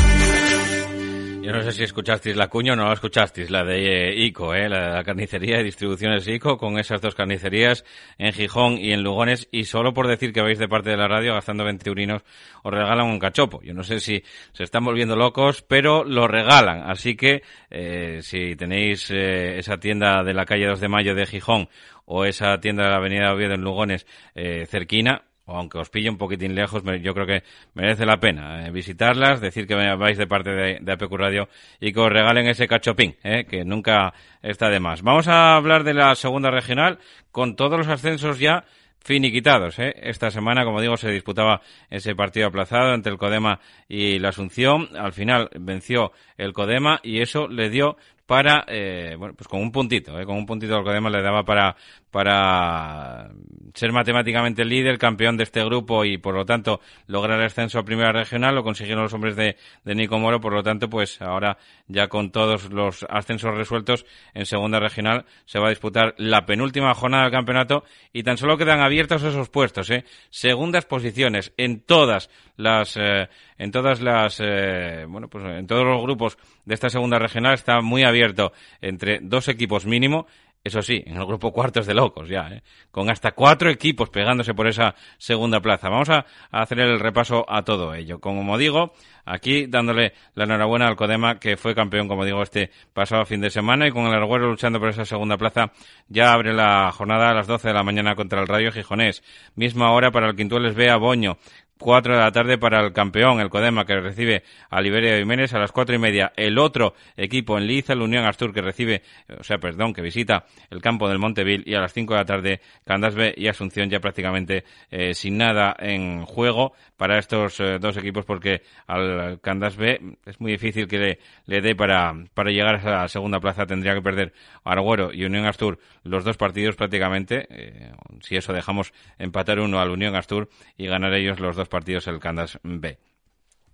Yo 1.51 1.57
no 1.57 1.63
sé 1.63 1.73
si 1.73 1.83
escuchasteis 1.83 2.37
la 2.37 2.47
cuña 2.47 2.71
o 2.71 2.75
no 2.77 2.87
la 2.87 2.93
escuchasteis, 2.93 3.49
la 3.49 3.65
de 3.65 4.11
eh, 4.11 4.25
ICO, 4.25 4.55
eh, 4.55 4.69
la, 4.69 4.93
la 4.93 5.03
carnicería 5.03 5.59
y 5.59 5.65
distribuciones 5.65 6.25
ICO, 6.25 6.57
con 6.57 6.79
esas 6.79 7.01
dos 7.01 7.13
carnicerías 7.13 7.83
en 8.17 8.31
Gijón 8.31 8.77
y 8.77 8.93
en 8.93 9.03
Lugones, 9.03 9.49
y 9.51 9.65
solo 9.65 9.93
por 9.93 10.07
decir 10.07 10.31
que 10.31 10.39
vais 10.39 10.57
de 10.57 10.69
parte 10.69 10.91
de 10.91 10.95
la 10.95 11.09
radio 11.09 11.33
gastando 11.33 11.65
20 11.65 11.89
eurinos, 11.89 12.21
os 12.63 12.73
regalan 12.73 13.05
un 13.05 13.19
cachopo. 13.19 13.61
Yo 13.63 13.73
no 13.73 13.83
sé 13.83 13.99
si 13.99 14.23
se 14.53 14.63
están 14.63 14.85
volviendo 14.85 15.17
locos, 15.17 15.61
pero 15.61 16.05
lo 16.05 16.25
regalan. 16.25 16.89
Así 16.89 17.17
que, 17.17 17.43
eh, 17.69 18.19
si 18.21 18.55
tenéis 18.55 19.11
eh, 19.11 19.59
esa 19.59 19.77
tienda 19.77 20.23
de 20.23 20.33
la 20.33 20.45
calle 20.45 20.67
2 20.67 20.79
de 20.79 20.87
Mayo 20.87 21.15
de 21.15 21.25
Gijón, 21.25 21.67
o 22.05 22.23
esa 22.23 22.61
tienda 22.61 22.85
de 22.85 22.91
la 22.91 22.95
avenida 22.95 23.33
Oviedo 23.33 23.55
en 23.55 23.61
Lugones, 23.61 24.07
eh, 24.35 24.65
cerquina, 24.67 25.23
aunque 25.55 25.77
os 25.77 25.89
pille 25.89 26.09
un 26.09 26.17
poquitín 26.17 26.55
lejos, 26.55 26.83
yo 27.01 27.13
creo 27.13 27.25
que 27.25 27.43
merece 27.73 28.05
la 28.05 28.19
pena 28.19 28.65
eh, 28.65 28.71
visitarlas, 28.71 29.41
decir 29.41 29.67
que 29.67 29.75
vais 29.75 30.17
de 30.17 30.27
parte 30.27 30.51
de, 30.51 30.79
de 30.81 30.95
Radio 31.17 31.49
y 31.79 31.93
que 31.93 31.99
os 31.99 32.09
regalen 32.09 32.47
ese 32.47 32.67
cachopín, 32.67 33.15
eh, 33.23 33.45
que 33.45 33.63
nunca 33.63 34.13
está 34.41 34.69
de 34.69 34.79
más. 34.79 35.01
Vamos 35.01 35.27
a 35.27 35.55
hablar 35.55 35.83
de 35.83 35.93
la 35.93 36.15
segunda 36.15 36.51
regional 36.51 36.99
con 37.31 37.55
todos 37.55 37.77
los 37.77 37.87
ascensos 37.87 38.39
ya 38.39 38.65
finiquitados. 39.03 39.79
¿eh? 39.79 39.93
Esta 40.01 40.31
semana, 40.31 40.63
como 40.63 40.81
digo, 40.81 40.97
se 40.97 41.11
disputaba 41.11 41.61
ese 41.89 42.15
partido 42.15 42.47
aplazado 42.47 42.93
entre 42.93 43.11
el 43.11 43.17
Codema 43.17 43.59
y 43.87 44.19
la 44.19 44.29
Asunción. 44.29 44.89
Al 44.95 45.13
final 45.13 45.49
venció 45.59 46.11
el 46.37 46.53
Codema 46.53 46.99
y 47.03 47.21
eso 47.21 47.47
le 47.47 47.69
dio 47.69 47.97
para, 48.25 48.65
eh, 48.67 49.15
bueno, 49.17 49.33
pues 49.35 49.47
con 49.47 49.61
un 49.61 49.71
puntito, 49.71 50.19
¿eh? 50.19 50.25
con 50.25 50.37
un 50.37 50.45
puntito 50.45 50.77
el 50.77 50.83
Codema 50.83 51.09
le 51.09 51.21
daba 51.21 51.43
para, 51.43 51.75
para 52.09 53.29
ser 53.73 53.91
matemáticamente 53.91 54.63
líder, 54.63 54.97
campeón 54.97 55.37
de 55.37 55.43
este 55.43 55.63
grupo 55.63 56.05
y 56.05 56.17
por 56.17 56.35
lo 56.35 56.45
tanto 56.45 56.79
lograr 57.07 57.39
el 57.39 57.45
ascenso 57.45 57.79
a 57.79 57.83
primera 57.83 58.11
regional, 58.11 58.55
lo 58.55 58.63
consiguieron 58.63 59.03
los 59.03 59.13
hombres 59.13 59.35
de, 59.35 59.57
de 59.83 59.95
Nico 59.95 60.17
Moro, 60.17 60.39
por 60.39 60.53
lo 60.53 60.63
tanto 60.63 60.89
pues 60.89 61.21
ahora 61.21 61.57
ya 61.87 62.07
con 62.07 62.31
todos 62.31 62.71
los 62.71 63.05
ascensos 63.09 63.55
resueltos 63.55 64.05
en 64.33 64.45
segunda 64.45 64.79
regional 64.79 65.25
se 65.45 65.59
va 65.59 65.67
a 65.67 65.71
disputar 65.71 66.15
la 66.17 66.45
penúltima 66.45 66.93
jornada 66.93 67.23
del 67.23 67.31
campeonato 67.31 67.83
y 68.13 68.23
tan 68.23 68.37
solo 68.37 68.57
quedan 68.57 68.81
abiertos 68.81 69.23
esos 69.23 69.49
puestos, 69.49 69.89
¿eh? 69.89 70.05
segundas 70.29 70.85
posiciones 70.85 71.53
en 71.57 71.81
todas 71.81 72.29
las 72.55 72.95
eh, 72.97 73.29
en 73.61 73.71
todas 73.71 74.01
las 74.01 74.39
eh, 74.39 75.05
bueno 75.07 75.27
pues 75.27 75.45
en 75.45 75.67
todos 75.67 75.85
los 75.85 76.01
grupos 76.01 76.37
de 76.65 76.73
esta 76.73 76.89
segunda 76.89 77.19
regional 77.19 77.53
está 77.53 77.79
muy 77.81 78.03
abierto 78.03 78.53
entre 78.81 79.19
dos 79.21 79.47
equipos 79.49 79.85
mínimo 79.85 80.25
eso 80.63 80.83
sí, 80.83 81.01
en 81.07 81.17
el 81.17 81.25
grupo 81.25 81.51
cuartos 81.51 81.87
de 81.87 81.95
locos 81.95 82.29
ya, 82.29 82.47
¿eh? 82.51 82.61
con 82.91 83.09
hasta 83.09 83.31
cuatro 83.31 83.71
equipos 83.71 84.11
pegándose 84.11 84.53
por 84.53 84.67
esa 84.67 84.93
segunda 85.17 85.59
plaza. 85.59 85.89
Vamos 85.89 86.09
a, 86.11 86.27
hacer 86.51 86.79
el 86.81 86.99
repaso 86.99 87.43
a 87.49 87.63
todo 87.63 87.95
ello. 87.95 88.19
Como 88.19 88.59
digo, 88.59 88.93
aquí 89.25 89.65
dándole 89.65 90.13
la 90.35 90.43
enhorabuena 90.43 90.87
al 90.87 90.95
Codema, 90.95 91.39
que 91.39 91.57
fue 91.57 91.73
campeón, 91.73 92.07
como 92.07 92.25
digo, 92.25 92.43
este 92.43 92.69
pasado 92.93 93.25
fin 93.25 93.41
de 93.41 93.49
semana, 93.49 93.87
y 93.87 93.91
con 93.91 94.05
el 94.05 94.13
Arguero 94.13 94.51
luchando 94.51 94.79
por 94.79 94.89
esa 94.89 95.03
segunda 95.03 95.35
plaza, 95.35 95.71
ya 96.07 96.31
abre 96.31 96.53
la 96.53 96.91
jornada 96.91 97.31
a 97.31 97.33
las 97.33 97.47
12 97.47 97.69
de 97.69 97.73
la 97.73 97.83
mañana 97.83 98.13
contra 98.13 98.39
el 98.39 98.47
Rayo 98.47 98.71
Gijonés. 98.71 99.23
Misma 99.55 99.91
hora 99.91 100.11
para 100.11 100.29
el 100.29 100.35
Quintueles 100.35 100.75
B 100.75 100.91
a 100.91 100.97
Boño. 100.97 101.39
4 101.81 102.13
de 102.13 102.19
la 102.19 102.31
tarde 102.31 102.57
para 102.57 102.79
el 102.85 102.93
campeón, 102.93 103.41
el 103.41 103.49
Codema, 103.49 103.85
que 103.85 103.99
recibe 103.99 104.43
a 104.69 104.79
Liberia 104.79 105.17
Jiménez 105.17 105.53
a 105.53 105.59
las 105.59 105.71
cuatro 105.71 105.95
y 105.95 105.97
media. 105.97 106.31
El 106.35 106.57
otro 106.59 106.93
equipo 107.17 107.57
en 107.57 107.65
Liza, 107.65 107.93
el 107.93 108.01
Unión 108.01 108.25
Astur, 108.25 108.53
que 108.53 108.61
recibe, 108.61 109.01
o 109.39 109.43
sea, 109.43 109.57
perdón, 109.57 109.93
que 109.93 110.01
visita 110.01 110.45
el 110.69 110.79
campo 110.79 111.09
del 111.09 111.17
Monteville 111.17 111.63
y 111.65 111.73
a 111.73 111.81
las 111.81 111.91
5 111.91 112.13
de 112.13 112.19
la 112.19 112.25
tarde 112.25 112.61
Candás 112.85 113.15
B 113.15 113.33
y 113.35 113.47
Asunción 113.47 113.89
ya 113.89 113.99
prácticamente 113.99 114.63
eh, 114.91 115.13
sin 115.13 115.37
nada 115.37 115.75
en 115.79 116.23
juego 116.25 116.73
para 116.97 117.17
estos 117.17 117.59
eh, 117.59 117.79
dos 117.79 117.97
equipos 117.97 118.25
porque 118.25 118.61
al 118.85 119.41
Candás 119.41 119.75
B 119.75 119.99
es 120.25 120.39
muy 120.39 120.51
difícil 120.51 120.87
que 120.87 120.99
le, 120.99 121.19
le 121.47 121.61
dé 121.61 121.75
para, 121.75 122.13
para 122.35 122.51
llegar 122.51 122.75
a 122.75 122.77
esa 122.77 123.07
segunda 123.07 123.39
plaza. 123.39 123.65
Tendría 123.65 123.95
que 123.95 124.01
perder 124.01 124.33
Arguero 124.63 125.11
y 125.11 125.25
Unión 125.25 125.45
Astur 125.47 125.79
los 126.03 126.23
dos 126.23 126.37
partidos 126.37 126.75
prácticamente. 126.75 127.47
eh, 127.49 127.91
si 128.21 128.35
eso 128.35 128.53
dejamos 128.53 128.93
empatar 129.17 129.59
uno 129.59 129.79
al 129.79 129.89
Unión 129.89 130.15
Astur 130.15 130.49
y 130.77 130.85
ganar 130.85 131.13
ellos 131.13 131.39
los 131.39 131.55
dos 131.55 131.67
partidos 131.71 132.05
el 132.05 132.19
Candás 132.19 132.59
B. 132.61 132.99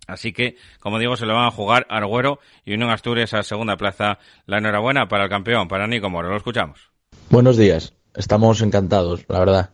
Así 0.06 0.32
que, 0.32 0.56
como 0.80 0.98
digo, 0.98 1.16
se 1.18 1.26
lo 1.26 1.34
van 1.34 1.48
a 1.48 1.50
jugar 1.50 1.86
Arguero 1.90 2.38
y 2.64 2.72
Unión 2.72 2.88
Astur 2.88 3.18
esa 3.18 3.42
segunda 3.42 3.76
plaza. 3.76 4.18
La 4.46 4.56
enhorabuena 4.56 5.06
para 5.06 5.24
el 5.24 5.28
campeón, 5.30 5.68
para 5.68 5.86
Nico 5.86 6.08
Moro. 6.08 6.30
Lo 6.30 6.36
escuchamos. 6.38 6.80
Buenos 7.28 7.58
días, 7.58 7.92
estamos 8.14 8.62
encantados, 8.62 9.26
la 9.28 9.38
verdad. 9.40 9.70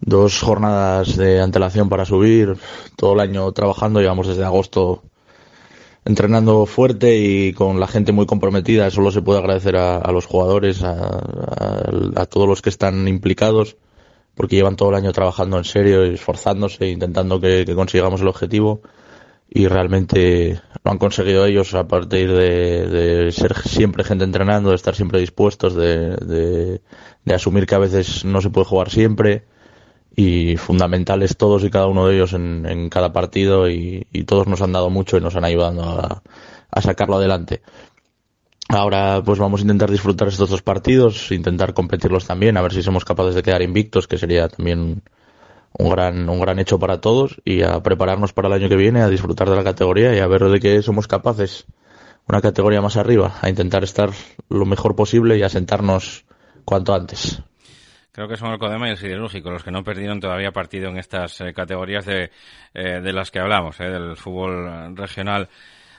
Dos 0.00 0.38
jornadas 0.42 1.16
de 1.16 1.40
antelación 1.40 1.88
para 1.88 2.04
subir, 2.04 2.58
todo 2.96 3.14
el 3.14 3.20
año 3.20 3.50
trabajando, 3.52 4.00
llevamos 4.02 4.26
desde 4.28 4.44
agosto 4.44 5.02
entrenando 6.04 6.66
fuerte 6.66 7.16
y 7.16 7.54
con 7.54 7.80
la 7.80 7.86
gente 7.86 8.12
muy 8.12 8.26
comprometida. 8.26 8.90
Solo 8.90 9.10
se 9.10 9.22
puede 9.22 9.38
agradecer 9.38 9.76
a, 9.76 9.96
a 9.96 10.12
los 10.12 10.26
jugadores, 10.26 10.82
a, 10.82 10.90
a- 10.92 12.20
a 12.20 12.26
todos 12.26 12.46
los 12.46 12.60
que 12.60 12.68
están 12.68 13.08
implicados, 13.08 13.78
porque 14.34 14.56
llevan 14.56 14.76
todo 14.76 14.90
el 14.90 14.96
año 14.96 15.12
trabajando 15.12 15.58
en 15.58 15.64
serio 15.64 16.06
y 16.06 16.14
esforzándose, 16.14 16.88
intentando 16.88 17.40
que, 17.40 17.64
consigamos 17.74 18.20
el 18.20 18.28
objetivo. 18.28 18.82
Y 19.48 19.68
realmente 19.68 20.60
lo 20.82 20.90
han 20.90 20.98
conseguido 20.98 21.46
ellos 21.46 21.74
a 21.74 21.86
partir 21.86 22.32
de, 22.32 23.30
ser 23.32 23.54
siempre 23.56 24.04
gente 24.04 24.24
entrenando, 24.24 24.70
de 24.70 24.76
estar 24.76 24.94
siempre 24.94 25.20
dispuestos, 25.20 25.74
de, 25.74 26.16
de, 26.16 26.80
de 27.24 27.34
asumir 27.34 27.66
que 27.66 27.74
a 27.76 27.78
veces 27.78 28.24
no 28.24 28.40
se 28.40 28.50
puede 28.50 28.66
jugar 28.66 28.90
siempre 28.90 29.44
y 30.16 30.56
fundamentales 30.56 31.36
todos 31.36 31.64
y 31.64 31.70
cada 31.70 31.86
uno 31.86 32.06
de 32.06 32.14
ellos 32.14 32.32
en, 32.32 32.66
en 32.66 32.88
cada 32.88 33.12
partido 33.12 33.68
y, 33.68 34.06
todos 34.26 34.46
nos 34.46 34.62
han 34.62 34.72
dado 34.72 34.90
mucho 34.90 35.16
y 35.16 35.20
nos 35.20 35.36
han 35.36 35.44
ayudado 35.44 36.22
a 36.70 36.82
sacarlo 36.82 37.16
adelante. 37.16 37.62
Ahora 38.68 39.22
pues 39.24 39.38
vamos 39.38 39.60
a 39.60 39.62
intentar 39.62 39.90
disfrutar 39.90 40.28
estos 40.28 40.48
dos 40.48 40.62
partidos, 40.62 41.30
intentar 41.32 41.74
competirlos 41.74 42.26
también, 42.26 42.56
a 42.56 42.62
ver 42.62 42.72
si 42.72 42.82
somos 42.82 43.04
capaces 43.04 43.34
de 43.34 43.42
quedar 43.42 43.62
invictos, 43.62 44.08
que 44.08 44.18
sería 44.18 44.48
también 44.48 45.02
un 45.76 45.90
gran, 45.90 46.28
un 46.28 46.40
gran 46.40 46.58
hecho 46.58 46.78
para 46.78 47.00
todos 47.00 47.40
y 47.44 47.62
a 47.62 47.82
prepararnos 47.82 48.32
para 48.32 48.48
el 48.48 48.54
año 48.54 48.68
que 48.68 48.76
viene, 48.76 49.02
a 49.02 49.08
disfrutar 49.08 49.50
de 49.50 49.56
la 49.56 49.64
categoría 49.64 50.14
y 50.14 50.20
a 50.20 50.26
ver 50.26 50.44
de 50.44 50.60
qué 50.60 50.82
somos 50.82 51.06
capaces. 51.06 51.66
Una 52.26 52.40
categoría 52.40 52.80
más 52.80 52.96
arriba, 52.96 53.34
a 53.42 53.50
intentar 53.50 53.84
estar 53.84 54.10
lo 54.48 54.64
mejor 54.64 54.96
posible 54.96 55.36
y 55.36 55.42
a 55.42 55.50
sentarnos 55.50 56.24
cuanto 56.64 56.94
antes. 56.94 57.42
Creo 58.12 58.28
que 58.28 58.36
son 58.36 58.52
el 58.52 58.58
Codema 58.58 58.86
y 58.86 58.92
el 58.92 58.96
Siderúrgico 58.96 59.50
los 59.50 59.64
que 59.64 59.72
no 59.72 59.82
perdieron 59.82 60.20
todavía 60.20 60.52
partido 60.52 60.88
en 60.88 60.98
estas 60.98 61.40
eh, 61.40 61.52
categorías 61.52 62.06
de, 62.06 62.30
eh, 62.72 63.00
de 63.02 63.12
las 63.12 63.32
que 63.32 63.40
hablamos, 63.40 63.78
eh, 63.80 63.90
del 63.90 64.16
fútbol 64.16 64.96
regional 64.96 65.48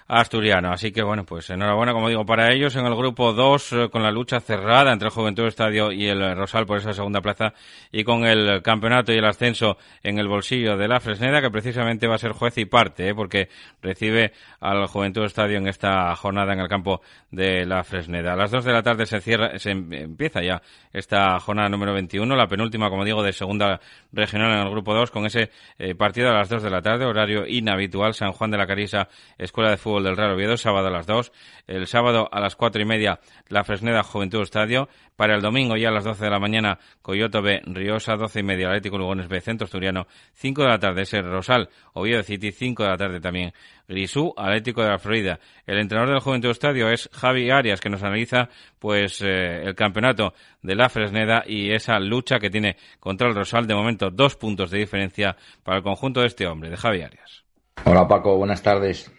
asturiano. 0.07 0.71
Así 0.71 0.91
que 0.91 1.01
bueno, 1.01 1.25
pues 1.25 1.49
enhorabuena, 1.49 1.93
como 1.93 2.09
digo, 2.09 2.25
para 2.25 2.53
ellos 2.53 2.75
en 2.75 2.85
el 2.85 2.95
grupo 2.95 3.33
2 3.33 3.73
eh, 3.73 3.89
con 3.89 4.03
la 4.03 4.11
lucha 4.11 4.39
cerrada 4.39 4.93
entre 4.93 5.07
el 5.07 5.13
Juventud 5.13 5.47
Estadio 5.47 5.91
y 5.91 6.07
el 6.07 6.35
Rosal 6.35 6.65
por 6.65 6.77
esa 6.77 6.93
segunda 6.93 7.21
plaza 7.21 7.53
y 7.91 8.03
con 8.03 8.25
el 8.25 8.61
campeonato 8.61 9.11
y 9.11 9.17
el 9.17 9.25
ascenso 9.25 9.77
en 10.03 10.19
el 10.19 10.27
bolsillo 10.27 10.77
de 10.77 10.87
la 10.87 10.99
Fresneda 10.99 11.41
que 11.41 11.49
precisamente 11.49 12.07
va 12.07 12.15
a 12.15 12.19
ser 12.19 12.33
juez 12.33 12.57
y 12.57 12.65
parte, 12.65 13.09
¿eh? 13.09 13.15
porque 13.15 13.49
recibe 13.81 14.31
al 14.59 14.85
Juventud 14.87 15.23
Estadio 15.23 15.57
en 15.57 15.67
esta 15.67 16.15
jornada 16.15 16.53
en 16.53 16.59
el 16.59 16.67
campo 16.67 17.01
de 17.31 17.65
la 17.65 17.83
Fresneda. 17.83 18.33
A 18.33 18.35
las 18.35 18.51
2 18.51 18.63
de 18.63 18.73
la 18.73 18.83
tarde 18.83 19.05
se 19.05 19.19
cierra, 19.21 19.57
se 19.57 19.71
em, 19.71 19.91
empieza 19.91 20.41
ya 20.43 20.61
esta 20.93 21.39
jornada 21.39 21.67
número 21.69 21.93
21, 21.93 22.35
la 22.35 22.47
penúltima, 22.47 22.89
como 22.89 23.03
digo, 23.05 23.23
de 23.23 23.33
segunda 23.33 23.79
regional 24.11 24.51
en 24.51 24.59
el 24.59 24.69
grupo 24.69 24.93
2 24.93 25.09
con 25.09 25.25
ese 25.25 25.49
eh, 25.79 25.95
partido 25.95 26.29
a 26.29 26.33
las 26.33 26.49
2 26.49 26.61
de 26.61 26.69
la 26.69 26.81
tarde, 26.81 27.05
horario 27.05 27.47
inhabitual, 27.47 28.13
San 28.13 28.31
Juan 28.31 28.51
de 28.51 28.57
la 28.57 28.67
Carisa, 28.67 29.07
Escuela 29.37 29.71
de 29.71 29.77
Fútbol 29.77 29.94
del 30.03 30.17
Real 30.17 30.33
Oviedo, 30.33 30.57
sábado 30.57 30.87
a 30.87 30.91
las 30.91 31.07
2. 31.07 31.31
El 31.67 31.87
sábado 31.87 32.27
a 32.31 32.39
las 32.39 32.55
cuatro 32.55 32.81
y 32.81 32.85
media, 32.85 33.19
la 33.47 33.63
Fresneda 33.63 34.03
Juventud 34.03 34.41
Estadio. 34.41 34.89
Para 35.15 35.35
el 35.35 35.41
domingo 35.41 35.77
ya 35.77 35.89
a 35.89 35.91
las 35.91 36.03
12 36.03 36.25
de 36.25 36.29
la 36.29 36.39
mañana, 36.39 36.77
Coyoto 37.01 37.41
B, 37.41 37.61
Riosa, 37.65 38.15
12 38.15 38.41
y 38.41 38.43
media, 38.43 38.67
Atlético 38.67 38.97
Lugones 38.97 39.29
B, 39.29 39.39
Centro 39.39 39.65
Asturiano, 39.65 40.07
5 40.33 40.63
de 40.63 40.67
la 40.67 40.77
tarde, 40.77 41.03
ese 41.03 41.21
Rosal, 41.21 41.69
Oviedo 41.93 42.21
City, 42.23 42.51
5 42.51 42.83
de 42.83 42.89
la 42.89 42.97
tarde 42.97 43.21
también, 43.21 43.53
Grisú, 43.87 44.33
Atlético 44.35 44.83
de 44.83 44.89
la 44.89 44.99
Florida. 44.99 45.39
El 45.65 45.79
entrenador 45.79 46.13
del 46.13 46.21
Juventud 46.21 46.49
Estadio 46.49 46.89
es 46.89 47.09
Javi 47.13 47.49
Arias, 47.49 47.79
que 47.79 47.89
nos 47.89 48.03
analiza 48.03 48.49
pues 48.79 49.21
eh, 49.21 49.61
el 49.63 49.75
campeonato 49.75 50.33
de 50.61 50.75
la 50.75 50.89
Fresneda 50.89 51.43
y 51.47 51.71
esa 51.71 51.97
lucha 51.99 52.39
que 52.39 52.49
tiene 52.49 52.75
contra 52.99 53.29
el 53.29 53.35
Rosal. 53.35 53.67
De 53.67 53.75
momento, 53.75 54.09
dos 54.09 54.35
puntos 54.35 54.69
de 54.71 54.79
diferencia 54.79 55.37
para 55.63 55.77
el 55.77 55.83
conjunto 55.83 56.21
de 56.21 56.27
este 56.27 56.45
hombre, 56.45 56.69
de 56.69 56.77
Javi 56.77 57.01
Arias. 57.01 57.45
Hola 57.85 58.07
Paco, 58.07 58.37
buenas 58.37 58.61
tardes. 58.61 59.11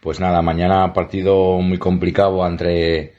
Pues 0.00 0.20
nada, 0.20 0.42
mañana 0.42 0.92
partido 0.92 1.58
muy 1.60 1.78
complicado 1.78 2.44
ante, 2.44 3.14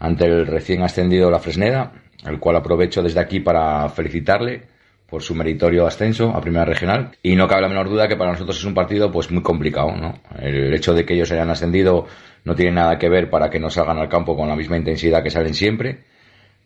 el 0.00 0.46
recién 0.46 0.82
ascendido 0.82 1.30
La 1.30 1.38
Fresneda, 1.38 1.92
el 2.26 2.38
cual 2.38 2.56
aprovecho 2.56 3.02
desde 3.02 3.20
aquí 3.20 3.40
para 3.40 3.88
felicitarle 3.88 4.62
por 5.08 5.22
su 5.22 5.34
meritorio 5.34 5.86
ascenso 5.86 6.30
a 6.30 6.40
Primera 6.40 6.64
Regional. 6.64 7.12
Y 7.22 7.36
no 7.36 7.46
cabe 7.46 7.62
la 7.62 7.68
menor 7.68 7.88
duda 7.88 8.08
que 8.08 8.16
para 8.16 8.32
nosotros 8.32 8.58
es 8.58 8.64
un 8.64 8.74
partido 8.74 9.12
pues 9.12 9.30
muy 9.30 9.42
complicado, 9.42 9.94
¿no? 9.94 10.14
El 10.38 10.72
hecho 10.74 10.94
de 10.94 11.04
que 11.04 11.14
ellos 11.14 11.30
hayan 11.32 11.50
ascendido 11.50 12.06
no 12.44 12.54
tiene 12.54 12.72
nada 12.72 12.98
que 12.98 13.08
ver 13.08 13.30
para 13.30 13.50
que 13.50 13.60
no 13.60 13.70
salgan 13.70 13.98
al 13.98 14.08
campo 14.08 14.36
con 14.36 14.48
la 14.48 14.56
misma 14.56 14.76
intensidad 14.76 15.22
que 15.22 15.30
salen 15.30 15.54
siempre. 15.54 16.04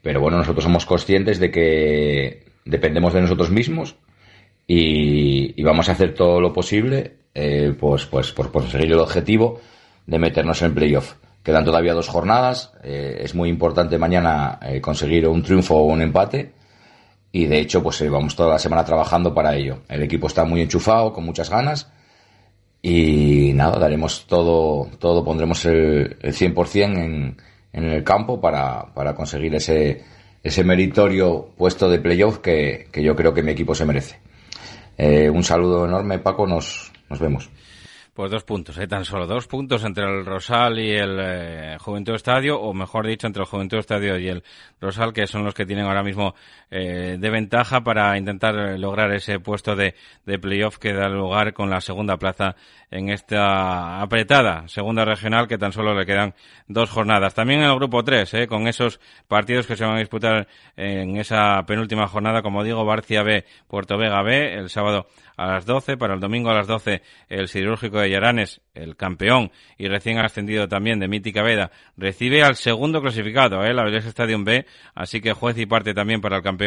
Pero 0.03 0.21
bueno, 0.21 0.39
nosotros 0.39 0.65
somos 0.65 0.87
conscientes 0.87 1.39
de 1.39 1.51
que 1.51 2.45
dependemos 2.65 3.13
de 3.13 3.21
nosotros 3.21 3.51
mismos 3.51 3.97
y 4.67 5.63
vamos 5.63 5.89
a 5.89 5.93
hacer 5.93 6.15
todo 6.15 6.41
lo 6.41 6.53
posible 6.53 7.19
eh, 7.41 7.73
pues, 7.79 8.05
pues, 8.07 8.33
por 8.33 8.51
conseguir 8.51 8.91
el 8.91 8.99
objetivo 8.99 9.61
de 10.07 10.19
meternos 10.19 10.61
en 10.63 10.75
playoff. 10.75 11.15
Quedan 11.45 11.65
todavía 11.65 11.95
dos 11.95 12.09
jornadas. 12.09 12.73
Eh, 12.83 13.21
es 13.23 13.33
muy 13.37 13.49
importante 13.49 13.97
mañana 13.97 14.59
eh, 14.61 14.81
conseguir 14.81 15.29
un 15.29 15.41
triunfo 15.45 15.77
o 15.77 15.85
un 15.85 16.03
empate. 16.03 16.51
Y 17.31 17.47
de 17.47 17.61
hecho, 17.61 17.81
pues 17.81 18.03
vamos 18.11 18.35
toda 18.35 18.55
la 18.55 18.59
semana 18.59 18.85
trabajando 18.85 19.33
para 19.33 19.55
ello. 19.55 19.83
El 19.89 20.03
equipo 20.03 20.27
está 20.27 20.45
muy 20.45 20.63
enchufado, 20.63 21.13
con 21.13 21.25
muchas 21.25 21.49
ganas. 21.49 21.89
Y 22.83 23.53
nada, 23.55 23.79
daremos 23.79 24.27
todo, 24.27 24.89
todo 24.99 25.25
pondremos 25.25 25.65
el, 25.67 26.17
el 26.21 26.35
100% 26.35 26.99
en, 26.99 27.37
en 27.73 27.85
el 27.85 28.03
campo 28.03 28.41
para, 28.41 28.93
para 28.95 29.15
conseguir 29.15 29.55
ese, 29.55 30.03
ese 30.43 30.65
meritorio 30.65 31.51
puesto 31.57 31.89
de 31.89 32.01
playoff 32.01 32.39
que, 32.39 32.89
que 32.91 33.01
yo 33.01 33.15
creo 33.15 33.33
que 33.33 33.45
mi 33.45 33.53
equipo 33.53 33.77
se 33.77 33.85
merece. 33.85 34.19
un 35.33 35.45
saludo 35.45 35.85
enorme, 35.85 36.19
Paco. 36.19 36.45
Nos, 36.45 36.93
nos 37.09 37.21
vemos. 37.21 37.51
Pues 38.19 38.33
dos 38.33 38.43
puntos, 38.43 38.77
¿eh? 38.79 38.89
tan 38.89 39.05
solo 39.05 39.29
dos 39.29 39.47
puntos 39.47 39.85
entre 39.85 40.05
el 40.05 40.27
Rosal 40.27 40.81
y 40.81 40.91
el 40.91 41.19
eh, 41.21 41.77
Juventud 41.79 42.17
Estadio, 42.17 42.61
o 42.61 42.75
mejor 42.75 43.07
dicho, 43.07 43.29
entre 43.29 43.43
el 43.43 43.49
Juventud 43.49 43.79
Estadio 43.79 44.19
y 44.19 44.27
el 44.27 44.43
Rosal, 44.81 45.13
que 45.13 45.29
son 45.29 45.45
los 45.45 45.55
que 45.55 45.65
tienen 45.65 45.87
ahora 45.87 46.03
mismo 46.03 46.35
eh, 46.71 47.17
de 47.19 47.31
ventaja 47.31 47.83
para 47.83 48.17
intentar 48.19 48.79
lograr 48.79 49.13
ese 49.13 49.41
puesto 49.41 49.75
de, 49.75 49.95
de 50.27 50.39
playoff 50.39 50.79
que 50.79 50.93
da 50.93 51.09
lugar 51.09 51.55
con 51.55 51.71
la 51.71 51.81
segunda 51.81 52.19
plaza 52.19 52.57
en 52.91 53.09
esta 53.11 54.01
apretada 54.01 54.67
segunda 54.69 55.05
regional 55.05 55.47
que 55.47 55.59
tan 55.59 55.73
solo 55.73 55.99
le 55.99 56.05
quedan 56.05 56.35
dos 56.67 56.91
jornadas. 56.91 57.35
También 57.35 57.61
en 57.61 57.67
el 57.67 57.75
grupo 57.75 58.05
3, 58.05 58.35
¿eh? 58.35 58.47
con 58.47 58.67
esos 58.67 59.01
partidos 59.29 59.67
que 59.67 59.77
se 59.77 59.85
van 59.85 59.97
a 59.97 60.01
disputar 60.01 60.47
en 60.77 61.17
esa 61.17 61.65
penúltima 61.67 62.07
jornada, 62.07 62.43
como 62.43 62.65
digo, 62.65 62.85
Barcia 62.85 63.23
B, 63.23 63.45
Puerto 63.67 63.97
Vega 63.97 64.23
B, 64.23 64.55
el 64.55 64.69
sábado 64.69 65.07
a 65.37 65.47
las 65.47 65.67
12, 65.67 65.97
para 65.97 66.15
el 66.15 66.21
domingo 66.21 66.51
a 66.51 66.55
las 66.55 66.67
12 66.67 67.03
el 67.29 67.49
Cirúrgico 67.49 68.01
de 68.01 68.11
Yaranes, 68.11 68.61
el 68.75 68.97
campeón 68.97 69.53
y 69.77 69.89
recién 69.89 70.19
ascendido 70.19 70.69
también 70.69 70.99
de 70.99 71.09
Mítica 71.09 71.43
Veda, 71.43 71.71
recibe 71.97 72.43
al 72.43 72.57
segundo 72.57 73.01
clasificado, 73.01 73.65
¿eh? 73.65 73.73
la 73.73 73.85
Vélez 73.85 74.07
Stadium 74.07 74.45
B, 74.45 74.67
así 74.95 75.21
que 75.21 75.33
juez 75.33 75.57
y 75.59 75.67
parte 75.67 75.95
también 75.95 76.21
para 76.21 76.37
el 76.37 76.43
campeón 76.43 76.58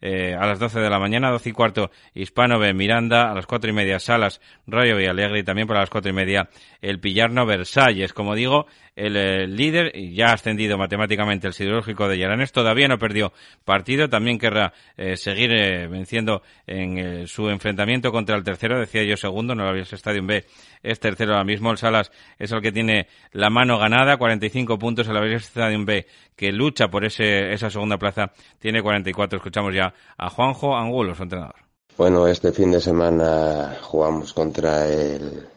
eh, 0.00 0.34
a 0.34 0.46
las 0.46 0.58
12 0.58 0.80
de 0.80 0.90
la 0.90 0.98
mañana, 0.98 1.30
12 1.30 1.48
y 1.48 1.52
cuarto 1.52 1.90
Hispano 2.14 2.58
B, 2.58 2.72
Miranda, 2.74 3.30
a 3.30 3.34
las 3.34 3.46
cuatro 3.46 3.70
y 3.70 3.72
media 3.72 3.98
Salas, 3.98 4.40
Rayo 4.66 5.00
y 5.00 5.06
Alegre 5.06 5.40
y 5.40 5.42
también 5.42 5.66
para 5.66 5.80
las 5.80 5.90
cuatro 5.90 6.10
y 6.10 6.14
media 6.14 6.48
el 6.80 7.00
Pillarno 7.00 7.46
Versalles. 7.46 8.12
Como 8.12 8.34
digo, 8.34 8.66
el, 8.94 9.16
eh, 9.16 9.46
líder, 9.46 9.92
ya 10.12 10.28
ha 10.28 10.34
ascendido 10.34 10.78
matemáticamente 10.78 11.46
el 11.46 11.52
siderúrgico 11.52 12.08
de 12.08 12.18
Yaranes, 12.18 12.52
todavía 12.52 12.88
no 12.88 12.98
perdió 12.98 13.32
partido, 13.64 14.08
también 14.08 14.38
querrá 14.38 14.72
eh, 14.96 15.16
seguir 15.16 15.50
venciendo 15.88 16.42
en 16.66 17.26
su 17.26 17.48
enfrentamiento 17.48 18.10
contra 18.10 18.36
el 18.36 18.44
tercero, 18.44 18.78
decía 18.78 19.02
yo 19.04 19.16
segundo, 19.16 19.54
no 19.54 19.64
lo 19.64 19.70
había 19.70 19.82
Stadium 19.82 20.26
B, 20.26 20.44
es 20.82 21.00
tercero 21.00 21.32
ahora 21.32 21.44
mismo, 21.44 21.70
el 21.70 21.78
Salas 21.78 22.10
es 22.38 22.52
el 22.52 22.60
que 22.60 22.72
tiene 22.72 23.08
la 23.32 23.50
mano 23.50 23.78
ganada, 23.78 24.16
45 24.16 24.78
puntos, 24.78 25.08
el 25.08 25.16
Avilés 25.16 25.44
Stadium 25.44 25.84
B, 25.84 26.06
que 26.36 26.52
lucha 26.52 26.88
por 26.88 27.04
ese, 27.04 27.52
esa 27.52 27.70
segunda 27.70 27.98
plaza, 27.98 28.32
tiene 28.58 28.82
44, 28.82 29.25
escuchamos 29.34 29.74
ya 29.74 29.92
a 30.16 30.30
Juanjo 30.30 30.76
Angulo, 30.76 31.14
su 31.16 31.24
entrenador. 31.24 31.56
Bueno, 31.98 32.28
este 32.28 32.52
fin 32.52 32.70
de 32.70 32.80
semana 32.80 33.78
jugamos 33.82 34.32
contra 34.32 34.86
el 34.86 35.48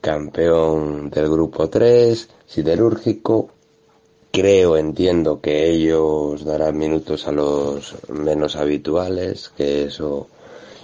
campeón 0.00 1.10
del 1.10 1.30
grupo 1.30 1.68
3, 1.68 2.28
siderúrgico. 2.46 3.50
Creo, 4.32 4.76
entiendo 4.76 5.40
que 5.40 5.70
ellos 5.70 6.44
darán 6.44 6.76
minutos 6.76 7.28
a 7.28 7.32
los 7.32 7.94
menos 8.08 8.56
habituales, 8.56 9.52
que 9.56 9.84
eso, 9.84 10.28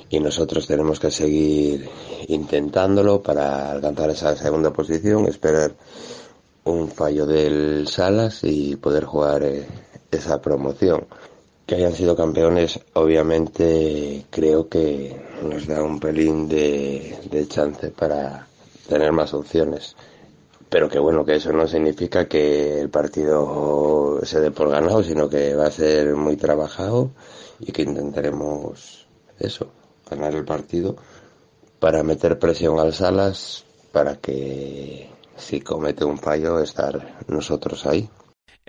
y 0.09 0.20
nosotros 0.20 0.66
tenemos 0.66 1.01
que 1.01 1.11
seguir 1.11 1.89
intentándolo 2.28 3.22
para 3.22 3.72
alcanzar 3.72 4.11
esa 4.11 4.37
segunda 4.37 4.70
posición, 4.72 5.26
esperar 5.26 5.72
un 6.64 6.89
fallo 6.89 7.26
del 7.26 7.89
Salas 7.89 8.45
y 8.45 8.76
poder 8.76 9.05
jugar 9.05 9.43
eh, 9.45 9.66
esa 10.11 10.41
promoción. 10.41 11.07
Que 11.70 11.76
hayan 11.76 11.94
sido 11.94 12.16
campeones, 12.16 12.80
obviamente 12.94 14.26
creo 14.28 14.68
que 14.68 15.14
nos 15.48 15.68
da 15.68 15.84
un 15.84 16.00
pelín 16.00 16.48
de, 16.48 17.46
chance 17.48 17.92
para, 17.92 18.48
tener 18.88 19.12
más 19.12 19.32
opciones. 19.34 19.94
Pero 20.68 20.88
que 20.88 20.98
bueno, 20.98 21.24
que 21.24 21.36
eso 21.36 21.52
no 21.52 21.68
significa 21.68 22.26
que 22.26 22.80
el 22.80 22.90
partido 22.90 24.18
se 24.24 24.40
dé 24.40 24.50
por 24.50 24.68
ganado, 24.68 25.04
sino 25.04 25.28
que 25.28 25.54
va 25.54 25.66
a 25.66 25.70
ser 25.70 26.16
muy 26.16 26.36
trabajado 26.36 27.12
y 27.60 27.70
que 27.70 27.82
intentaremos 27.82 29.06
eso, 29.38 29.68
ganar 30.10 30.34
el 30.34 30.44
partido 30.44 30.96
para 31.78 32.02
meter 32.02 32.40
presión 32.40 32.80
al 32.80 32.94
Salas 32.94 33.64
para 33.92 34.16
que 34.16 35.08
si 35.36 35.60
comete 35.60 36.04
un 36.04 36.18
fallo 36.18 36.58
estar 36.58 37.22
nosotros 37.28 37.86
ahí. 37.86 38.10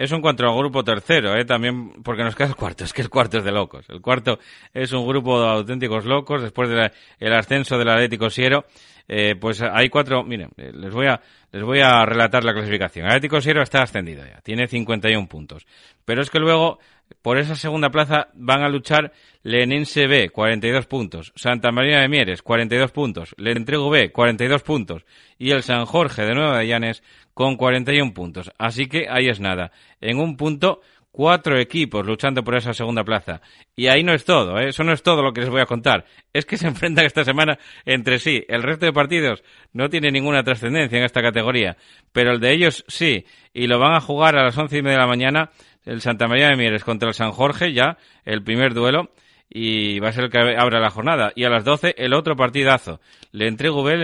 Es 0.02 0.12
un 0.12 0.20
cuanto 0.20 0.52
grupo 0.58 0.84
tercero, 0.84 1.38
¿eh? 1.38 1.46
también 1.46 2.02
porque 2.02 2.24
nos 2.24 2.36
queda 2.36 2.48
el 2.48 2.56
cuarto, 2.56 2.86
es 2.86 2.92
que 2.92 3.04
el 3.04 3.10
cuarto 3.10 3.38
es 3.38 3.44
de 3.44 3.52
locos. 3.52 3.86
El 3.88 4.02
cuarto 4.02 4.40
es 4.74 4.92
un 4.94 5.08
grupo 5.08 5.40
de 5.40 5.48
auténticos 5.48 6.06
locos 6.06 6.42
después 6.42 6.70
del 6.70 7.34
ascenso 7.34 7.78
del 7.78 7.90
Atlético 7.90 8.32
Siero 8.32 8.66
eh, 9.14 9.36
pues 9.36 9.62
hay 9.62 9.90
cuatro, 9.90 10.24
miren, 10.24 10.52
eh, 10.56 10.72
les 10.74 10.94
voy 10.94 11.08
a, 11.08 11.20
les 11.52 11.64
voy 11.64 11.82
a 11.82 12.06
relatar 12.06 12.46
la 12.46 12.54
clasificación. 12.54 13.08
Atlético 13.08 13.42
Sierra 13.42 13.64
está 13.64 13.82
ascendido 13.82 14.26
ya, 14.26 14.40
tiene 14.42 14.68
51 14.68 15.28
puntos. 15.28 15.68
Pero 16.06 16.22
es 16.22 16.30
que 16.30 16.40
luego, 16.40 16.80
por 17.22 17.38
esa 17.38 17.56
segunda 17.56 17.90
plaza, 17.90 18.28
van 18.34 18.64
a 18.64 18.70
luchar 18.70 19.12
Lenense 19.44 20.08
B, 20.08 20.30
42 20.30 20.86
puntos, 20.86 21.34
Santa 21.36 21.72
María 21.72 22.00
de 22.00 22.10
Mieres, 22.10 22.42
42 22.42 22.92
puntos, 22.92 23.36
Le 23.38 23.52
Entrego 23.52 23.90
B, 23.90 24.12
42 24.12 24.64
puntos, 24.64 25.06
y 25.38 25.52
el 25.52 25.64
San 25.64 25.86
Jorge 25.86 26.24
de 26.24 26.34
Nueva 26.36 26.60
de 26.60 26.68
Llanes 26.68 27.04
con 27.34 27.58
41 27.58 28.14
puntos. 28.14 28.52
Así 28.58 28.88
que 28.88 29.08
ahí 29.10 29.30
es 29.30 29.40
nada. 29.40 29.72
En 30.00 30.20
un 30.20 30.38
punto, 30.38 30.82
cuatro 31.12 31.60
equipos 31.60 32.06
luchando 32.06 32.44
por 32.44 32.56
esa 32.56 32.74
segunda 32.74 33.04
plaza. 33.04 33.42
Y 33.76 33.88
ahí 33.88 34.04
no 34.04 34.14
es 34.14 34.26
todo, 34.26 34.58
¿eh? 34.60 34.70
eso 34.70 34.84
no 34.84 34.94
es 34.94 35.04
todo 35.04 35.22
lo 35.22 35.34
que 35.34 35.42
les 35.42 35.50
voy 35.50 35.62
a 35.62 35.66
contar. 35.66 36.06
Es 36.34 36.46
que 36.46 36.58
se 36.58 36.68
enfrentan 36.68 37.06
esta 37.06 37.24
semana 37.24 37.60
entre 37.86 38.20
sí. 38.20 38.44
El 38.48 38.64
resto 38.64 38.86
de 38.86 38.94
partidos 38.94 39.44
no 39.74 39.90
tiene 39.90 40.12
ninguna 40.12 40.44
trascendencia 40.44 40.98
en 40.98 41.04
esta 41.04 41.22
categoría, 41.22 41.78
pero 42.12 42.32
el 42.32 42.40
de 42.40 42.54
ellos 42.54 42.84
sí. 42.88 43.26
Y 43.54 43.68
lo 43.68 43.80
van 43.80 43.94
a 43.94 44.02
jugar 44.02 44.38
a 44.38 44.44
las 44.46 44.58
once 44.58 44.78
y 44.78 44.82
media 44.82 44.98
de 44.98 45.04
la 45.04 45.08
mañana 45.08 45.52
el 45.86 46.02
Santa 46.02 46.28
María 46.28 46.50
de 46.50 46.56
Mieres 46.56 46.84
contra 46.84 47.10
el 47.10 47.16
San 47.16 47.32
Jorge, 47.32 47.74
ya 47.74 47.98
el 48.26 48.44
primer 48.44 48.74
duelo 48.74 49.12
y 49.54 50.00
va 50.00 50.10
a 50.10 50.12
ser 50.14 50.26
el 50.26 50.30
que 50.30 50.40
abra 50.40 50.80
la 50.80 50.90
jornada. 50.90 51.34
Y 51.36 51.44
a 51.44 51.50
las 51.50 51.66
12 51.66 51.96
el 51.98 52.14
otro 52.14 52.38
partidazo. 52.38 53.02
Le 53.34 53.48
entrego 53.48 53.84
B, 53.84 53.98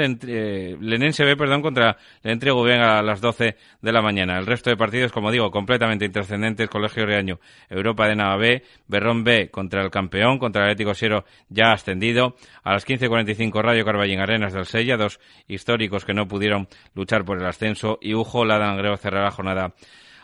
Lenense 0.82 1.24
B, 1.24 1.38
perdón, 1.38 1.62
contra 1.62 1.98
le 2.22 2.34
entrego 2.34 2.64
B 2.64 2.74
a 2.76 3.02
las 3.02 3.22
12 3.22 3.56
de 3.82 3.92
la 3.92 4.02
mañana. 4.02 4.38
El 4.38 4.46
resto 4.46 4.70
de 4.70 4.76
partidos, 4.76 5.14
como 5.14 5.32
digo, 5.32 5.50
completamente 5.50 6.04
intrascendentes. 6.06 6.70
Colegio 6.70 7.06
Reaño, 7.06 7.40
Europa 7.70 8.08
de 8.08 8.16
Nava 8.16 8.36
B, 8.36 8.64
Berrón 8.88 9.24
B 9.24 9.50
contra 9.50 9.82
el 9.82 9.90
campeón, 9.90 10.38
contra 10.38 10.64
el 10.64 10.72
Atlético 10.72 10.94
Siero 10.94 11.24
ya 11.48 11.72
ascendido. 11.72 12.36
A 12.64 12.74
las 12.74 12.86
15.45 12.86 13.62
Rayo 13.62 13.86
Carballín 13.86 14.20
Arenas 14.20 14.52
del 14.52 14.66
Sella, 14.66 14.98
dos 14.98 15.22
históricos 15.48 16.04
que 16.04 16.14
no 16.14 16.28
pudieron 16.28 16.68
luchar 16.94 17.24
por 17.24 17.38
el 17.40 17.46
ascenso. 17.46 18.00
Y 18.02 18.16
Ujo 18.16 18.44
Ladangreo 18.44 18.98
cerrará 18.98 19.26
la 19.26 19.32
jornada 19.32 19.74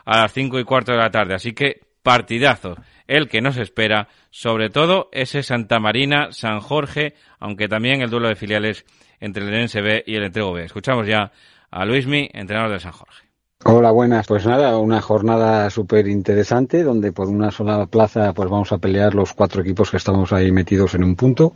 a 0.06 0.22
las 0.22 0.34
5 0.34 0.60
y 0.60 0.64
cuarto 0.64 0.92
de 0.92 0.98
la 0.98 1.12
tarde. 1.12 1.36
Así 1.36 1.54
que 1.54 1.82
partidazo 2.02 2.76
el 3.08 3.28
que 3.28 3.42
nos 3.42 3.58
espera, 3.58 4.08
sobre 4.30 4.70
todo 4.70 5.10
ese 5.12 5.44
Santa 5.44 5.80
Marina, 5.80 6.30
San 6.32 6.60
Jorge, 6.60 7.16
aunque 7.40 7.68
también 7.68 8.02
el 8.02 8.10
duelo 8.10 8.30
de 8.30 8.36
filiales 8.36 8.86
entre 9.20 9.44
el 9.44 9.66
NSB 9.66 10.04
y 10.06 10.16
el 10.16 10.24
Entrego. 10.24 10.58
Escuchamos 10.58 11.08
ya 11.08 11.32
a 11.72 11.86
Luismi, 11.86 12.30
entrenador 12.34 12.72
de 12.72 12.80
San 12.80 12.92
Jorge. 12.92 13.24
Hola, 13.66 13.92
buenas. 13.92 14.28
Pues 14.28 14.46
nada, 14.46 14.78
una 14.78 15.02
jornada 15.02 15.70
súper 15.70 16.08
interesante 16.08 16.84
donde 16.84 17.14
por 17.14 17.30
una 17.30 17.50
sola 17.50 17.86
plaza 17.86 18.34
pues 18.34 18.50
vamos 18.50 18.74
a 18.74 18.78
pelear 18.78 19.16
los 19.16 19.34
cuatro 19.34 19.62
equipos 19.62 19.90
que 19.90 19.98
estamos 19.98 20.34
ahí 20.34 20.52
metidos 20.52 20.96
en 20.96 21.04
un 21.06 21.16
punto. 21.16 21.54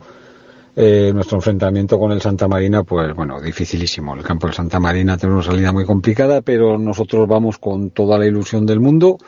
Eh, 0.80 1.10
nuestro 1.12 1.38
enfrentamiento 1.38 1.98
con 1.98 2.12
el 2.12 2.22
Santa 2.22 2.46
Marina, 2.46 2.84
pues 2.84 3.12
bueno, 3.12 3.40
dificilísimo. 3.40 4.14
El 4.14 4.22
campo 4.22 4.46
del 4.46 4.54
Santa 4.54 4.78
Marina 4.78 5.16
tiene 5.16 5.34
una 5.34 5.42
salida 5.42 5.72
muy 5.72 5.84
complicada, 5.84 6.40
pero 6.40 6.78
nosotros 6.78 7.26
vamos 7.26 7.58
con 7.58 7.90
toda 7.90 8.16
la 8.16 8.26
ilusión 8.26 8.64
del 8.64 8.78
mundo 8.78 9.18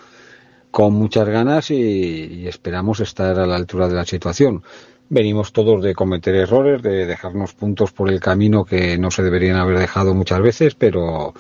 con 0.71 0.93
muchas 0.93 1.29
ganas 1.29 1.73
y, 1.73 2.47
esperamos 2.47 3.01
estar 3.01 3.37
a 3.37 3.49
la 3.49 3.57
altura 3.57 3.89
de 3.89 3.95
la 3.95 4.05
situación. 4.05 4.63
Venimos 5.09 5.53
todos 5.53 5.83
de 5.83 5.93
cometer 5.93 6.37
errores, 6.37 6.83
de 6.83 7.05
dejarnos 7.05 7.53
puntos 7.55 7.91
por 7.91 8.11
el 8.11 8.21
camino 8.21 8.65
que 8.65 8.97
no 8.97 9.11
se 9.11 9.25
deberían 9.25 9.57
haber 9.57 9.81
dejado 9.81 10.15
muchas 10.15 10.41
veces, 10.41 10.77
pero 10.77 11.35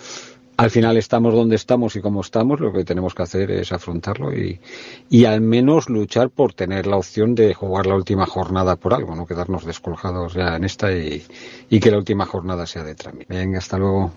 al 0.60 0.70
final 0.70 0.98
estamos 0.98 1.32
donde 1.32 1.56
estamos 1.56 1.96
y 1.96 2.02
como 2.02 2.20
estamos, 2.20 2.60
lo 2.60 2.70
que 2.70 2.84
tenemos 2.84 3.14
que 3.14 3.22
hacer 3.22 3.50
es 3.50 3.72
afrontarlo 3.72 4.30
y, 4.30 4.60
y 5.08 5.24
al 5.24 5.40
menos 5.40 5.88
luchar 5.88 6.28
por 6.28 6.52
tener 6.52 6.86
la 6.86 6.98
opción 6.98 7.34
de 7.34 7.54
jugar 7.54 7.86
la 7.86 7.94
última 7.94 8.26
jornada 8.26 8.76
por 8.76 8.92
algo, 8.92 9.16
no 9.16 9.24
quedarnos 9.24 9.64
descolgados 9.64 10.34
ya 10.34 10.56
en 10.56 10.64
esta 10.64 10.92
y, 10.92 11.24
y 11.70 11.80
que 11.80 11.90
la 11.90 11.96
última 11.96 12.26
jornada 12.26 12.66
sea 12.66 12.84
de 12.84 12.94
trámite. 12.94 13.34
Venga, 13.34 13.56
hasta 13.56 13.78
luego 13.78 14.12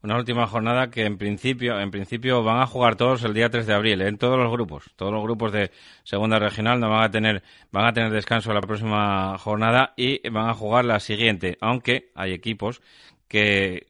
una 0.00 0.16
última 0.16 0.46
jornada 0.46 0.88
que 0.88 1.04
en 1.04 1.18
principio, 1.18 1.80
en 1.80 1.90
principio 1.90 2.44
van 2.44 2.60
a 2.60 2.66
jugar 2.68 2.94
todos 2.94 3.24
el 3.24 3.34
día 3.34 3.50
3 3.50 3.66
de 3.66 3.74
abril, 3.74 4.00
en 4.02 4.18
todos 4.18 4.38
los 4.38 4.52
grupos. 4.52 4.92
Todos 4.94 5.12
los 5.12 5.24
grupos 5.24 5.50
de 5.50 5.72
segunda 6.04 6.38
regional 6.38 6.78
no 6.78 6.90
van 6.90 7.02
a 7.02 7.10
tener, 7.10 7.42
van 7.72 7.86
a 7.86 7.92
tener 7.92 8.12
descanso 8.12 8.52
la 8.52 8.60
próxima 8.60 9.36
jornada 9.38 9.94
y 9.96 10.28
van 10.28 10.48
a 10.48 10.54
jugar 10.54 10.84
la 10.84 11.00
siguiente, 11.00 11.58
aunque 11.60 12.12
hay 12.14 12.32
equipos 12.32 12.80
que 13.26 13.87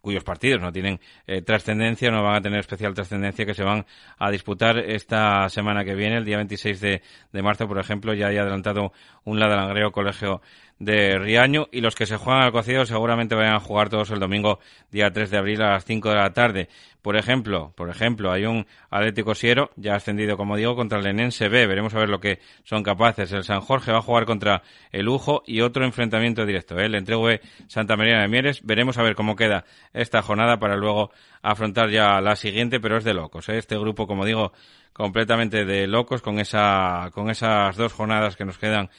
cuyos 0.00 0.24
partidos 0.24 0.60
no 0.60 0.72
tienen 0.72 1.00
eh, 1.26 1.42
trascendencia, 1.42 2.10
no 2.10 2.22
van 2.22 2.36
a 2.36 2.40
tener 2.40 2.60
especial 2.60 2.94
trascendencia, 2.94 3.44
que 3.44 3.54
se 3.54 3.62
van 3.62 3.86
a 4.18 4.30
disputar 4.30 4.78
esta 4.78 5.48
semana 5.48 5.84
que 5.84 5.94
viene, 5.94 6.16
el 6.16 6.24
día 6.24 6.36
26 6.36 6.80
de, 6.80 7.02
de 7.32 7.42
marzo, 7.42 7.68
por 7.68 7.78
ejemplo, 7.78 8.14
ya 8.14 8.28
hay 8.28 8.38
adelantado 8.38 8.92
un 9.24 9.38
Ladalangreo 9.38 9.92
Colegio 9.92 10.40
de 10.80 11.18
Riaño 11.18 11.68
y 11.70 11.82
los 11.82 11.94
que 11.94 12.06
se 12.06 12.16
juegan 12.16 12.42
al 12.42 12.52
cocido 12.52 12.86
seguramente 12.86 13.34
vayan 13.34 13.54
a 13.54 13.60
jugar 13.60 13.90
todos 13.90 14.10
el 14.10 14.18
domingo 14.18 14.60
día 14.90 15.12
3 15.12 15.30
de 15.30 15.36
abril 15.36 15.62
a 15.62 15.72
las 15.72 15.84
5 15.84 16.08
de 16.08 16.14
la 16.14 16.32
tarde. 16.32 16.68
Por 17.02 17.16
ejemplo, 17.16 17.72
por 17.76 17.90
ejemplo, 17.90 18.32
hay 18.32 18.46
un 18.46 18.66
Atlético 18.90 19.34
Siero 19.34 19.70
ya 19.76 19.94
ascendido, 19.94 20.36
como 20.38 20.56
digo, 20.56 20.74
contra 20.76 20.98
el 20.98 21.06
Enense 21.06 21.48
B. 21.48 21.66
Veremos 21.66 21.94
a 21.94 21.98
ver 21.98 22.08
lo 22.08 22.18
que 22.18 22.40
son 22.64 22.82
capaces. 22.82 23.30
El 23.32 23.44
San 23.44 23.60
Jorge 23.60 23.92
va 23.92 23.98
a 23.98 24.02
jugar 24.02 24.24
contra 24.24 24.62
el 24.90 25.08
Ujo 25.08 25.42
y 25.46 25.60
otro 25.60 25.84
enfrentamiento 25.84 26.44
directo. 26.44 26.78
¿eh? 26.78 26.86
El 26.86 26.94
entrego 26.94 27.28
de 27.28 27.40
Santa 27.68 27.96
María 27.96 28.18
de 28.20 28.28
Mieres. 28.28 28.64
Veremos 28.64 28.96
a 28.98 29.02
ver 29.02 29.14
cómo 29.14 29.36
queda 29.36 29.64
esta 29.92 30.22
jornada 30.22 30.58
para 30.58 30.76
luego 30.76 31.10
afrontar 31.42 31.90
ya 31.90 32.20
la 32.22 32.36
siguiente, 32.36 32.80
pero 32.80 32.96
es 32.96 33.04
de 33.04 33.14
locos. 33.14 33.48
¿eh? 33.50 33.58
Este 33.58 33.78
grupo, 33.78 34.06
como 34.06 34.24
digo, 34.24 34.52
completamente 34.94 35.64
de 35.64 35.86
locos 35.86 36.22
con 36.22 36.38
esa, 36.38 37.10
con 37.12 37.30
esas 37.30 37.76
dos 37.76 37.92
jornadas 37.92 38.36
que 38.36 38.44
nos 38.44 38.58
quedan 38.58 38.90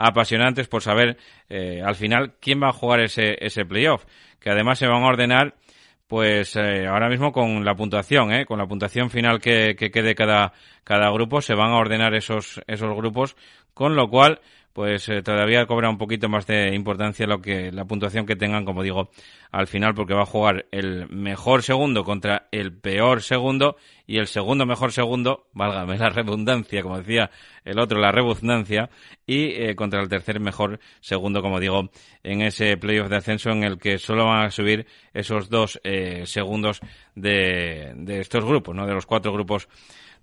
apasionantes 0.00 0.68
por 0.68 0.82
saber 0.82 1.16
eh, 1.48 1.82
al 1.84 1.94
final 1.94 2.34
quién 2.40 2.62
va 2.62 2.68
a 2.68 2.72
jugar 2.72 3.00
ese, 3.00 3.36
ese 3.44 3.64
playoff, 3.64 4.04
que 4.40 4.50
además 4.50 4.78
se 4.78 4.86
van 4.86 5.02
a 5.02 5.06
ordenar 5.06 5.54
pues 6.06 6.56
eh, 6.56 6.88
ahora 6.88 7.08
mismo 7.08 7.30
con 7.30 7.64
la 7.64 7.76
puntuación, 7.76 8.32
¿eh? 8.32 8.44
con 8.44 8.58
la 8.58 8.66
puntuación 8.66 9.10
final 9.10 9.40
que, 9.40 9.76
que 9.76 9.92
quede 9.92 10.16
cada, 10.16 10.52
cada 10.82 11.08
grupo, 11.12 11.40
se 11.40 11.54
van 11.54 11.70
a 11.70 11.76
ordenar 11.76 12.14
esos, 12.14 12.60
esos 12.66 12.96
grupos, 12.96 13.36
con 13.74 13.94
lo 13.94 14.08
cual 14.08 14.40
pues 14.72 15.08
eh, 15.08 15.22
todavía 15.22 15.66
cobra 15.66 15.90
un 15.90 15.98
poquito 15.98 16.28
más 16.28 16.46
de 16.46 16.74
importancia 16.74 17.26
lo 17.26 17.40
que 17.40 17.72
la 17.72 17.84
puntuación 17.84 18.26
que 18.26 18.36
tengan, 18.36 18.64
como 18.64 18.82
digo, 18.82 19.10
al 19.50 19.66
final, 19.66 19.94
porque 19.94 20.14
va 20.14 20.22
a 20.22 20.26
jugar 20.26 20.66
el 20.70 21.08
mejor 21.08 21.62
segundo 21.62 22.04
contra 22.04 22.48
el 22.52 22.72
peor 22.72 23.22
segundo 23.22 23.76
y 24.06 24.18
el 24.18 24.28
segundo 24.28 24.66
mejor 24.66 24.92
segundo, 24.92 25.48
válgame 25.52 25.98
la 25.98 26.10
redundancia, 26.10 26.82
como 26.82 26.98
decía 26.98 27.30
el 27.64 27.78
otro, 27.78 27.98
la 27.98 28.12
rebuznancia, 28.12 28.90
y 29.26 29.50
eh, 29.50 29.74
contra 29.74 30.00
el 30.00 30.08
tercer 30.08 30.40
mejor 30.40 30.78
segundo, 31.00 31.42
como 31.42 31.58
digo, 31.58 31.90
en 32.22 32.42
ese 32.42 32.76
playoff 32.76 33.08
de 33.08 33.16
ascenso 33.16 33.50
en 33.50 33.64
el 33.64 33.78
que 33.78 33.98
solo 33.98 34.26
van 34.26 34.46
a 34.46 34.50
subir 34.50 34.86
esos 35.12 35.48
dos 35.48 35.80
eh, 35.84 36.22
segundos 36.26 36.80
de, 37.14 37.92
de 37.96 38.20
estos 38.20 38.44
grupos, 38.44 38.74
¿no? 38.74 38.86
De 38.86 38.94
los 38.94 39.06
cuatro 39.06 39.32
grupos 39.32 39.68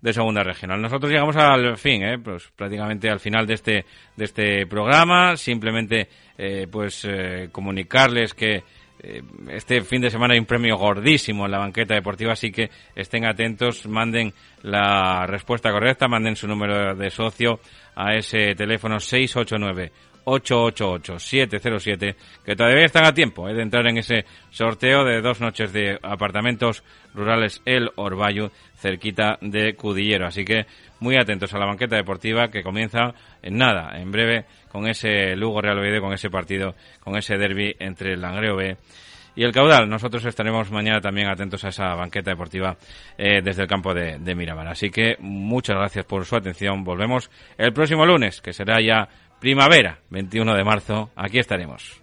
de 0.00 0.12
segunda 0.12 0.42
regional. 0.42 0.80
Nosotros 0.80 1.10
llegamos 1.10 1.36
al 1.36 1.76
fin, 1.76 2.02
¿eh? 2.02 2.18
pues 2.18 2.50
prácticamente 2.54 3.10
al 3.10 3.20
final 3.20 3.46
de 3.46 3.54
este 3.54 3.84
de 4.16 4.24
este 4.24 4.66
programa. 4.66 5.36
Simplemente, 5.36 6.08
eh, 6.36 6.66
pues 6.70 7.04
eh, 7.04 7.48
comunicarles 7.50 8.34
que 8.34 8.62
eh, 9.00 9.22
este 9.50 9.80
fin 9.82 10.00
de 10.00 10.10
semana 10.10 10.34
hay 10.34 10.40
un 10.40 10.46
premio 10.46 10.76
gordísimo 10.76 11.46
en 11.46 11.52
la 11.52 11.58
banqueta 11.58 11.94
deportiva, 11.94 12.32
así 12.32 12.50
que 12.50 12.70
estén 12.94 13.26
atentos, 13.26 13.86
manden 13.86 14.32
la 14.62 15.24
respuesta 15.26 15.70
correcta, 15.70 16.08
manden 16.08 16.36
su 16.36 16.48
número 16.48 16.94
de 16.94 17.10
socio 17.10 17.60
a 17.94 18.14
ese 18.14 18.54
teléfono 18.54 18.98
689 18.98 19.92
888-707, 20.28 22.14
que 22.44 22.54
todavía 22.54 22.84
están 22.84 23.06
a 23.06 23.14
tiempo 23.14 23.48
eh, 23.48 23.54
de 23.54 23.62
entrar 23.62 23.86
en 23.86 23.96
ese 23.96 24.26
sorteo 24.50 25.04
de 25.04 25.22
dos 25.22 25.40
noches 25.40 25.72
de 25.72 25.98
apartamentos 26.02 26.84
rurales 27.14 27.62
El 27.64 27.90
Orbayo, 27.96 28.52
cerquita 28.76 29.38
de 29.40 29.74
Cudillero. 29.74 30.26
Así 30.26 30.44
que 30.44 30.66
muy 31.00 31.16
atentos 31.16 31.54
a 31.54 31.58
la 31.58 31.66
banqueta 31.66 31.96
deportiva 31.96 32.48
que 32.48 32.62
comienza 32.62 33.14
en 33.42 33.56
nada, 33.56 33.98
en 33.98 34.12
breve, 34.12 34.44
con 34.70 34.86
ese 34.86 35.34
Lugo 35.34 35.62
Real 35.62 35.78
Oviedo, 35.78 36.02
con 36.02 36.12
ese 36.12 36.28
partido, 36.28 36.74
con 37.00 37.16
ese 37.16 37.38
derby 37.38 37.74
entre 37.78 38.12
el 38.12 38.20
Langreo 38.20 38.56
B 38.56 38.76
y 39.34 39.44
el 39.44 39.52
caudal. 39.52 39.88
Nosotros 39.88 40.24
estaremos 40.26 40.70
mañana 40.70 41.00
también 41.00 41.28
atentos 41.28 41.64
a 41.64 41.68
esa 41.68 41.94
banqueta 41.94 42.32
deportiva 42.32 42.76
eh, 43.16 43.40
desde 43.42 43.62
el 43.62 43.68
campo 43.68 43.94
de 43.94 44.34
Miramar. 44.34 44.68
Así 44.68 44.90
que 44.90 45.16
muchas 45.20 45.76
gracias 45.76 46.04
por 46.04 46.26
su 46.26 46.36
atención. 46.36 46.84
Volvemos 46.84 47.30
el 47.56 47.72
próximo 47.72 48.04
lunes, 48.04 48.42
que 48.42 48.52
será 48.52 48.80
ya 48.80 49.08
primavera, 49.40 50.00
21 50.10 50.54
de 50.54 50.64
marzo, 50.64 51.10
aquí 51.16 51.38
estaremos. 51.38 52.02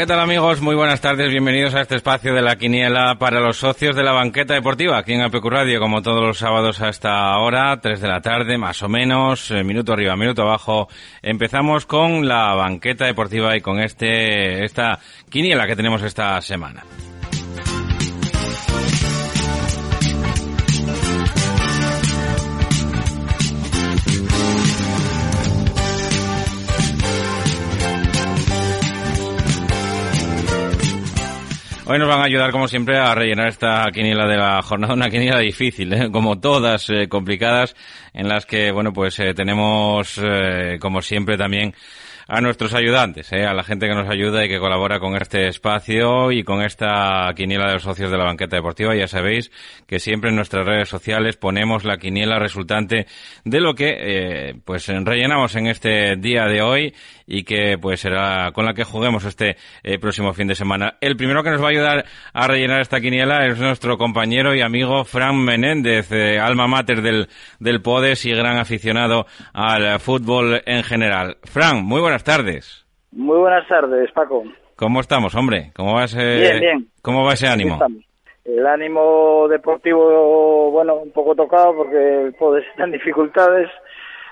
¿Qué 0.00 0.06
tal 0.06 0.20
amigos? 0.20 0.62
Muy 0.62 0.74
buenas 0.74 1.02
tardes, 1.02 1.28
bienvenidos 1.28 1.74
a 1.74 1.82
este 1.82 1.96
espacio 1.96 2.32
de 2.32 2.40
la 2.40 2.56
quiniela 2.56 3.16
para 3.18 3.38
los 3.38 3.58
socios 3.58 3.94
de 3.94 4.02
la 4.02 4.12
banqueta 4.12 4.54
deportiva, 4.54 4.96
aquí 4.96 5.12
en 5.12 5.20
APQ 5.20 5.44
Radio, 5.44 5.78
como 5.78 6.00
todos 6.00 6.22
los 6.22 6.38
sábados 6.38 6.80
a 6.80 6.88
esta 6.88 7.36
hora, 7.36 7.78
3 7.82 8.00
de 8.00 8.08
la 8.08 8.22
tarde, 8.22 8.56
más 8.56 8.82
o 8.82 8.88
menos, 8.88 9.50
eh, 9.50 9.62
minuto 9.62 9.92
arriba, 9.92 10.16
minuto 10.16 10.40
abajo. 10.40 10.88
Empezamos 11.20 11.84
con 11.84 12.26
la 12.26 12.54
banqueta 12.54 13.04
deportiva 13.04 13.54
y 13.54 13.60
con 13.60 13.78
este, 13.78 14.64
esta 14.64 15.00
quiniela 15.28 15.66
que 15.66 15.76
tenemos 15.76 16.02
esta 16.02 16.40
semana. 16.40 16.82
Hoy 31.92 31.98
nos 31.98 32.06
van 32.06 32.20
a 32.20 32.26
ayudar, 32.26 32.52
como 32.52 32.68
siempre, 32.68 32.96
a 32.98 33.16
rellenar 33.16 33.48
esta 33.48 33.84
quiniela 33.92 34.24
de 34.28 34.36
la 34.36 34.62
jornada, 34.62 34.94
una 34.94 35.10
quiniela 35.10 35.40
difícil, 35.40 35.92
¿eh? 35.92 36.08
como 36.12 36.38
todas 36.38 36.88
eh, 36.88 37.08
complicadas, 37.08 37.74
en 38.14 38.28
las 38.28 38.46
que, 38.46 38.70
bueno, 38.70 38.92
pues 38.92 39.18
eh, 39.18 39.34
tenemos, 39.34 40.16
eh, 40.22 40.78
como 40.80 41.02
siempre, 41.02 41.36
también 41.36 41.74
a 42.28 42.40
nuestros 42.40 42.74
ayudantes, 42.74 43.32
a 43.32 43.52
la 43.52 43.64
gente 43.64 43.88
que 43.88 43.94
nos 43.96 44.08
ayuda 44.08 44.44
y 44.44 44.48
que 44.48 44.60
colabora 44.60 45.00
con 45.00 45.16
este 45.16 45.48
espacio 45.48 46.30
y 46.30 46.44
con 46.44 46.62
esta 46.62 47.28
quiniela 47.34 47.66
de 47.66 47.72
los 47.72 47.82
socios 47.82 48.08
de 48.08 48.18
la 48.18 48.22
banqueta 48.22 48.54
deportiva. 48.54 48.94
Ya 48.94 49.08
sabéis 49.08 49.50
que 49.88 49.98
siempre 49.98 50.30
en 50.30 50.36
nuestras 50.36 50.64
redes 50.64 50.88
sociales 50.88 51.36
ponemos 51.36 51.82
la 51.84 51.96
quiniela 51.96 52.38
resultante 52.38 53.08
de 53.44 53.60
lo 53.60 53.74
que 53.74 54.54
pues 54.64 54.86
rellenamos 54.86 55.56
en 55.56 55.66
este 55.66 56.14
día 56.18 56.44
de 56.44 56.62
hoy 56.62 56.94
y 57.30 57.44
que 57.44 57.78
pues 57.80 58.00
será 58.00 58.50
con 58.52 58.66
la 58.66 58.74
que 58.74 58.84
juguemos 58.84 59.24
este 59.24 59.56
próximo 60.00 60.32
fin 60.32 60.48
de 60.48 60.56
semana. 60.56 60.94
El 61.00 61.16
primero 61.16 61.42
que 61.42 61.50
nos 61.50 61.62
va 61.62 61.66
a 61.66 61.70
ayudar 61.70 62.04
a 62.34 62.48
rellenar 62.48 62.80
esta 62.80 63.00
quiniela 63.00 63.46
es 63.46 63.58
nuestro 63.58 63.96
compañero 63.96 64.54
y 64.54 64.60
amigo 64.60 65.04
Fran 65.04 65.42
Menéndez, 65.42 66.10
alma 66.42 66.66
mater 66.66 67.00
del, 67.00 67.28
del 67.60 67.80
Podes 67.80 68.26
y 68.26 68.32
gran 68.32 68.58
aficionado 68.58 69.26
al 69.54 70.00
fútbol 70.00 70.60
en 70.66 70.82
general. 70.82 71.36
Fran, 71.44 71.84
muy 71.84 72.00
buenas 72.00 72.24
tardes. 72.24 72.84
Muy 73.12 73.38
buenas 73.38 73.66
tardes, 73.68 74.10
Paco. 74.12 74.44
¿Cómo 74.76 75.00
estamos, 75.00 75.34
hombre? 75.34 75.72
¿Cómo 75.76 75.94
va 75.94 76.04
ese, 76.04 76.38
bien, 76.38 76.60
bien. 76.60 76.88
¿cómo 77.02 77.24
va 77.24 77.34
ese 77.34 77.46
ánimo? 77.46 77.78
El 78.44 78.66
ánimo 78.66 79.46
deportivo, 79.48 80.70
bueno, 80.70 80.94
un 80.94 81.12
poco 81.12 81.34
tocado 81.34 81.76
porque 81.76 82.22
el 82.24 82.34
Podes 82.34 82.64
está 82.70 82.84
en 82.84 82.92
dificultades, 82.92 83.68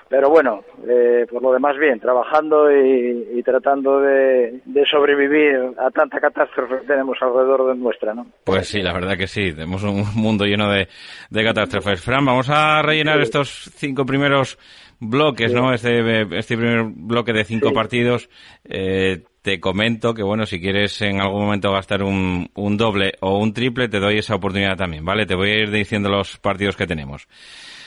pero 0.09 0.29
bueno, 0.29 0.63
eh, 0.87 1.27
por 1.29 1.41
lo 1.43 1.53
demás 1.53 1.77
bien, 1.77 1.99
trabajando 1.99 2.71
y, 2.71 3.27
y 3.35 3.43
tratando 3.43 3.99
de, 4.01 4.59
de, 4.65 4.85
sobrevivir 4.85 5.75
a 5.77 5.91
tanta 5.91 6.19
catástrofe 6.19 6.79
que 6.79 6.87
tenemos 6.87 7.15
alrededor 7.21 7.67
de 7.67 7.75
nuestra, 7.75 8.15
¿no? 8.15 8.25
Pues 8.43 8.67
sí, 8.67 8.81
la 8.81 8.93
verdad 8.93 9.15
que 9.15 9.27
sí, 9.27 9.53
tenemos 9.53 9.83
un 9.83 10.03
mundo 10.15 10.45
lleno 10.45 10.71
de, 10.71 10.87
de 11.29 11.43
catástrofes. 11.43 12.01
Fran, 12.01 12.25
vamos 12.25 12.49
a 12.49 12.81
rellenar 12.81 13.17
sí. 13.17 13.23
estos 13.23 13.71
cinco 13.75 14.03
primeros 14.05 14.57
bloques, 14.99 15.51
sí. 15.51 15.55
¿no? 15.55 15.73
Este, 15.73 16.21
este 16.37 16.57
primer 16.57 16.85
bloque 16.85 17.31
de 17.31 17.45
cinco 17.45 17.69
sí. 17.69 17.75
partidos. 17.75 18.29
Eh, 18.63 19.23
te 19.43 19.59
comento 19.59 20.15
que, 20.15 20.23
bueno, 20.23 20.45
si 20.45 20.59
quieres 20.59 21.01
en 21.01 21.21
algún 21.21 21.43
momento 21.43 21.71
gastar 21.71 22.01
un, 22.01 22.49
un 22.55 22.77
doble 22.77 23.13
o 23.21 23.37
un 23.37 23.53
triple, 23.53 23.87
te 23.87 23.99
doy 23.99 24.17
esa 24.17 24.35
oportunidad 24.35 24.75
también, 24.75 25.05
¿vale? 25.05 25.25
Te 25.25 25.35
voy 25.35 25.51
a 25.51 25.59
ir 25.59 25.71
diciendo 25.71 26.09
los 26.09 26.37
partidos 26.39 26.75
que 26.75 26.87
tenemos. 26.87 27.27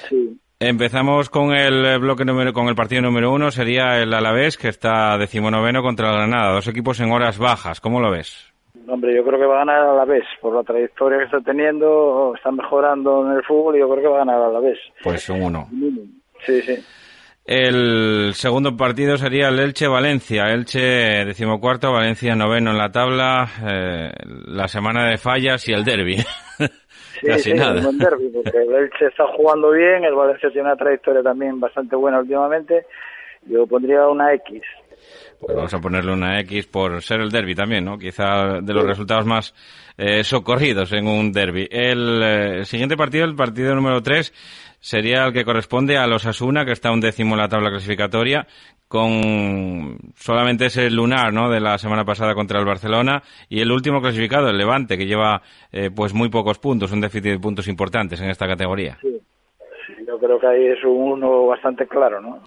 Sí. 0.08 0.38
Empezamos 0.64 1.28
con 1.28 1.52
el 1.52 1.98
bloque 1.98 2.24
número, 2.24 2.52
con 2.52 2.68
el 2.68 2.76
partido 2.76 3.02
número 3.02 3.32
uno, 3.32 3.50
sería 3.50 4.00
el 4.00 4.14
Alavés, 4.14 4.56
que 4.56 4.68
está 4.68 5.18
decimonoveno 5.18 5.82
contra 5.82 6.10
el 6.10 6.14
Granada. 6.14 6.52
Dos 6.52 6.68
equipos 6.68 7.00
en 7.00 7.10
horas 7.10 7.36
bajas. 7.36 7.80
¿Cómo 7.80 8.00
lo 8.00 8.12
ves? 8.12 8.52
Hombre, 8.86 9.12
yo 9.12 9.24
creo 9.24 9.40
que 9.40 9.46
va 9.46 9.56
a 9.56 9.64
ganar 9.64 9.80
a 9.80 9.92
la 9.92 10.04
vez, 10.04 10.22
por 10.40 10.54
la 10.54 10.62
trayectoria 10.62 11.18
que 11.18 11.24
está 11.24 11.40
teniendo, 11.40 12.32
está 12.36 12.52
mejorando 12.52 13.26
en 13.26 13.38
el 13.38 13.42
fútbol 13.42 13.74
y 13.74 13.80
yo 13.80 13.88
creo 13.90 14.02
que 14.02 14.08
va 14.08 14.22
a 14.22 14.24
ganar 14.24 14.40
a 14.40 14.52
la 14.52 14.60
vez. 14.60 14.78
Pues 15.02 15.28
un 15.30 15.42
uno. 15.42 15.68
Sí, 16.46 16.62
sí. 16.62 16.76
El 17.44 18.32
segundo 18.34 18.76
partido 18.76 19.16
sería 19.16 19.48
el 19.48 19.58
Elche-Valencia. 19.58 20.52
Elche 20.52 21.24
decimocuarto, 21.24 21.90
Valencia 21.90 22.36
noveno 22.36 22.70
en 22.70 22.78
la 22.78 22.92
tabla. 22.92 23.48
Eh, 23.68 24.12
la 24.46 24.68
semana 24.68 25.08
de 25.08 25.18
fallas 25.18 25.68
y 25.68 25.72
el 25.72 25.84
derby. 25.84 26.18
Sí, 27.22 27.28
Casi 27.28 27.50
sí, 27.50 27.54
nada. 27.54 27.88
Un 27.88 27.98
derby, 27.98 28.28
porque 28.34 28.58
el 28.58 28.74
Elche 28.74 29.06
está 29.06 29.28
jugando 29.28 29.70
bien, 29.70 30.02
el 30.04 30.14
Valencia 30.14 30.50
tiene 30.50 30.66
una 30.66 30.76
trayectoria 30.76 31.22
también 31.22 31.60
bastante 31.60 31.94
buena 31.94 32.18
últimamente. 32.18 32.84
Yo 33.46 33.64
pondría 33.68 34.08
una 34.08 34.34
X. 34.34 34.60
Pues 35.42 35.56
vamos 35.56 35.74
a 35.74 35.80
ponerle 35.80 36.12
una 36.12 36.38
X 36.40 36.68
por 36.68 37.02
ser 37.02 37.20
el 37.20 37.30
derby 37.30 37.56
también, 37.56 37.84
¿no? 37.84 37.98
Quizá 37.98 38.60
de 38.62 38.72
los 38.72 38.84
sí. 38.84 38.88
resultados 38.88 39.26
más 39.26 39.52
eh, 39.98 40.22
socorridos 40.22 40.92
en 40.92 41.08
un 41.08 41.32
derby. 41.32 41.66
El 41.68 42.22
eh, 42.22 42.64
siguiente 42.64 42.96
partido, 42.96 43.24
el 43.24 43.34
partido 43.34 43.74
número 43.74 44.00
3, 44.00 44.32
sería 44.78 45.24
el 45.24 45.32
que 45.32 45.44
corresponde 45.44 45.98
a 45.98 46.06
los 46.06 46.26
Asuna, 46.26 46.64
que 46.64 46.70
está 46.70 46.92
un 46.92 47.00
décimo 47.00 47.34
en 47.34 47.40
la 47.40 47.48
tabla 47.48 47.70
clasificatoria, 47.70 48.46
con 48.86 49.98
solamente 50.14 50.66
ese 50.66 50.88
lunar, 50.90 51.32
¿no? 51.32 51.50
De 51.50 51.58
la 51.58 51.76
semana 51.76 52.04
pasada 52.04 52.34
contra 52.34 52.60
el 52.60 52.64
Barcelona 52.64 53.20
y 53.48 53.62
el 53.62 53.72
último 53.72 54.00
clasificado, 54.00 54.48
el 54.48 54.56
Levante, 54.58 54.96
que 54.96 55.06
lleva 55.06 55.42
eh, 55.72 55.90
pues 55.92 56.14
muy 56.14 56.28
pocos 56.28 56.60
puntos, 56.60 56.92
un 56.92 57.00
déficit 57.00 57.32
de 57.32 57.38
puntos 57.40 57.66
importantes 57.66 58.20
en 58.20 58.30
esta 58.30 58.46
categoría. 58.46 58.96
Sí. 59.02 59.20
yo 60.06 60.20
creo 60.20 60.38
que 60.38 60.46
ahí 60.46 60.66
es 60.66 60.84
un 60.84 61.14
uno 61.14 61.46
bastante 61.46 61.88
claro, 61.88 62.20
¿no? 62.20 62.42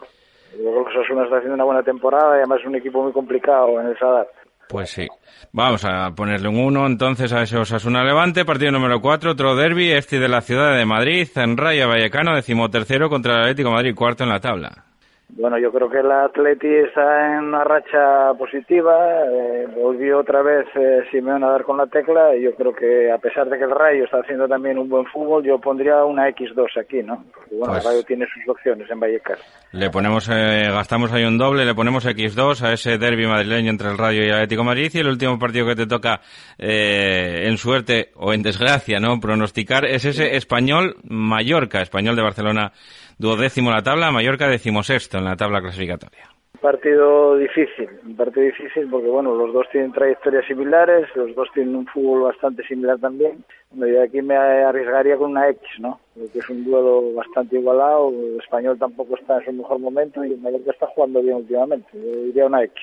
Yo 0.57 0.71
creo 0.71 0.85
que 0.85 0.93
los 0.93 1.05
Asuna 1.05 1.23
está 1.23 1.37
haciendo 1.37 1.55
una 1.55 1.63
buena 1.65 1.83
temporada 1.83 2.35
y 2.35 2.39
además 2.39 2.59
es 2.61 2.67
un 2.67 2.75
equipo 2.75 3.03
muy 3.03 3.11
complicado 3.11 3.79
en 3.79 3.87
el 3.87 3.99
Sadar. 3.99 4.27
Pues 4.69 4.89
sí. 4.89 5.07
Vamos 5.51 5.85
a 5.85 6.11
ponerle 6.15 6.47
un 6.49 6.57
1 6.57 6.87
entonces 6.87 7.31
a 7.33 7.43
ese 7.43 7.57
Osasuna 7.57 8.03
Levante, 8.03 8.45
partido 8.45 8.71
número 8.71 8.99
4, 8.99 9.31
otro 9.31 9.55
derby, 9.55 9.91
este 9.91 10.19
de 10.19 10.27
la 10.27 10.41
ciudad 10.41 10.75
de 10.75 10.85
Madrid, 10.85 11.27
en 11.35 11.55
Raya 11.57 11.87
Vallecano, 11.87 12.35
decimotercero 12.35 13.09
contra 13.09 13.35
el 13.35 13.41
Atlético 13.41 13.71
Madrid, 13.71 13.93
cuarto 13.93 14.23
en 14.23 14.29
la 14.29 14.39
tabla. 14.39 14.85
Bueno, 15.29 15.57
yo 15.57 15.71
creo 15.71 15.89
que 15.89 15.99
el 15.99 16.11
Atleti 16.11 16.67
está 16.67 17.37
en 17.37 17.45
una 17.45 17.63
racha 17.63 18.33
positiva. 18.37 19.25
Eh, 19.25 19.67
volvió 19.75 20.19
otra 20.19 20.43
vez 20.43 20.65
eh, 20.75 21.03
Simeón 21.11 21.43
a 21.43 21.49
dar 21.49 21.63
con 21.63 21.77
la 21.77 21.87
tecla. 21.87 22.35
Y 22.35 22.43
yo 22.43 22.55
creo 22.55 22.73
que, 22.73 23.11
a 23.11 23.17
pesar 23.17 23.49
de 23.49 23.57
que 23.57 23.63
el 23.63 23.71
Rayo 23.71 24.05
está 24.05 24.19
haciendo 24.19 24.47
también 24.47 24.77
un 24.77 24.87
buen 24.87 25.05
fútbol, 25.07 25.43
yo 25.43 25.59
pondría 25.59 26.05
una 26.05 26.29
X2 26.29 26.79
aquí, 26.79 27.01
¿no? 27.01 27.25
Porque, 27.33 27.55
bueno, 27.55 27.73
pues 27.73 27.85
el 27.85 27.91
Rayo 27.91 28.03
tiene 28.03 28.25
sus 28.33 28.47
opciones 28.47 28.89
en 28.89 28.99
Vallecas. 28.99 29.39
Le 29.71 29.89
ponemos, 29.89 30.29
eh, 30.29 30.69
gastamos 30.69 31.11
ahí 31.11 31.25
un 31.25 31.39
doble, 31.39 31.65
le 31.65 31.73
ponemos 31.73 32.05
X2 32.05 32.61
a 32.61 32.73
ese 32.73 32.97
derby 32.97 33.25
madrileño 33.25 33.71
entre 33.71 33.89
el 33.89 33.97
Rayo 33.97 34.21
y 34.21 34.27
el 34.27 34.33
Atlético 34.33 34.63
Madrid. 34.63 34.91
Y 34.93 34.99
el 34.99 35.07
último 35.07 35.39
partido 35.39 35.65
que 35.65 35.75
te 35.75 35.87
toca, 35.87 36.21
eh, 36.59 37.47
en 37.47 37.57
suerte 37.57 38.11
o 38.15 38.31
en 38.31 38.43
desgracia, 38.43 38.99
¿no? 38.99 39.19
Pronosticar 39.19 39.85
es 39.85 40.05
ese 40.05 40.37
Español 40.37 40.95
Mallorca, 41.03 41.81
Español 41.81 42.15
de 42.15 42.21
Barcelona 42.21 42.71
duodécimo 43.17 43.69
en 43.69 43.75
la 43.75 43.83
tabla, 43.83 44.11
Mallorca 44.11 44.47
decimosexto 44.47 45.17
en 45.17 45.25
la 45.25 45.35
tabla 45.35 45.61
clasificatoria. 45.61 46.29
Partido 46.61 47.35
difícil, 47.37 47.89
un 48.05 48.15
partido 48.15 48.45
difícil 48.45 48.89
porque 48.89 49.07
bueno, 49.07 49.35
los 49.35 49.53
dos 49.53 49.67
tienen 49.71 49.91
trayectorias 49.91 50.45
similares, 50.47 51.07
los 51.15 51.35
dos 51.35 51.47
tienen 51.53 51.75
un 51.75 51.85
fútbol 51.85 52.23
bastante 52.23 52.63
similar 52.65 52.97
también. 52.97 53.43
Yo 53.71 54.01
aquí 54.01 54.21
me 54.21 54.35
arriesgaría 54.35 55.17
con 55.17 55.31
una 55.31 55.49
X, 55.49 55.61
¿no? 55.79 55.99
Porque 56.15 56.39
es 56.39 56.49
un 56.49 56.63
duelo 56.63 57.13
bastante 57.13 57.57
igualado, 57.57 58.09
el 58.09 58.39
español 58.39 58.79
tampoco 58.79 59.15
está 59.15 59.37
en 59.39 59.45
su 59.45 59.53
mejor 59.53 59.79
momento 59.79 60.23
y 60.23 60.31
el 60.31 60.39
Mallorca 60.39 60.71
está 60.71 60.87
jugando 60.87 61.21
bien 61.21 61.35
últimamente. 61.35 61.87
Yo 61.93 62.23
diría 62.23 62.45
una 62.45 62.63
X. 62.63 62.81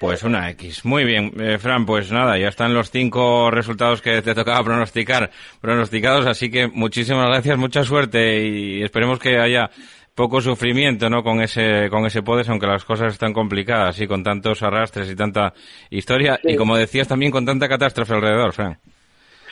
Pues 0.00 0.22
una 0.22 0.50
X. 0.50 0.84
Muy 0.84 1.04
bien, 1.04 1.32
eh, 1.38 1.58
Fran, 1.58 1.86
pues 1.86 2.10
nada, 2.10 2.36
ya 2.36 2.48
están 2.48 2.74
los 2.74 2.90
cinco 2.90 3.50
resultados 3.50 4.02
que 4.02 4.22
te 4.22 4.34
tocaba 4.34 4.62
pronosticar, 4.64 5.30
pronosticados, 5.60 6.26
así 6.26 6.50
que 6.50 6.66
muchísimas 6.66 7.28
gracias, 7.28 7.56
mucha 7.56 7.84
suerte 7.84 8.44
y 8.46 8.82
esperemos 8.82 9.18
que 9.18 9.38
haya 9.38 9.70
poco 10.14 10.40
sufrimiento, 10.40 11.10
¿no? 11.10 11.22
Con 11.22 11.40
ese, 11.40 11.88
con 11.90 12.06
ese 12.06 12.22
podes, 12.22 12.48
aunque 12.48 12.66
las 12.66 12.84
cosas 12.84 13.12
están 13.12 13.32
complicadas 13.32 14.00
y 14.00 14.06
con 14.06 14.22
tantos 14.22 14.62
arrastres 14.62 15.10
y 15.10 15.16
tanta 15.16 15.54
historia 15.90 16.38
sí. 16.42 16.52
y 16.52 16.56
como 16.56 16.76
decías 16.76 17.08
también 17.08 17.32
con 17.32 17.44
tanta 17.44 17.68
catástrofe 17.68 18.14
alrededor, 18.14 18.52
Fran. 18.52 18.78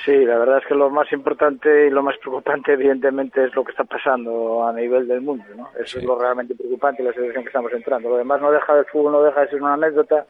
Sí, 0.05 0.25
la 0.25 0.37
verdad 0.37 0.59
es 0.59 0.67
que 0.67 0.75
lo 0.75 0.91
más 0.91 1.13
importante 1.13 1.87
y 1.87 1.91
lo 1.91 2.03
más 2.03 2.19
preocupante, 2.19 2.73
evidentemente, 2.73 3.45
es 3.45 3.55
lo 3.55 3.63
que 3.63 3.71
está 3.71 3.85
pasando 3.85 4.67
a 4.67 4.73
nivel 4.73 5.07
del 5.07 5.21
mundo, 5.21 5.45
¿no? 5.57 5.69
Eso 5.79 5.93
sí. 5.93 5.99
es 5.99 6.05
lo 6.05 6.19
realmente 6.19 6.57
preocupante 6.57 7.03
y 7.03 7.07
la 7.07 7.13
situación 7.13 7.45
que 7.45 7.49
estamos 7.49 7.73
entrando. 7.73 8.09
Lo 8.09 8.17
demás 8.17 8.41
no 8.41 8.51
deja 8.51 8.75
del 8.75 8.85
fútbol, 8.87 9.13
no 9.13 9.23
deja 9.23 9.43
de 9.43 9.49
ser 9.49 9.63
una 9.63 9.75
anécdota. 9.75 10.27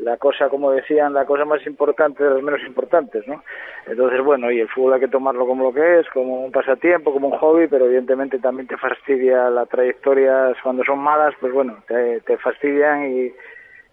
La 0.00 0.16
cosa, 0.16 0.48
como 0.48 0.72
decían, 0.72 1.12
la 1.12 1.24
cosa 1.24 1.44
más 1.44 1.64
importante 1.66 2.24
de 2.24 2.30
los 2.30 2.42
menos 2.42 2.62
importantes, 2.66 3.28
¿no? 3.28 3.44
Entonces, 3.86 4.24
bueno, 4.24 4.50
y 4.50 4.58
el 4.58 4.68
fútbol 4.68 4.94
hay 4.94 5.00
que 5.00 5.08
tomarlo 5.08 5.46
como 5.46 5.64
lo 5.64 5.72
que 5.72 6.00
es, 6.00 6.08
como 6.08 6.44
un 6.44 6.50
pasatiempo, 6.50 7.12
como 7.12 7.28
un 7.28 7.38
hobby, 7.38 7.68
pero 7.68 7.84
evidentemente 7.84 8.38
también 8.38 8.66
te 8.66 8.76
fastidia 8.76 9.50
las 9.50 9.68
trayectorias 9.68 10.56
cuando 10.62 10.82
son 10.84 10.98
malas, 10.98 11.34
pues 11.38 11.52
bueno, 11.52 11.76
te, 11.86 12.20
te 12.22 12.38
fastidian 12.38 13.12
y 13.12 13.32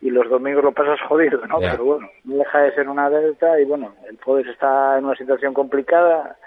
y 0.01 0.09
los 0.09 0.29
domingos 0.29 0.63
lo 0.63 0.71
pasas 0.71 0.99
jodido, 1.07 1.45
¿no? 1.47 1.59
Yeah. 1.59 1.71
Pero 1.71 1.85
bueno, 1.85 2.09
no 2.23 2.35
deja 2.37 2.59
de 2.61 2.73
ser 2.73 2.89
una 2.89 3.09
delta 3.09 3.59
y 3.59 3.65
bueno, 3.65 3.93
el 4.09 4.17
Podes 4.17 4.47
está 4.47 4.97
en 4.97 5.05
una 5.05 5.15
situación 5.15 5.53
complicada. 5.53 6.37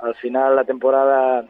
Al 0.00 0.14
final 0.16 0.56
la 0.56 0.64
temporada 0.64 1.44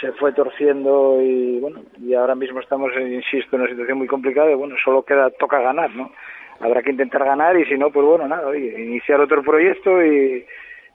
se 0.00 0.12
fue 0.12 0.32
torciendo 0.32 1.20
y 1.20 1.60
bueno, 1.60 1.80
y 1.98 2.14
ahora 2.14 2.34
mismo 2.34 2.60
estamos, 2.60 2.92
insisto, 2.98 3.56
en 3.56 3.62
una 3.62 3.70
situación 3.70 3.98
muy 3.98 4.06
complicada 4.06 4.50
y 4.50 4.54
bueno, 4.54 4.76
solo 4.84 5.02
queda, 5.02 5.30
toca 5.30 5.60
ganar, 5.60 5.90
¿no? 5.94 6.10
habrá 6.60 6.82
que 6.82 6.90
intentar 6.90 7.24
ganar 7.24 7.56
y 7.56 7.64
si 7.66 7.76
no, 7.76 7.90
pues 7.90 8.04
bueno, 8.04 8.26
nada, 8.26 8.56
iniciar 8.56 9.20
otro 9.20 9.42
proyecto 9.42 10.04
y, 10.04 10.44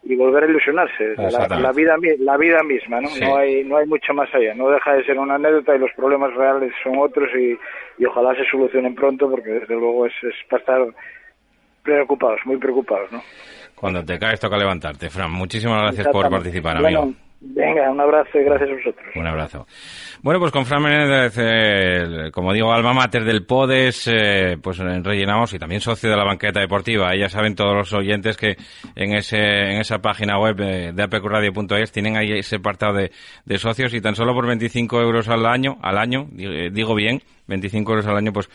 y 0.05 0.15
volver 0.15 0.43
a 0.43 0.47
ilusionarse. 0.47 1.15
La, 1.15 1.71
vida, 1.71 1.95
la 2.19 2.37
vida 2.37 2.63
misma, 2.63 2.99
¿no? 2.99 3.09
No, 3.21 3.37
hay, 3.37 3.63
no 3.63 3.77
hay 3.77 3.87
mucho 3.87 4.13
más 4.13 4.33
allá. 4.33 4.53
No 4.53 4.69
deja 4.69 4.93
de 4.93 5.05
ser 5.05 5.17
una 5.17 5.35
anécdota 5.35 5.75
y 5.75 5.79
los 5.79 5.91
problemas 5.95 6.33
reales 6.33 6.73
son 6.83 6.97
otros 6.97 7.29
y, 7.35 7.57
y 8.01 8.05
ojalá 8.05 8.35
se 8.35 8.45
solucionen 8.49 8.95
pronto 8.95 9.29
porque 9.29 9.51
desde 9.51 9.75
luego 9.75 10.05
es, 10.05 10.13
es 10.23 10.35
para 10.49 10.59
estar 10.59 10.81
preocupados, 11.83 12.39
muy 12.45 12.57
preocupados, 12.57 13.11
¿no? 13.11 13.21
Cuando 13.75 14.03
te 14.03 14.17
caes 14.17 14.39
toca 14.39 14.57
levantarte. 14.57 15.09
Fran, 15.09 15.31
muchísimas 15.31 15.81
gracias 15.81 16.07
por 16.07 16.29
participar, 16.29 16.77
amigo. 16.77 17.13
Venga, 17.45 17.91
un 17.91 17.99
abrazo 17.99 18.39
y 18.39 18.43
gracias 18.43 18.69
a 18.69 18.73
vosotros. 18.73 19.05
Un 19.15 19.27
abrazo. 19.27 19.67
Bueno, 20.21 20.39
pues 20.39 20.53
con 20.53 20.65
Fran 20.65 20.81
Menéndez, 20.81 22.31
como 22.31 22.53
digo, 22.53 22.71
alma 22.71 22.93
mater 22.93 23.25
del 23.25 23.45
PODES, 23.45 24.07
eh, 24.07 24.57
pues 24.61 24.77
rellenamos 24.77 25.53
y 25.53 25.59
también 25.59 25.81
socio 25.81 26.09
de 26.09 26.15
la 26.15 26.23
banqueta 26.23 26.61
deportiva. 26.61 27.13
ya 27.17 27.27
saben 27.27 27.55
todos 27.55 27.75
los 27.75 27.91
oyentes 27.93 28.37
que 28.37 28.55
en 28.95 29.13
ese 29.13 29.37
en 29.37 29.81
esa 29.81 29.99
página 29.99 30.39
web 30.39 30.55
de 30.55 31.03
apqradio.es 31.03 31.91
tienen 31.91 32.15
ahí 32.15 32.31
ese 32.31 32.55
apartado 32.55 32.93
de, 32.93 33.11
de 33.45 33.57
socios 33.57 33.93
y 33.93 33.99
tan 33.99 34.15
solo 34.15 34.33
por 34.33 34.47
25 34.47 35.01
euros 35.01 35.27
al 35.27 35.45
año, 35.45 35.77
al 35.81 35.97
año, 35.97 36.27
digo 36.31 36.95
bien, 36.95 37.21
25 37.47 37.91
euros 37.91 38.07
al 38.07 38.17
año, 38.17 38.31
pues 38.31 38.49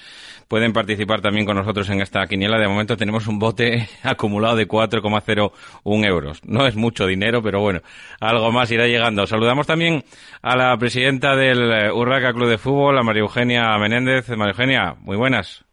pueden 0.48 0.72
participar 0.72 1.20
también 1.20 1.46
con 1.46 1.56
nosotros 1.56 1.88
en 1.90 2.00
esta 2.00 2.26
quiniela. 2.26 2.58
De 2.58 2.68
momento 2.68 2.96
tenemos 2.96 3.26
un 3.26 3.38
bote 3.38 3.88
acumulado 4.02 4.56
de 4.56 4.66
4,01 4.66 6.06
euros. 6.06 6.44
No 6.44 6.66
es 6.66 6.76
mucho 6.76 7.06
dinero, 7.06 7.42
pero 7.42 7.60
bueno, 7.60 7.80
algo 8.20 8.50
más 8.52 8.70
irá 8.70 8.86
llegando. 8.86 9.26
Saludamos 9.26 9.66
también 9.66 10.02
a 10.42 10.56
la 10.56 10.76
presidenta 10.76 11.36
del 11.36 11.70
eh, 11.72 11.92
Urraca 11.92 12.32
Club 12.32 12.48
de 12.48 12.58
Fútbol, 12.58 12.98
a 12.98 13.02
María 13.02 13.22
Eugenia 13.22 13.76
Menéndez. 13.78 14.28
María 14.30 14.52
Eugenia, 14.52 14.94
muy 15.00 15.16
buenas. 15.16 15.64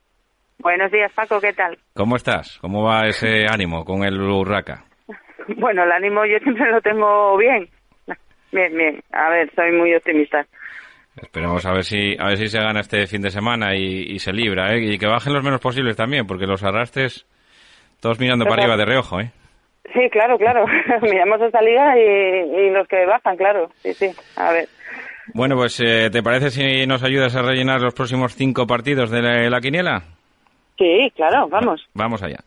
Buenos 0.59 0.91
días, 0.91 1.11
Paco, 1.13 1.39
¿qué 1.41 1.53
tal? 1.53 1.77
¿Cómo 1.93 2.15
estás? 2.15 2.57
¿Cómo 2.59 2.83
va 2.83 3.07
ese 3.07 3.45
ánimo 3.47 3.83
con 3.85 4.03
el 4.03 4.19
Urraca? 4.19 4.85
Bueno, 5.57 5.83
el 5.83 5.91
ánimo 5.91 6.25
yo 6.25 6.39
siempre 6.39 6.71
lo 6.71 6.81
tengo 6.81 7.37
bien. 7.37 7.69
Bien, 8.51 8.75
bien. 8.75 9.03
A 9.11 9.29
ver, 9.29 9.51
soy 9.53 9.71
muy 9.73 9.93
optimista. 9.93 10.43
Esperemos 11.21 11.65
a 11.65 11.71
ver 11.71 11.83
si 11.83 12.15
a 12.19 12.27
ver 12.27 12.37
si 12.37 12.47
se 12.47 12.59
gana 12.59 12.81
este 12.81 13.07
fin 13.07 13.21
de 13.21 13.31
semana 13.31 13.75
y, 13.75 14.19
se 14.19 14.33
libra, 14.33 14.73
¿eh? 14.73 14.93
Y 14.93 14.97
que 14.97 15.07
bajen 15.07 15.33
los 15.33 15.43
menos 15.43 15.61
posibles 15.61 15.95
también, 15.95 16.27
porque 16.27 16.45
los 16.45 16.63
arrastres, 16.63 17.25
todos 18.01 18.19
mirando 18.19 18.45
para 18.45 18.63
arriba 18.63 18.77
de 18.77 18.85
reojo, 18.85 19.21
¿eh? 19.21 19.31
Sí, 19.93 20.09
claro, 20.11 20.37
claro. 20.37 20.65
Miramos 21.01 21.41
esta 21.41 21.61
liga 21.61 21.97
y, 21.97 22.69
los 22.71 22.87
que 22.87 23.05
bajan, 23.05 23.37
claro. 23.37 23.69
Sí, 23.77 23.93
sí. 23.93 24.11
A 24.35 24.51
ver. 24.51 24.67
Bueno, 25.33 25.55
pues 25.55 25.79
eh, 25.79 26.09
¿te 26.11 26.21
parece 26.21 26.51
si 26.51 26.85
nos 26.85 27.03
ayudas 27.03 27.35
a 27.35 27.41
rellenar 27.41 27.81
los 27.81 27.93
próximos 27.93 28.35
cinco 28.35 28.67
partidos 28.67 29.09
de 29.09 29.49
la 29.49 29.61
quiniela? 29.61 30.03
Sí, 30.77 31.11
claro, 31.15 31.47
vamos. 31.47 31.87
Vamos 31.93 32.21
allá. 32.21 32.39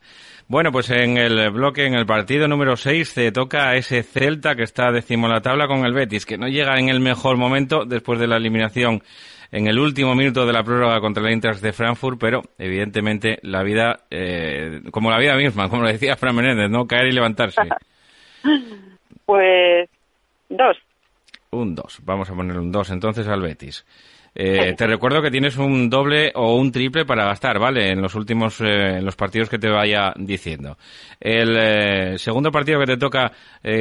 Bueno, 0.48 0.72
pues 0.72 0.88
en 0.88 1.18
el 1.18 1.50
bloque, 1.50 1.84
en 1.84 1.92
el 1.92 2.06
partido 2.06 2.48
número 2.48 2.74
6, 2.74 3.06
se 3.06 3.32
toca 3.32 3.68
a 3.68 3.76
ese 3.76 4.02
Celta 4.02 4.56
que 4.56 4.62
está 4.62 4.90
décimo 4.90 5.28
la 5.28 5.42
tabla 5.42 5.66
con 5.66 5.84
el 5.84 5.92
Betis, 5.92 6.24
que 6.24 6.38
no 6.38 6.48
llega 6.48 6.78
en 6.78 6.88
el 6.88 7.00
mejor 7.00 7.36
momento 7.36 7.84
después 7.84 8.18
de 8.18 8.28
la 8.28 8.38
eliminación 8.38 9.02
en 9.52 9.66
el 9.66 9.78
último 9.78 10.14
minuto 10.14 10.46
de 10.46 10.54
la 10.54 10.62
prórroga 10.62 11.00
contra 11.00 11.22
el 11.22 11.32
Eintracht 11.32 11.60
de 11.60 11.74
Frankfurt, 11.74 12.18
pero 12.18 12.42
evidentemente 12.56 13.38
la 13.42 13.62
vida, 13.62 14.00
eh, 14.10 14.80
como 14.90 15.10
la 15.10 15.18
vida 15.18 15.36
misma, 15.36 15.68
como 15.68 15.82
lo 15.82 15.88
decía 15.88 16.16
Fran 16.16 16.34
Menéndez, 16.34 16.70
¿no? 16.70 16.86
Caer 16.86 17.08
y 17.08 17.12
levantarse. 17.12 17.60
pues 19.26 19.90
dos. 20.48 20.78
Un 21.50 21.74
dos. 21.74 21.98
Vamos 22.04 22.30
a 22.30 22.34
poner 22.34 22.58
un 22.58 22.72
dos 22.72 22.88
entonces 22.88 23.28
al 23.28 23.42
Betis. 23.42 23.84
Eh, 24.34 24.74
te 24.76 24.86
recuerdo 24.86 25.22
que 25.22 25.30
tienes 25.30 25.56
un 25.56 25.90
doble 25.90 26.30
o 26.34 26.56
un 26.56 26.70
triple 26.70 27.04
para 27.04 27.24
gastar, 27.24 27.58
¿vale? 27.58 27.90
En 27.90 28.00
los 28.00 28.14
últimos 28.14 28.60
eh, 28.60 28.98
en 28.98 29.04
los 29.04 29.16
partidos 29.16 29.48
que 29.48 29.58
te 29.58 29.68
vaya 29.68 30.12
diciendo. 30.16 30.76
El 31.18 31.56
eh, 31.58 32.18
segundo 32.18 32.52
partido 32.52 32.78
que 32.80 32.86
te 32.86 32.96
toca 32.96 33.32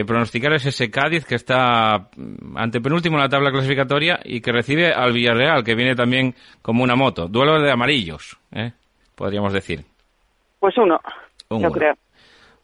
pronosticar 0.05 0.53
es 0.53 0.65
ese 0.65 0.89
Cádiz 0.89 1.25
que 1.25 1.35
está 1.35 2.09
mm, 2.15 2.57
ante 2.57 2.81
penúltimo 2.81 3.17
en 3.17 3.23
la 3.23 3.29
tabla 3.29 3.51
clasificatoria 3.51 4.19
y 4.23 4.41
que 4.41 4.51
recibe 4.51 4.91
al 4.91 5.13
Villarreal, 5.13 5.63
que 5.63 5.75
viene 5.75 5.95
también 5.95 6.33
como 6.61 6.83
una 6.83 6.95
moto. 6.95 7.27
Duelo 7.27 7.61
de 7.61 7.71
amarillos, 7.71 8.37
podríamos 9.15 9.53
decir. 9.53 9.85
Pues 10.59 10.77
uno, 10.77 10.99
yo 11.49 11.71
creo. 11.71 11.93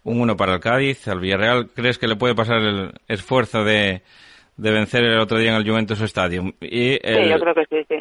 Un 0.04 0.20
uno 0.20 0.36
para 0.36 0.56
el 0.56 0.60
Cádiz. 0.60 1.08
Al 1.08 1.20
Villarreal, 1.20 1.70
¿crees 1.74 1.98
que 1.98 2.08
le 2.08 2.16
puede 2.16 2.36
pasar 2.36 2.58
el 2.58 2.92
esfuerzo 3.08 3.64
de 3.64 4.02
de 4.58 4.72
vencer 4.72 5.04
el 5.04 5.20
otro 5.20 5.38
día 5.38 5.52
en 5.52 5.56
el 5.56 5.70
Juventus 5.70 6.02
Stadium. 6.02 6.54
Y 6.62 6.94
sí, 6.94 7.30
yo 7.30 7.40
creo 7.40 7.56
que 7.56 7.66
sí, 7.70 7.86
sí. 7.90 7.96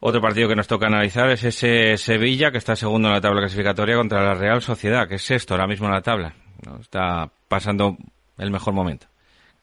Otro 0.00 0.20
partido 0.20 0.48
que 0.48 0.56
nos 0.56 0.66
toca 0.66 0.86
analizar 0.86 1.30
es 1.30 1.42
ese 1.44 1.96
Sevilla, 1.96 2.50
que 2.50 2.58
está 2.58 2.76
segundo 2.76 3.08
en 3.08 3.14
la 3.14 3.20
tabla 3.20 3.40
clasificatoria 3.40 3.96
contra 3.96 4.22
la 4.22 4.34
Real 4.34 4.60
Sociedad, 4.62 5.08
que 5.08 5.14
es 5.16 5.22
sexto 5.22 5.54
ahora 5.54 5.66
mismo 5.66 5.86
en 5.86 5.92
la 5.94 6.02
tabla. 6.02 6.34
Está 6.80 7.30
pasando 7.48 7.96
el 8.38 8.50
mejor 8.50 8.74
momento. 8.74 9.06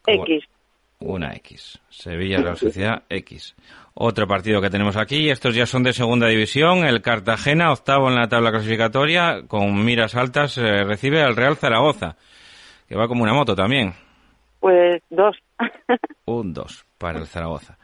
X. 0.06 0.44
Una 1.00 1.36
X. 1.36 1.80
Sevilla, 1.90 2.42
Real 2.42 2.58
Sociedad, 2.58 3.04
X. 3.10 3.56
Otro 3.94 4.28
partido 4.28 4.60
que 4.60 4.72
tenemos 4.72 4.98
aquí, 4.98 5.30
estos 5.30 5.54
ya 5.54 5.68
son 5.68 5.84
de 5.84 5.94
segunda 5.94 6.28
división, 6.28 6.84
el 6.84 7.02
Cartagena, 7.02 7.72
octavo 7.72 8.10
en 8.10 8.16
la 8.16 8.28
tabla 8.28 8.50
clasificatoria, 8.50 9.44
con 9.48 9.86
miras 9.86 10.16
altas, 10.16 10.58
eh, 10.58 10.84
recibe 10.84 11.22
al 11.22 11.36
Real 11.36 11.58
Zaragoza, 11.58 12.16
que 12.90 12.96
va 12.96 13.08
como 13.08 13.22
una 13.22 13.34
moto 13.34 13.56
también. 13.56 13.94
Pues 14.64 15.02
dos. 15.10 15.36
Un 16.26 16.54
dos 16.54 16.86
para 16.98 17.20
el 17.20 17.28
Zaragoza. 17.28 17.78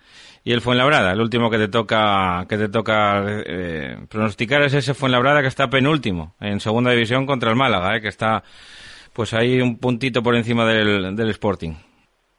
Y 0.45 0.53
el 0.53 0.61
Fuenlabrada, 0.61 1.11
el 1.11 1.19
último 1.19 1.49
que 1.49 1.57
te 1.57 1.67
toca 1.67 2.45
que 2.47 2.57
te 2.57 2.69
toca 2.69 3.21
eh, 3.45 3.97
pronosticar 4.09 4.61
es 4.61 4.73
ese 4.73 4.93
Fuenlabrada 4.93 5.41
que 5.41 5.49
está 5.49 5.69
penúltimo 5.69 6.35
en 6.39 6.61
segunda 6.61 6.91
división 6.91 7.25
contra 7.25 7.49
el 7.49 7.57
Málaga, 7.57 7.97
eh, 7.97 8.01
que 8.01 8.07
está 8.07 8.43
pues 9.11 9.33
ahí 9.33 9.59
un 9.59 9.77
puntito 9.77 10.23
por 10.23 10.37
encima 10.37 10.65
del, 10.65 11.17
del 11.17 11.29
Sporting. 11.31 11.73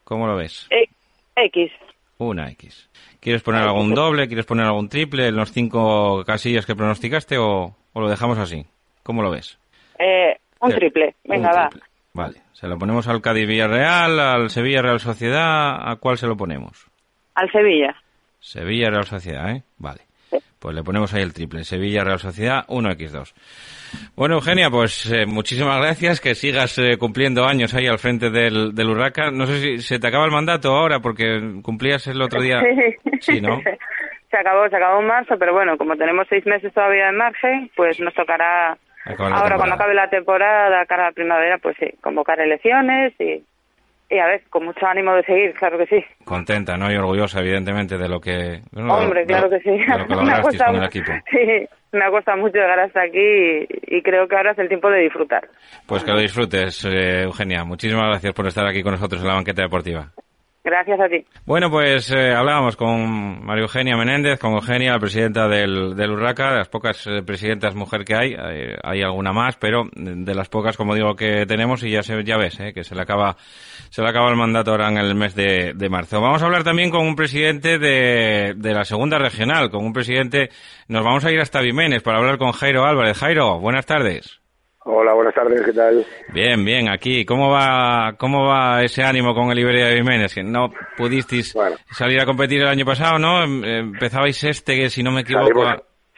¿Cómo 0.04 0.26
lo 0.26 0.36
ves? 0.36 0.66
E, 0.70 0.88
X. 1.36 1.70
Una 2.16 2.50
X. 2.52 2.88
¿Quieres 3.20 3.42
poner 3.42 3.60
algún 3.60 3.92
doble? 3.92 4.26
¿Quieres 4.26 4.46
poner 4.46 4.64
algún 4.64 4.88
triple 4.88 5.28
en 5.28 5.36
los 5.36 5.52
cinco 5.52 6.24
casillas 6.24 6.64
que 6.64 6.74
pronosticaste 6.74 7.36
o, 7.36 7.76
lo 7.94 8.08
dejamos 8.08 8.38
así? 8.38 8.64
¿Cómo 9.02 9.22
lo 9.22 9.30
ves? 9.30 9.58
Eh, 9.98 10.34
un 10.62 10.70
triple. 10.72 11.14
Venga, 11.24 11.50
va. 11.52 11.70
Vale. 12.12 12.42
¿Se 12.52 12.66
lo 12.66 12.78
ponemos 12.78 13.08
al 13.08 13.22
Cádiz 13.22 13.46
Villarreal, 13.46 14.18
al 14.18 14.50
Sevilla 14.50 14.82
Real 14.82 15.00
Sociedad? 15.00 15.90
¿A 15.90 15.96
cuál 15.96 16.18
se 16.18 16.26
lo 16.26 16.36
ponemos? 16.36 16.90
Al 17.34 17.50
Sevilla. 17.50 17.94
Sevilla 18.38 18.90
Real 18.90 19.04
Sociedad, 19.04 19.50
¿eh? 19.50 19.62
Vale. 19.78 20.00
Pues 20.58 20.74
le 20.74 20.82
ponemos 20.82 21.14
ahí 21.14 21.22
el 21.22 21.32
triple. 21.32 21.64
Sevilla 21.64 22.04
Real 22.04 22.18
Sociedad 22.18 22.66
1x2. 22.68 23.32
Bueno, 24.14 24.34
Eugenia, 24.34 24.68
pues 24.70 25.10
eh, 25.10 25.24
muchísimas 25.24 25.80
gracias. 25.80 26.20
Que 26.20 26.34
sigas 26.34 26.76
eh, 26.78 26.98
cumpliendo 26.98 27.46
años 27.46 27.72
ahí 27.74 27.86
al 27.86 27.98
frente 27.98 28.28
del, 28.28 28.74
del 28.74 28.90
Urraca. 28.90 29.30
No 29.30 29.46
sé 29.46 29.60
si 29.60 29.78
se 29.78 29.98
te 29.98 30.06
acaba 30.06 30.26
el 30.26 30.32
mandato 30.32 30.76
ahora 30.76 31.00
porque 31.00 31.60
cumplías 31.62 32.06
el 32.08 32.20
otro 32.20 32.42
día. 32.42 32.60
Sí, 33.20 33.40
¿no? 33.40 33.60
se 34.30 34.36
acabó, 34.36 34.68
se 34.68 34.76
acabó 34.76 35.00
en 35.00 35.06
marzo, 35.06 35.36
pero 35.38 35.52
bueno, 35.52 35.76
como 35.76 35.96
tenemos 35.96 36.26
seis 36.28 36.44
meses 36.46 36.72
todavía 36.72 37.08
en 37.08 37.16
margen, 37.16 37.70
pues 37.74 37.98
nos 37.98 38.14
tocará 38.14 38.76
Ahora, 39.04 39.56
cuando 39.56 39.74
acabe 39.74 39.94
la 39.94 40.10
temporada, 40.10 40.84
cara 40.86 41.04
a 41.04 41.06
la 41.08 41.12
primavera, 41.12 41.58
pues 41.58 41.76
sí, 41.78 41.86
convocar 42.02 42.38
elecciones 42.40 43.14
y, 43.18 43.42
y 44.10 44.18
a 44.18 44.26
ver, 44.26 44.42
con 44.50 44.64
mucho 44.64 44.86
ánimo 44.86 45.14
de 45.14 45.22
seguir, 45.22 45.54
claro 45.54 45.78
que 45.78 45.86
sí. 45.86 46.04
Contenta, 46.24 46.76
¿no? 46.76 46.92
Y 46.92 46.96
orgullosa, 46.96 47.40
evidentemente, 47.40 47.96
de 47.96 48.08
lo 48.08 48.20
que... 48.20 48.60
Hombre, 48.76 49.24
claro 49.24 49.48
que 49.48 49.60
sí. 49.60 49.70
me 49.70 50.32
ha 50.32 50.42
costado, 50.42 50.72
con 50.72 50.82
el 50.82 50.88
equipo. 50.88 51.12
Sí, 51.30 51.66
me 51.92 52.04
ha 52.04 52.10
costado 52.10 52.38
mucho 52.38 52.56
llegar 52.58 52.78
hasta 52.80 53.02
aquí 53.02 53.66
y, 53.86 54.02
creo 54.02 54.28
que 54.28 54.36
ahora 54.36 54.52
es 54.52 54.58
el 54.58 54.68
tiempo 54.68 54.90
de 54.90 55.00
disfrutar. 55.00 55.48
Pues 55.86 56.04
que 56.04 56.12
lo 56.12 56.20
disfrutes, 56.20 56.84
eh, 56.84 57.22
Eugenia. 57.22 57.64
Muchísimas 57.64 58.06
gracias 58.08 58.34
por 58.34 58.46
estar 58.46 58.66
aquí 58.66 58.82
con 58.82 58.92
nosotros 58.92 59.22
en 59.22 59.28
la 59.28 59.34
banqueta 59.34 59.62
deportiva. 59.62 60.10
Gracias 60.62 61.00
a 61.00 61.08
ti. 61.08 61.24
Bueno, 61.46 61.70
pues 61.70 62.10
eh, 62.12 62.34
hablábamos 62.34 62.76
con 62.76 63.44
María 63.44 63.62
Eugenia 63.62 63.96
Menéndez, 63.96 64.38
con 64.38 64.52
Eugenia, 64.52 64.92
la 64.92 64.98
presidenta 64.98 65.48
del, 65.48 65.96
del 65.96 66.10
Urraca, 66.10 66.50
de 66.50 66.58
las 66.58 66.68
pocas 66.68 67.06
eh, 67.06 67.22
presidentas 67.22 67.74
mujer 67.74 68.04
que 68.04 68.14
hay, 68.14 68.34
hay, 68.82 69.02
alguna 69.02 69.32
más, 69.32 69.56
pero 69.56 69.84
de 69.94 70.34
las 70.34 70.50
pocas, 70.50 70.76
como 70.76 70.94
digo, 70.94 71.16
que 71.16 71.46
tenemos 71.46 71.82
y 71.82 71.90
ya 71.90 72.02
se, 72.02 72.22
ya 72.24 72.36
ves, 72.36 72.60
eh, 72.60 72.74
que 72.74 72.84
se 72.84 72.94
le 72.94 73.00
acaba, 73.00 73.36
se 73.88 74.02
le 74.02 74.08
acaba 74.08 74.28
el 74.28 74.36
mandato 74.36 74.72
ahora 74.72 74.88
en 74.90 74.98
el 74.98 75.14
mes 75.14 75.34
de, 75.34 75.72
de 75.74 75.88
marzo. 75.88 76.20
Vamos 76.20 76.42
a 76.42 76.46
hablar 76.46 76.62
también 76.62 76.90
con 76.90 77.06
un 77.06 77.16
presidente 77.16 77.78
de, 77.78 78.52
de 78.54 78.74
la 78.74 78.84
segunda 78.84 79.18
regional, 79.18 79.70
con 79.70 79.82
un 79.82 79.94
presidente, 79.94 80.50
nos 80.88 81.02
vamos 81.02 81.24
a 81.24 81.32
ir 81.32 81.40
hasta 81.40 81.62
Vimenes 81.62 82.02
para 82.02 82.18
hablar 82.18 82.36
con 82.36 82.52
Jairo 82.52 82.84
Álvarez. 82.84 83.16
Jairo, 83.16 83.58
buenas 83.60 83.86
tardes. 83.86 84.39
Hola, 84.84 85.12
buenas 85.12 85.34
tardes, 85.34 85.60
¿qué 85.62 85.74
tal? 85.74 86.06
Bien, 86.32 86.64
bien, 86.64 86.88
aquí. 86.88 87.26
¿Cómo 87.26 87.50
va, 87.50 88.14
cómo 88.18 88.46
va 88.46 88.82
ese 88.82 89.02
ánimo 89.02 89.34
con 89.34 89.50
el 89.50 89.58
Iberia 89.58 89.88
de 89.88 89.96
Jiménez? 89.96 90.34
Que 90.34 90.42
no 90.42 90.70
pudisteis 90.96 91.54
salir 91.90 92.18
a 92.18 92.24
competir 92.24 92.62
el 92.62 92.68
año 92.68 92.86
pasado, 92.86 93.18
¿no? 93.18 93.42
Em, 93.42 93.62
empezabais 93.62 94.42
este, 94.42 94.76
que 94.76 94.88
si 94.88 95.02
no 95.02 95.12
me 95.12 95.20
equivoco... 95.20 95.64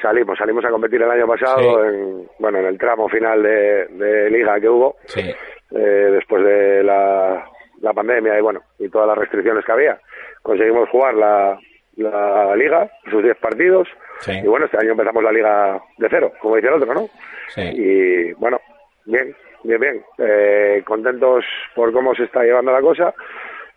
Salimos, 0.00 0.38
salimos, 0.38 0.64
a 0.64 0.70
competir 0.70 1.02
el 1.02 1.10
año 1.10 1.26
pasado, 1.26 1.84
en, 1.84 2.28
bueno, 2.38 2.58
en 2.58 2.66
el 2.66 2.78
tramo 2.78 3.08
final 3.08 3.42
de, 3.42 4.30
liga 4.30 4.60
que 4.60 4.68
hubo, 4.68 4.96
eh, 5.16 5.34
después 5.70 6.44
de 6.44 6.82
la, 6.82 7.44
la 7.80 7.92
pandemia 7.92 8.36
y 8.36 8.42
bueno, 8.42 8.60
y 8.78 8.88
todas 8.88 9.08
las 9.08 9.18
restricciones 9.18 9.64
que 9.64 9.72
había. 9.72 10.00
Conseguimos 10.42 10.88
jugar 10.88 11.14
la, 11.14 11.58
la 11.96 12.56
liga, 12.56 12.90
sus 13.10 13.22
10 13.22 13.36
partidos. 13.38 13.88
Y 14.26 14.46
bueno, 14.46 14.66
este 14.66 14.78
año 14.78 14.92
empezamos 14.92 15.22
la 15.22 15.32
liga 15.32 15.80
de 15.98 16.08
cero, 16.08 16.32
como 16.40 16.56
dice 16.56 16.68
el 16.68 16.74
otro, 16.74 16.94
¿no? 16.94 17.08
Y 17.56 18.32
bueno, 18.34 18.60
bien, 19.04 19.34
bien, 19.64 19.80
bien. 19.80 20.02
Eh, 20.18 20.82
contentos 20.84 21.44
por 21.74 21.92
cómo 21.92 22.14
se 22.14 22.24
está 22.24 22.42
llevando 22.42 22.72
la 22.72 22.80
cosa. 22.80 23.14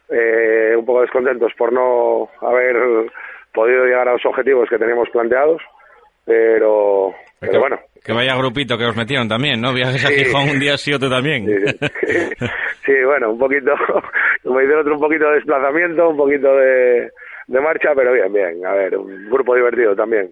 Eh, 0.09 0.75
un 0.77 0.85
poco 0.85 1.01
descontentos 1.01 1.51
por 1.57 1.73
no 1.73 2.29
haber 2.41 2.75
podido 3.53 3.85
llegar 3.85 4.07
a 4.07 4.13
los 4.13 4.25
objetivos 4.25 4.69
que 4.69 4.77
teníamos 4.77 5.09
planteados. 5.09 5.61
Pero, 6.25 7.13
pero 7.39 7.59
bueno. 7.59 7.79
Que 8.03 8.13
vaya 8.13 8.35
grupito 8.35 8.77
que 8.77 8.85
os 8.85 8.95
metieron 8.95 9.27
también, 9.27 9.61
¿no? 9.61 9.73
Viajes 9.73 10.05
a 10.05 10.09
Gijón 10.09 10.49
un 10.49 10.59
día 10.59 10.77
sí, 10.77 10.93
otro 10.93 11.09
también. 11.09 11.45
Sí, 12.85 12.93
bueno, 13.05 13.31
un 13.31 13.39
poquito, 13.39 13.73
como 14.43 14.59
dice 14.59 14.73
el 14.73 14.79
otro, 14.79 14.95
un 14.95 15.01
poquito 15.01 15.25
de 15.27 15.35
desplazamiento, 15.35 16.09
un 16.09 16.17
poquito 16.17 16.55
de, 16.55 17.11
de 17.47 17.61
marcha, 17.61 17.89
pero 17.95 18.13
bien, 18.13 18.33
bien. 18.33 18.65
A 18.65 18.73
ver, 18.73 18.97
un 18.97 19.29
grupo 19.29 19.55
divertido 19.55 19.95
también. 19.95 20.31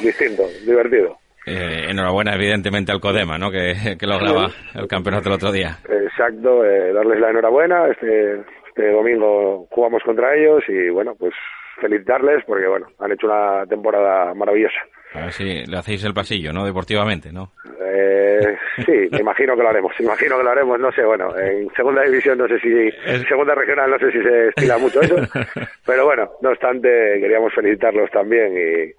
Distinto, 0.00 0.44
divertido. 0.66 1.16
Eh, 1.46 1.86
enhorabuena, 1.90 2.34
evidentemente, 2.34 2.90
al 2.90 3.00
Codema, 3.00 3.36
¿no? 3.38 3.50
Que, 3.50 3.96
que 3.98 4.06
lograba 4.06 4.48
el 4.74 4.88
campeonato 4.88 5.28
el 5.28 5.34
otro 5.34 5.52
día. 5.52 5.76
Exacto, 5.88 6.64
eh, 6.64 6.92
darles 6.92 7.20
la 7.20 7.30
enhorabuena. 7.30 7.88
Este, 7.88 8.40
este 8.68 8.90
domingo 8.92 9.66
jugamos 9.70 10.02
contra 10.04 10.34
ellos 10.34 10.62
y, 10.68 10.88
bueno, 10.88 11.14
pues 11.18 11.34
felicitarles 11.80 12.44
porque, 12.46 12.66
bueno, 12.66 12.86
han 12.98 13.12
hecho 13.12 13.26
una 13.26 13.66
temporada 13.66 14.32
maravillosa. 14.34 14.80
A 15.14 15.20
ver 15.20 15.32
si 15.32 15.64
le 15.66 15.76
hacéis 15.76 16.04
el 16.04 16.12
pasillo, 16.12 16.52
¿no? 16.52 16.64
Deportivamente, 16.64 17.32
¿no? 17.32 17.52
Eh, 17.80 18.56
sí, 18.84 19.08
me 19.10 19.18
imagino 19.20 19.56
que 19.56 19.62
lo 19.62 19.68
haremos. 19.68 19.92
Me 20.00 20.06
imagino 20.06 20.36
que 20.36 20.42
lo 20.42 20.50
haremos, 20.50 20.80
no 20.80 20.90
sé, 20.92 21.04
bueno, 21.04 21.36
en 21.38 21.70
segunda 21.74 22.02
división 22.02 22.38
no 22.38 22.48
sé 22.48 22.58
si, 22.58 22.68
en 22.68 23.24
segunda 23.26 23.54
regional 23.54 23.90
no 23.90 23.98
sé 23.98 24.10
si 24.10 24.22
se 24.22 24.48
estila 24.48 24.78
mucho 24.78 25.00
eso, 25.00 25.16
pero 25.86 26.04
bueno, 26.04 26.30
no 26.42 26.50
obstante, 26.50 26.88
queríamos 27.20 27.54
felicitarlos 27.54 28.10
también 28.10 28.54
y, 28.56 28.92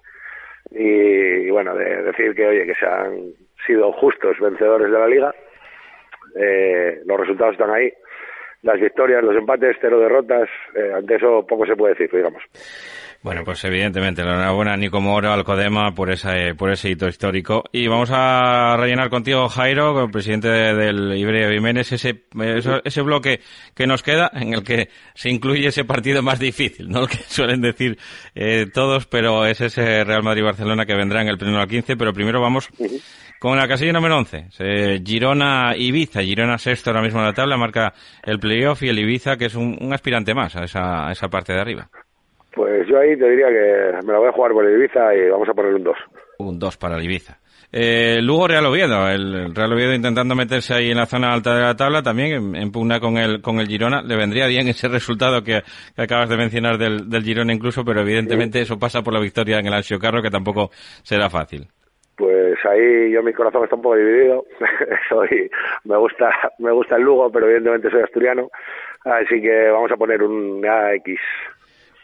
y, 0.70 1.50
bueno, 1.50 1.74
de, 1.74 2.02
decir 2.02 2.34
que, 2.34 2.46
oye, 2.46 2.66
que 2.66 2.74
se 2.74 2.86
han 2.86 3.32
sido 3.66 3.92
justos 3.92 4.38
vencedores 4.40 4.90
de 4.90 4.98
la 4.98 5.06
liga. 5.06 5.34
Eh, 6.34 7.00
los 7.04 7.20
resultados 7.20 7.52
están 7.52 7.70
ahí, 7.70 7.92
las 8.62 8.80
victorias, 8.80 9.22
los 9.22 9.36
empates, 9.36 9.76
cero 9.80 10.00
derrotas, 10.00 10.48
eh, 10.74 10.92
ante 10.94 11.16
eso 11.16 11.46
poco 11.46 11.66
se 11.66 11.76
puede 11.76 11.94
decir, 11.94 12.10
digamos. 12.14 12.42
Bueno, 13.26 13.42
pues 13.42 13.64
evidentemente, 13.64 14.22
la 14.22 14.34
enhorabuena 14.34 14.74
a 14.74 14.76
Nico 14.76 15.00
Moro, 15.00 15.32
al 15.32 15.42
Codema, 15.42 15.92
por, 15.96 16.12
ese, 16.12 16.54
por 16.54 16.70
ese 16.70 16.90
hito 16.90 17.08
histórico. 17.08 17.64
Y 17.72 17.88
vamos 17.88 18.10
a 18.12 18.76
rellenar 18.78 19.10
contigo, 19.10 19.48
Jairo, 19.48 20.08
presidente 20.12 20.46
del 20.46 21.12
Iberia 21.18 21.50
Jiménez, 21.50 21.90
ese, 21.90 22.22
ese 22.84 23.02
bloque 23.02 23.40
que 23.74 23.88
nos 23.88 24.04
queda, 24.04 24.30
en 24.32 24.54
el 24.54 24.62
que 24.62 24.90
se 25.16 25.28
incluye 25.28 25.66
ese 25.66 25.84
partido 25.84 26.22
más 26.22 26.38
difícil, 26.38 26.88
¿no? 26.88 27.00
El 27.00 27.08
que 27.08 27.16
suelen 27.16 27.62
decir 27.62 27.98
eh, 28.36 28.66
todos, 28.72 29.06
pero 29.06 29.44
es 29.44 29.60
ese 29.60 30.04
Real 30.04 30.22
Madrid-Barcelona 30.22 30.86
que 30.86 30.94
vendrá 30.94 31.20
en 31.20 31.26
el 31.26 31.36
primero 31.36 31.58
al 31.58 31.66
15. 31.66 31.96
Pero 31.96 32.12
primero 32.12 32.40
vamos 32.40 32.68
con 33.40 33.58
la 33.58 33.66
casilla 33.66 33.92
número 33.92 34.18
11. 34.18 35.00
Girona-Ibiza. 35.04 36.22
Girona 36.22 36.58
sexto 36.58 36.90
ahora 36.90 37.02
mismo 37.02 37.18
en 37.18 37.26
la 37.26 37.34
tabla, 37.34 37.56
marca 37.56 37.92
el 38.22 38.38
playoff 38.38 38.84
y 38.84 38.88
el 38.88 39.00
Ibiza, 39.00 39.36
que 39.36 39.46
es 39.46 39.56
un, 39.56 39.76
un 39.80 39.92
aspirante 39.92 40.32
más 40.32 40.54
a 40.54 40.62
esa, 40.62 41.08
a 41.08 41.10
esa 41.10 41.28
parte 41.28 41.52
de 41.52 41.60
arriba. 41.60 41.90
Pues 42.56 42.88
yo 42.88 42.98
ahí 42.98 43.14
te 43.18 43.28
diría 43.28 43.48
que 43.48 44.06
me 44.06 44.14
la 44.14 44.18
voy 44.18 44.28
a 44.28 44.32
jugar 44.32 44.52
por 44.52 44.64
el 44.64 44.78
Ibiza 44.78 45.14
y 45.14 45.28
vamos 45.28 45.46
a 45.46 45.52
poner 45.52 45.74
un 45.74 45.84
2. 45.84 45.96
Un 46.38 46.58
2 46.58 46.76
para 46.78 46.96
el 46.96 47.04
Ibiza. 47.04 47.36
Eh, 47.70 48.22
Lugo 48.22 48.48
Real 48.48 48.64
Oviedo, 48.64 49.06
el 49.10 49.54
Real 49.54 49.74
Oviedo 49.74 49.92
intentando 49.92 50.34
meterse 50.34 50.72
ahí 50.72 50.90
en 50.90 50.96
la 50.96 51.04
zona 51.04 51.34
alta 51.34 51.54
de 51.54 51.60
la 51.60 51.76
tabla, 51.76 52.02
también 52.02 52.56
en, 52.56 52.72
pugna 52.72 52.98
con 52.98 53.18
el, 53.18 53.42
con 53.42 53.58
el 53.58 53.66
Girona. 53.66 54.00
Le 54.00 54.16
vendría 54.16 54.46
bien 54.46 54.68
ese 54.68 54.88
resultado 54.88 55.42
que, 55.42 55.60
acabas 55.98 56.30
de 56.30 56.38
mencionar 56.38 56.78
del, 56.78 57.10
del, 57.10 57.24
Girona 57.24 57.52
incluso, 57.52 57.84
pero 57.84 58.00
evidentemente 58.00 58.62
eso 58.62 58.78
pasa 58.78 59.02
por 59.02 59.12
la 59.12 59.20
victoria 59.20 59.58
en 59.58 59.66
el 59.66 59.74
Anxio 59.74 59.98
Carro, 59.98 60.22
que 60.22 60.30
tampoco 60.30 60.70
será 61.02 61.28
fácil. 61.28 61.68
Pues 62.16 62.56
ahí 62.64 63.12
yo 63.12 63.22
mi 63.22 63.34
corazón 63.34 63.64
está 63.64 63.76
un 63.76 63.82
poco 63.82 63.96
dividido. 63.96 64.46
soy, 65.10 65.50
me 65.84 65.98
gusta, 65.98 66.30
me 66.58 66.72
gusta 66.72 66.96
el 66.96 67.02
Lugo, 67.02 67.30
pero 67.30 67.44
evidentemente 67.44 67.90
soy 67.90 68.00
asturiano. 68.00 68.48
Así 69.04 69.42
que 69.42 69.68
vamos 69.68 69.92
a 69.92 69.96
poner 69.96 70.22
un 70.22 70.64
AX. 70.66 71.20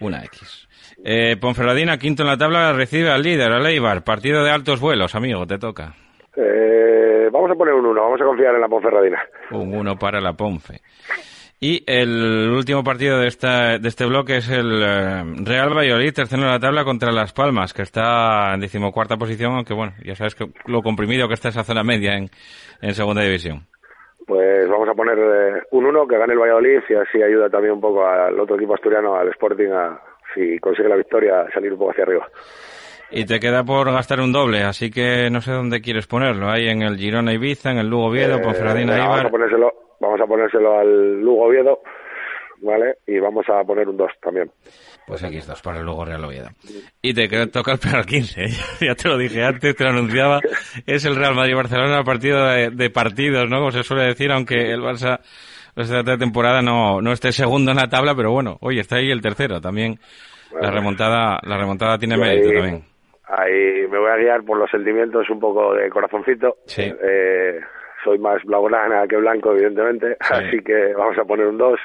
Una 0.01 0.25
X. 0.25 0.69
Eh, 1.05 1.37
Ponferradina, 1.41 1.99
quinto 1.99 2.23
en 2.23 2.29
la 2.29 2.37
tabla, 2.37 2.73
recibe 2.73 3.11
al 3.11 3.23
líder, 3.23 3.53
al 3.53 3.67
Eibar. 3.67 4.05
Partido 4.05 4.43
de 4.45 4.51
altos 4.51 4.81
vuelos, 4.81 5.15
amigo, 5.15 5.47
te 5.47 5.59
toca. 5.59 5.95
Eh, 6.37 7.29
vamos 7.31 7.51
a 7.51 7.55
poner 7.55 7.75
un 7.75 7.87
1, 7.87 8.01
vamos 8.01 8.21
a 8.21 8.25
confiar 8.25 8.55
en 8.55 8.61
la 8.61 8.69
Ponferradina. 8.69 9.23
Un 9.51 9.75
1 9.75 9.97
para 9.99 10.21
la 10.21 10.33
Ponfe. 10.33 10.81
Y 11.65 11.85
el 11.87 12.51
último 12.51 12.83
partido 12.83 13.21
de, 13.21 13.29
esta, 13.29 13.79
de 13.79 13.89
este 13.89 14.05
bloque 14.05 14.39
es 14.39 14.49
el 14.49 14.83
eh, 14.83 15.23
Real 15.45 15.73
Valladolid, 15.73 16.13
tercero 16.13 16.43
en 16.43 16.49
la 16.49 16.59
tabla 16.59 16.83
contra 16.83 17.13
Las 17.13 17.33
Palmas, 17.33 17.73
que 17.73 17.83
está 17.83 18.53
en 18.53 18.59
decimocuarta 18.59 19.17
posición, 19.17 19.55
aunque 19.55 19.73
bueno, 19.73 19.93
ya 20.05 20.17
sabes 20.17 20.35
que 20.35 20.47
lo 20.67 20.83
comprimido 20.83 21.29
que 21.29 21.35
está 21.35 21.51
esa 21.51 21.63
zona 21.63 21.85
media 21.85 22.15
en, 22.15 22.31
en 22.81 22.95
segunda 22.95 23.23
división. 23.23 23.65
Pues 24.27 24.69
vamos 24.69 24.89
a 24.89 24.95
poner 24.95 25.19
eh, 25.19 25.63
un 25.73 25.87
1 25.87 26.07
que 26.07 26.19
gane 26.19 26.33
el 26.33 26.39
Valladolid 26.39 26.81
y 26.89 26.95
así 26.95 27.23
ayuda 27.23 27.51
también 27.51 27.75
un 27.75 27.81
poco 27.81 28.07
al 28.07 28.39
otro 28.39 28.57
equipo 28.57 28.75
asturiano, 28.75 29.17
al 29.17 29.29
Sporting, 29.29 29.71
a 29.71 30.01
si 30.35 30.59
consigue 30.59 30.89
la 30.89 30.97
victoria, 30.97 31.47
salir 31.53 31.73
un 31.73 31.79
poco 31.79 31.91
hacia 31.91 32.05
arriba. 32.05 32.27
Y 33.11 33.27
te 33.27 33.41
queda 33.41 33.63
por 33.63 33.93
gastar 33.93 34.21
un 34.21 34.33
doble, 34.33 34.63
así 34.63 34.91
que 34.91 35.29
no 35.31 35.43
sé 35.43 35.53
dónde 35.53 35.83
quieres 35.83 36.07
ponerlo. 36.07 36.49
Ahí 36.49 36.69
en 36.69 36.83
el 36.83 36.97
Girona 36.97 37.35
Ibiza, 37.35 37.71
en 37.71 37.79
el 37.79 37.89
Lugo 37.89 38.07
Oviedo, 38.07 38.37
eh, 38.37 38.41
Ponferradina 38.43 38.97
Ibar. 38.97 39.09
Vamos 39.09 39.25
a, 39.25 39.31
ponérselo, 39.31 39.73
vamos 40.01 40.21
a 40.21 40.27
ponérselo 40.27 40.79
al 40.79 41.21
Lugo 41.21 41.45
Oviedo, 41.45 41.81
¿vale? 42.63 42.97
Y 43.07 43.19
vamos 43.19 43.45
a 43.49 43.63
poner 43.65 43.89
un 43.89 43.97
2 43.97 44.11
también. 44.21 44.51
Pues 45.07 45.23
X2 45.23 45.63
para 45.63 45.79
el 45.79 45.85
Lugo 45.85 46.05
Real 46.05 46.25
Oviedo. 46.25 46.49
Y 47.01 47.13
te 47.13 47.29
queda 47.29 47.47
tocar 47.47 47.79
para 47.79 48.01
el 48.01 48.07
15. 48.07 48.47
ya 48.81 48.95
te 48.95 49.09
lo 49.09 49.19
dije 49.19 49.45
antes, 49.45 49.77
te 49.77 49.85
lo 49.85 49.91
anunciaba. 49.91 50.41
Es 50.87 51.05
el 51.05 51.17
Real 51.17 51.35
Madrid-Barcelona, 51.35 52.03
partido 52.05 52.47
de, 52.47 52.91
partidos, 52.91 53.49
¿no? 53.49 53.59
Como 53.59 53.71
se 53.73 53.83
suele 53.83 54.05
decir, 54.05 54.31
aunque 54.31 54.73
el 54.73 54.81
Barça 54.81 55.21
esta 55.75 56.19
temporada 56.19 56.61
no, 56.61 57.01
no 57.01 57.13
esté 57.13 57.33
segundo 57.33 57.71
en 57.71 57.79
la 57.79 57.89
tabla, 57.89 58.15
pero 58.15 58.31
bueno, 58.31 58.59
hoy 58.61 58.79
está 58.79 58.97
ahí 58.97 59.11
el 59.11 59.23
tercero. 59.23 59.61
También 59.61 59.99
la 60.61 60.71
remontada 60.71 61.39
la 61.43 61.57
remontada 61.57 61.99
tiene 61.99 62.17
mérito 62.19 62.51
también 62.53 62.93
ahí 63.33 63.87
me 63.89 63.99
voy 63.99 64.11
a 64.11 64.17
guiar 64.17 64.43
por 64.45 64.59
los 64.59 64.71
sentimientos 64.71 65.29
un 65.31 65.41
poco 65.41 65.75
de 65.75 65.89
corazoncito. 65.89 66.59
Eh, 66.77 67.61
soy 68.05 68.19
más 68.19 68.43
blaugrana 68.45 69.07
que 69.09 69.17
blanco, 69.17 69.53
evidentemente, 69.53 70.17
así 70.21 70.59
que 70.63 70.93
vamos 70.95 71.19
a 71.19 71.25
poner 71.25 71.47
un 71.47 71.59
2. 71.59 71.81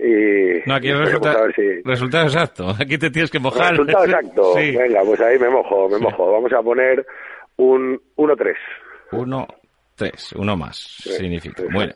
Y 0.00 0.62
no, 0.64 0.74
aquí 0.76 0.92
resulta, 0.92 1.34
si... 1.56 1.82
resultado 1.84 2.24
exacto. 2.24 2.68
Aquí 2.80 2.98
te 2.98 3.10
tienes 3.10 3.30
que 3.30 3.40
mojar. 3.40 3.72
Resultado 3.72 4.04
exacto. 4.04 4.54
Venga, 4.56 5.02
pues 5.04 5.20
ahí 5.20 5.38
me 5.38 5.50
mojo, 5.50 5.88
me 5.88 5.98
mojo. 5.98 6.32
Vamos 6.32 6.52
a 6.52 6.62
poner 6.62 7.04
un 7.56 8.00
1-3. 8.16 8.54
1 9.12 9.48
Tres, 9.98 10.32
uno 10.36 10.56
más, 10.56 10.76
significa. 10.76 11.64
Bueno, 11.72 11.92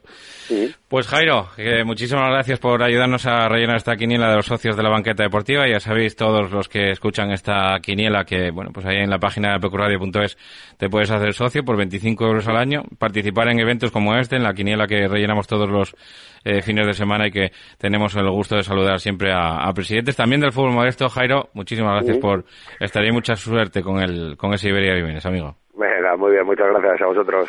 pues 0.88 1.06
Jairo, 1.06 1.46
muchísimas 1.84 2.30
gracias 2.30 2.58
por 2.58 2.82
ayudarnos 2.82 3.24
a 3.26 3.48
rellenar 3.48 3.76
esta 3.76 3.94
quiniela 3.94 4.28
de 4.28 4.36
los 4.38 4.46
socios 4.46 4.76
de 4.76 4.82
la 4.82 4.90
banqueta 4.90 5.22
deportiva. 5.22 5.68
Ya 5.68 5.78
sabéis 5.78 6.16
todos 6.16 6.50
los 6.50 6.68
que 6.68 6.90
escuchan 6.90 7.30
esta 7.30 7.78
quiniela 7.80 8.24
que, 8.24 8.50
bueno, 8.50 8.72
pues 8.74 8.86
ahí 8.86 8.96
en 8.96 9.08
la 9.08 9.20
página 9.20 9.52
de 9.52 9.60
pecuradio.es 9.60 10.36
te 10.78 10.88
puedes 10.88 11.12
hacer 11.12 11.32
socio 11.32 11.64
por 11.64 11.76
25 11.76 12.26
euros 12.26 12.48
al 12.48 12.56
año, 12.56 12.82
participar 12.98 13.48
en 13.50 13.60
eventos 13.60 13.92
como 13.92 14.16
este, 14.16 14.34
en 14.34 14.42
la 14.42 14.52
quiniela 14.52 14.88
que 14.88 15.06
rellenamos 15.06 15.46
todos 15.46 15.70
los 15.70 15.94
eh, 16.44 16.60
fines 16.60 16.84
de 16.84 16.94
semana 16.94 17.28
y 17.28 17.30
que 17.30 17.52
tenemos 17.78 18.16
el 18.16 18.28
gusto 18.28 18.56
de 18.56 18.64
saludar 18.64 18.98
siempre 18.98 19.32
a, 19.32 19.72
presidentes 19.72 20.16
también 20.16 20.40
del 20.40 20.50
fútbol 20.50 20.72
modesto. 20.72 21.08
Jairo, 21.08 21.50
muchísimas 21.54 21.94
gracias 21.94 22.18
por 22.18 22.44
estar 22.80 23.00
ahí. 23.00 23.12
Mucha 23.12 23.36
suerte 23.36 23.80
con 23.80 24.02
el, 24.02 24.36
con 24.36 24.52
ese 24.54 24.70
Iberia 24.70 24.94
Vivenes, 24.94 25.24
amigo. 25.24 25.54
Venga, 25.74 26.16
muy 26.16 26.32
bien, 26.32 26.44
muchas 26.44 26.66
gracias 26.66 27.00
a 27.00 27.06
vosotros. 27.06 27.48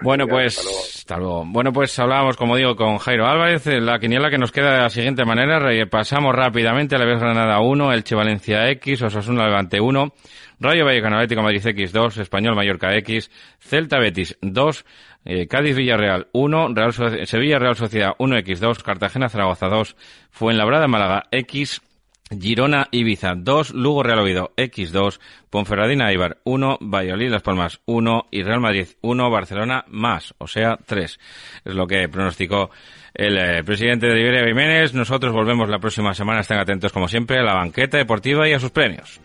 Bueno, 0.00 0.26
pues 0.28 0.58
hasta 0.58 1.16
luego. 1.16 1.44
Bueno, 1.46 1.72
pues 1.72 1.98
hablábamos, 1.98 2.36
como 2.36 2.56
digo, 2.56 2.76
con 2.76 2.98
Jairo 2.98 3.26
Álvarez. 3.26 3.66
La 3.66 3.98
quiniela 3.98 4.30
que 4.30 4.38
nos 4.38 4.52
queda 4.52 4.72
de 4.72 4.82
la 4.82 4.90
siguiente 4.90 5.24
manera. 5.24 5.58
Pasamos 5.90 6.34
rápidamente. 6.34 6.96
La 6.98 7.04
vez 7.04 7.18
Granada 7.18 7.58
1, 7.60 7.92
Elche 7.92 8.14
Valencia 8.14 8.68
X, 8.70 9.02
Osasuna 9.02 9.46
Levante 9.46 9.80
1, 9.80 10.12
Rayo 10.60 10.84
Vallecano 10.84 11.16
Atlético 11.16 11.42
Madrid 11.42 11.66
X 11.66 11.92
2, 11.92 12.18
Español 12.18 12.54
Mallorca 12.54 12.94
X, 12.96 13.30
Celta 13.58 13.98
Betis 13.98 14.36
2, 14.40 14.84
eh, 15.24 15.46
Cádiz 15.48 15.76
Villarreal 15.76 16.28
1, 16.32 16.74
Real 16.74 16.92
Sevilla 17.26 17.58
Real 17.58 17.76
Sociedad 17.76 18.12
1 18.18 18.36
X 18.38 18.60
2, 18.60 18.82
Cartagena 18.82 19.28
Zaragoza 19.28 19.66
2, 19.66 19.96
Fuenlabrada 20.30 20.86
Málaga 20.86 21.24
X, 21.32 21.80
Girona, 22.30 22.88
Ibiza 22.90 23.34
2, 23.34 23.74
Lugo, 23.74 24.02
Real 24.02 24.20
Oviedo 24.20 24.52
X2, 24.56 25.18
Ponferradina, 25.50 26.12
Ibar 26.12 26.38
1, 26.44 26.78
Valladolid, 26.80 27.30
Las 27.30 27.42
Palmas 27.42 27.80
1 27.86 28.26
y 28.30 28.42
Real 28.42 28.60
Madrid 28.60 28.88
1, 29.00 29.30
Barcelona 29.30 29.84
más, 29.88 30.34
o 30.38 30.46
sea 30.46 30.78
3. 30.84 31.20
Es 31.64 31.74
lo 31.74 31.86
que 31.86 32.08
pronosticó 32.08 32.70
el 33.14 33.38
eh, 33.38 33.64
presidente 33.64 34.06
de 34.06 34.20
Iberia 34.20 34.46
Jiménez. 34.46 34.94
Nosotros 34.94 35.32
volvemos 35.32 35.68
la 35.68 35.78
próxima 35.78 36.14
semana. 36.14 36.40
Estén 36.40 36.58
atentos 36.58 36.92
como 36.92 37.08
siempre 37.08 37.38
a 37.38 37.42
la 37.42 37.54
banqueta 37.54 37.98
deportiva 37.98 38.48
y 38.48 38.52
a 38.52 38.60
sus 38.60 38.70
premios. 38.70 39.20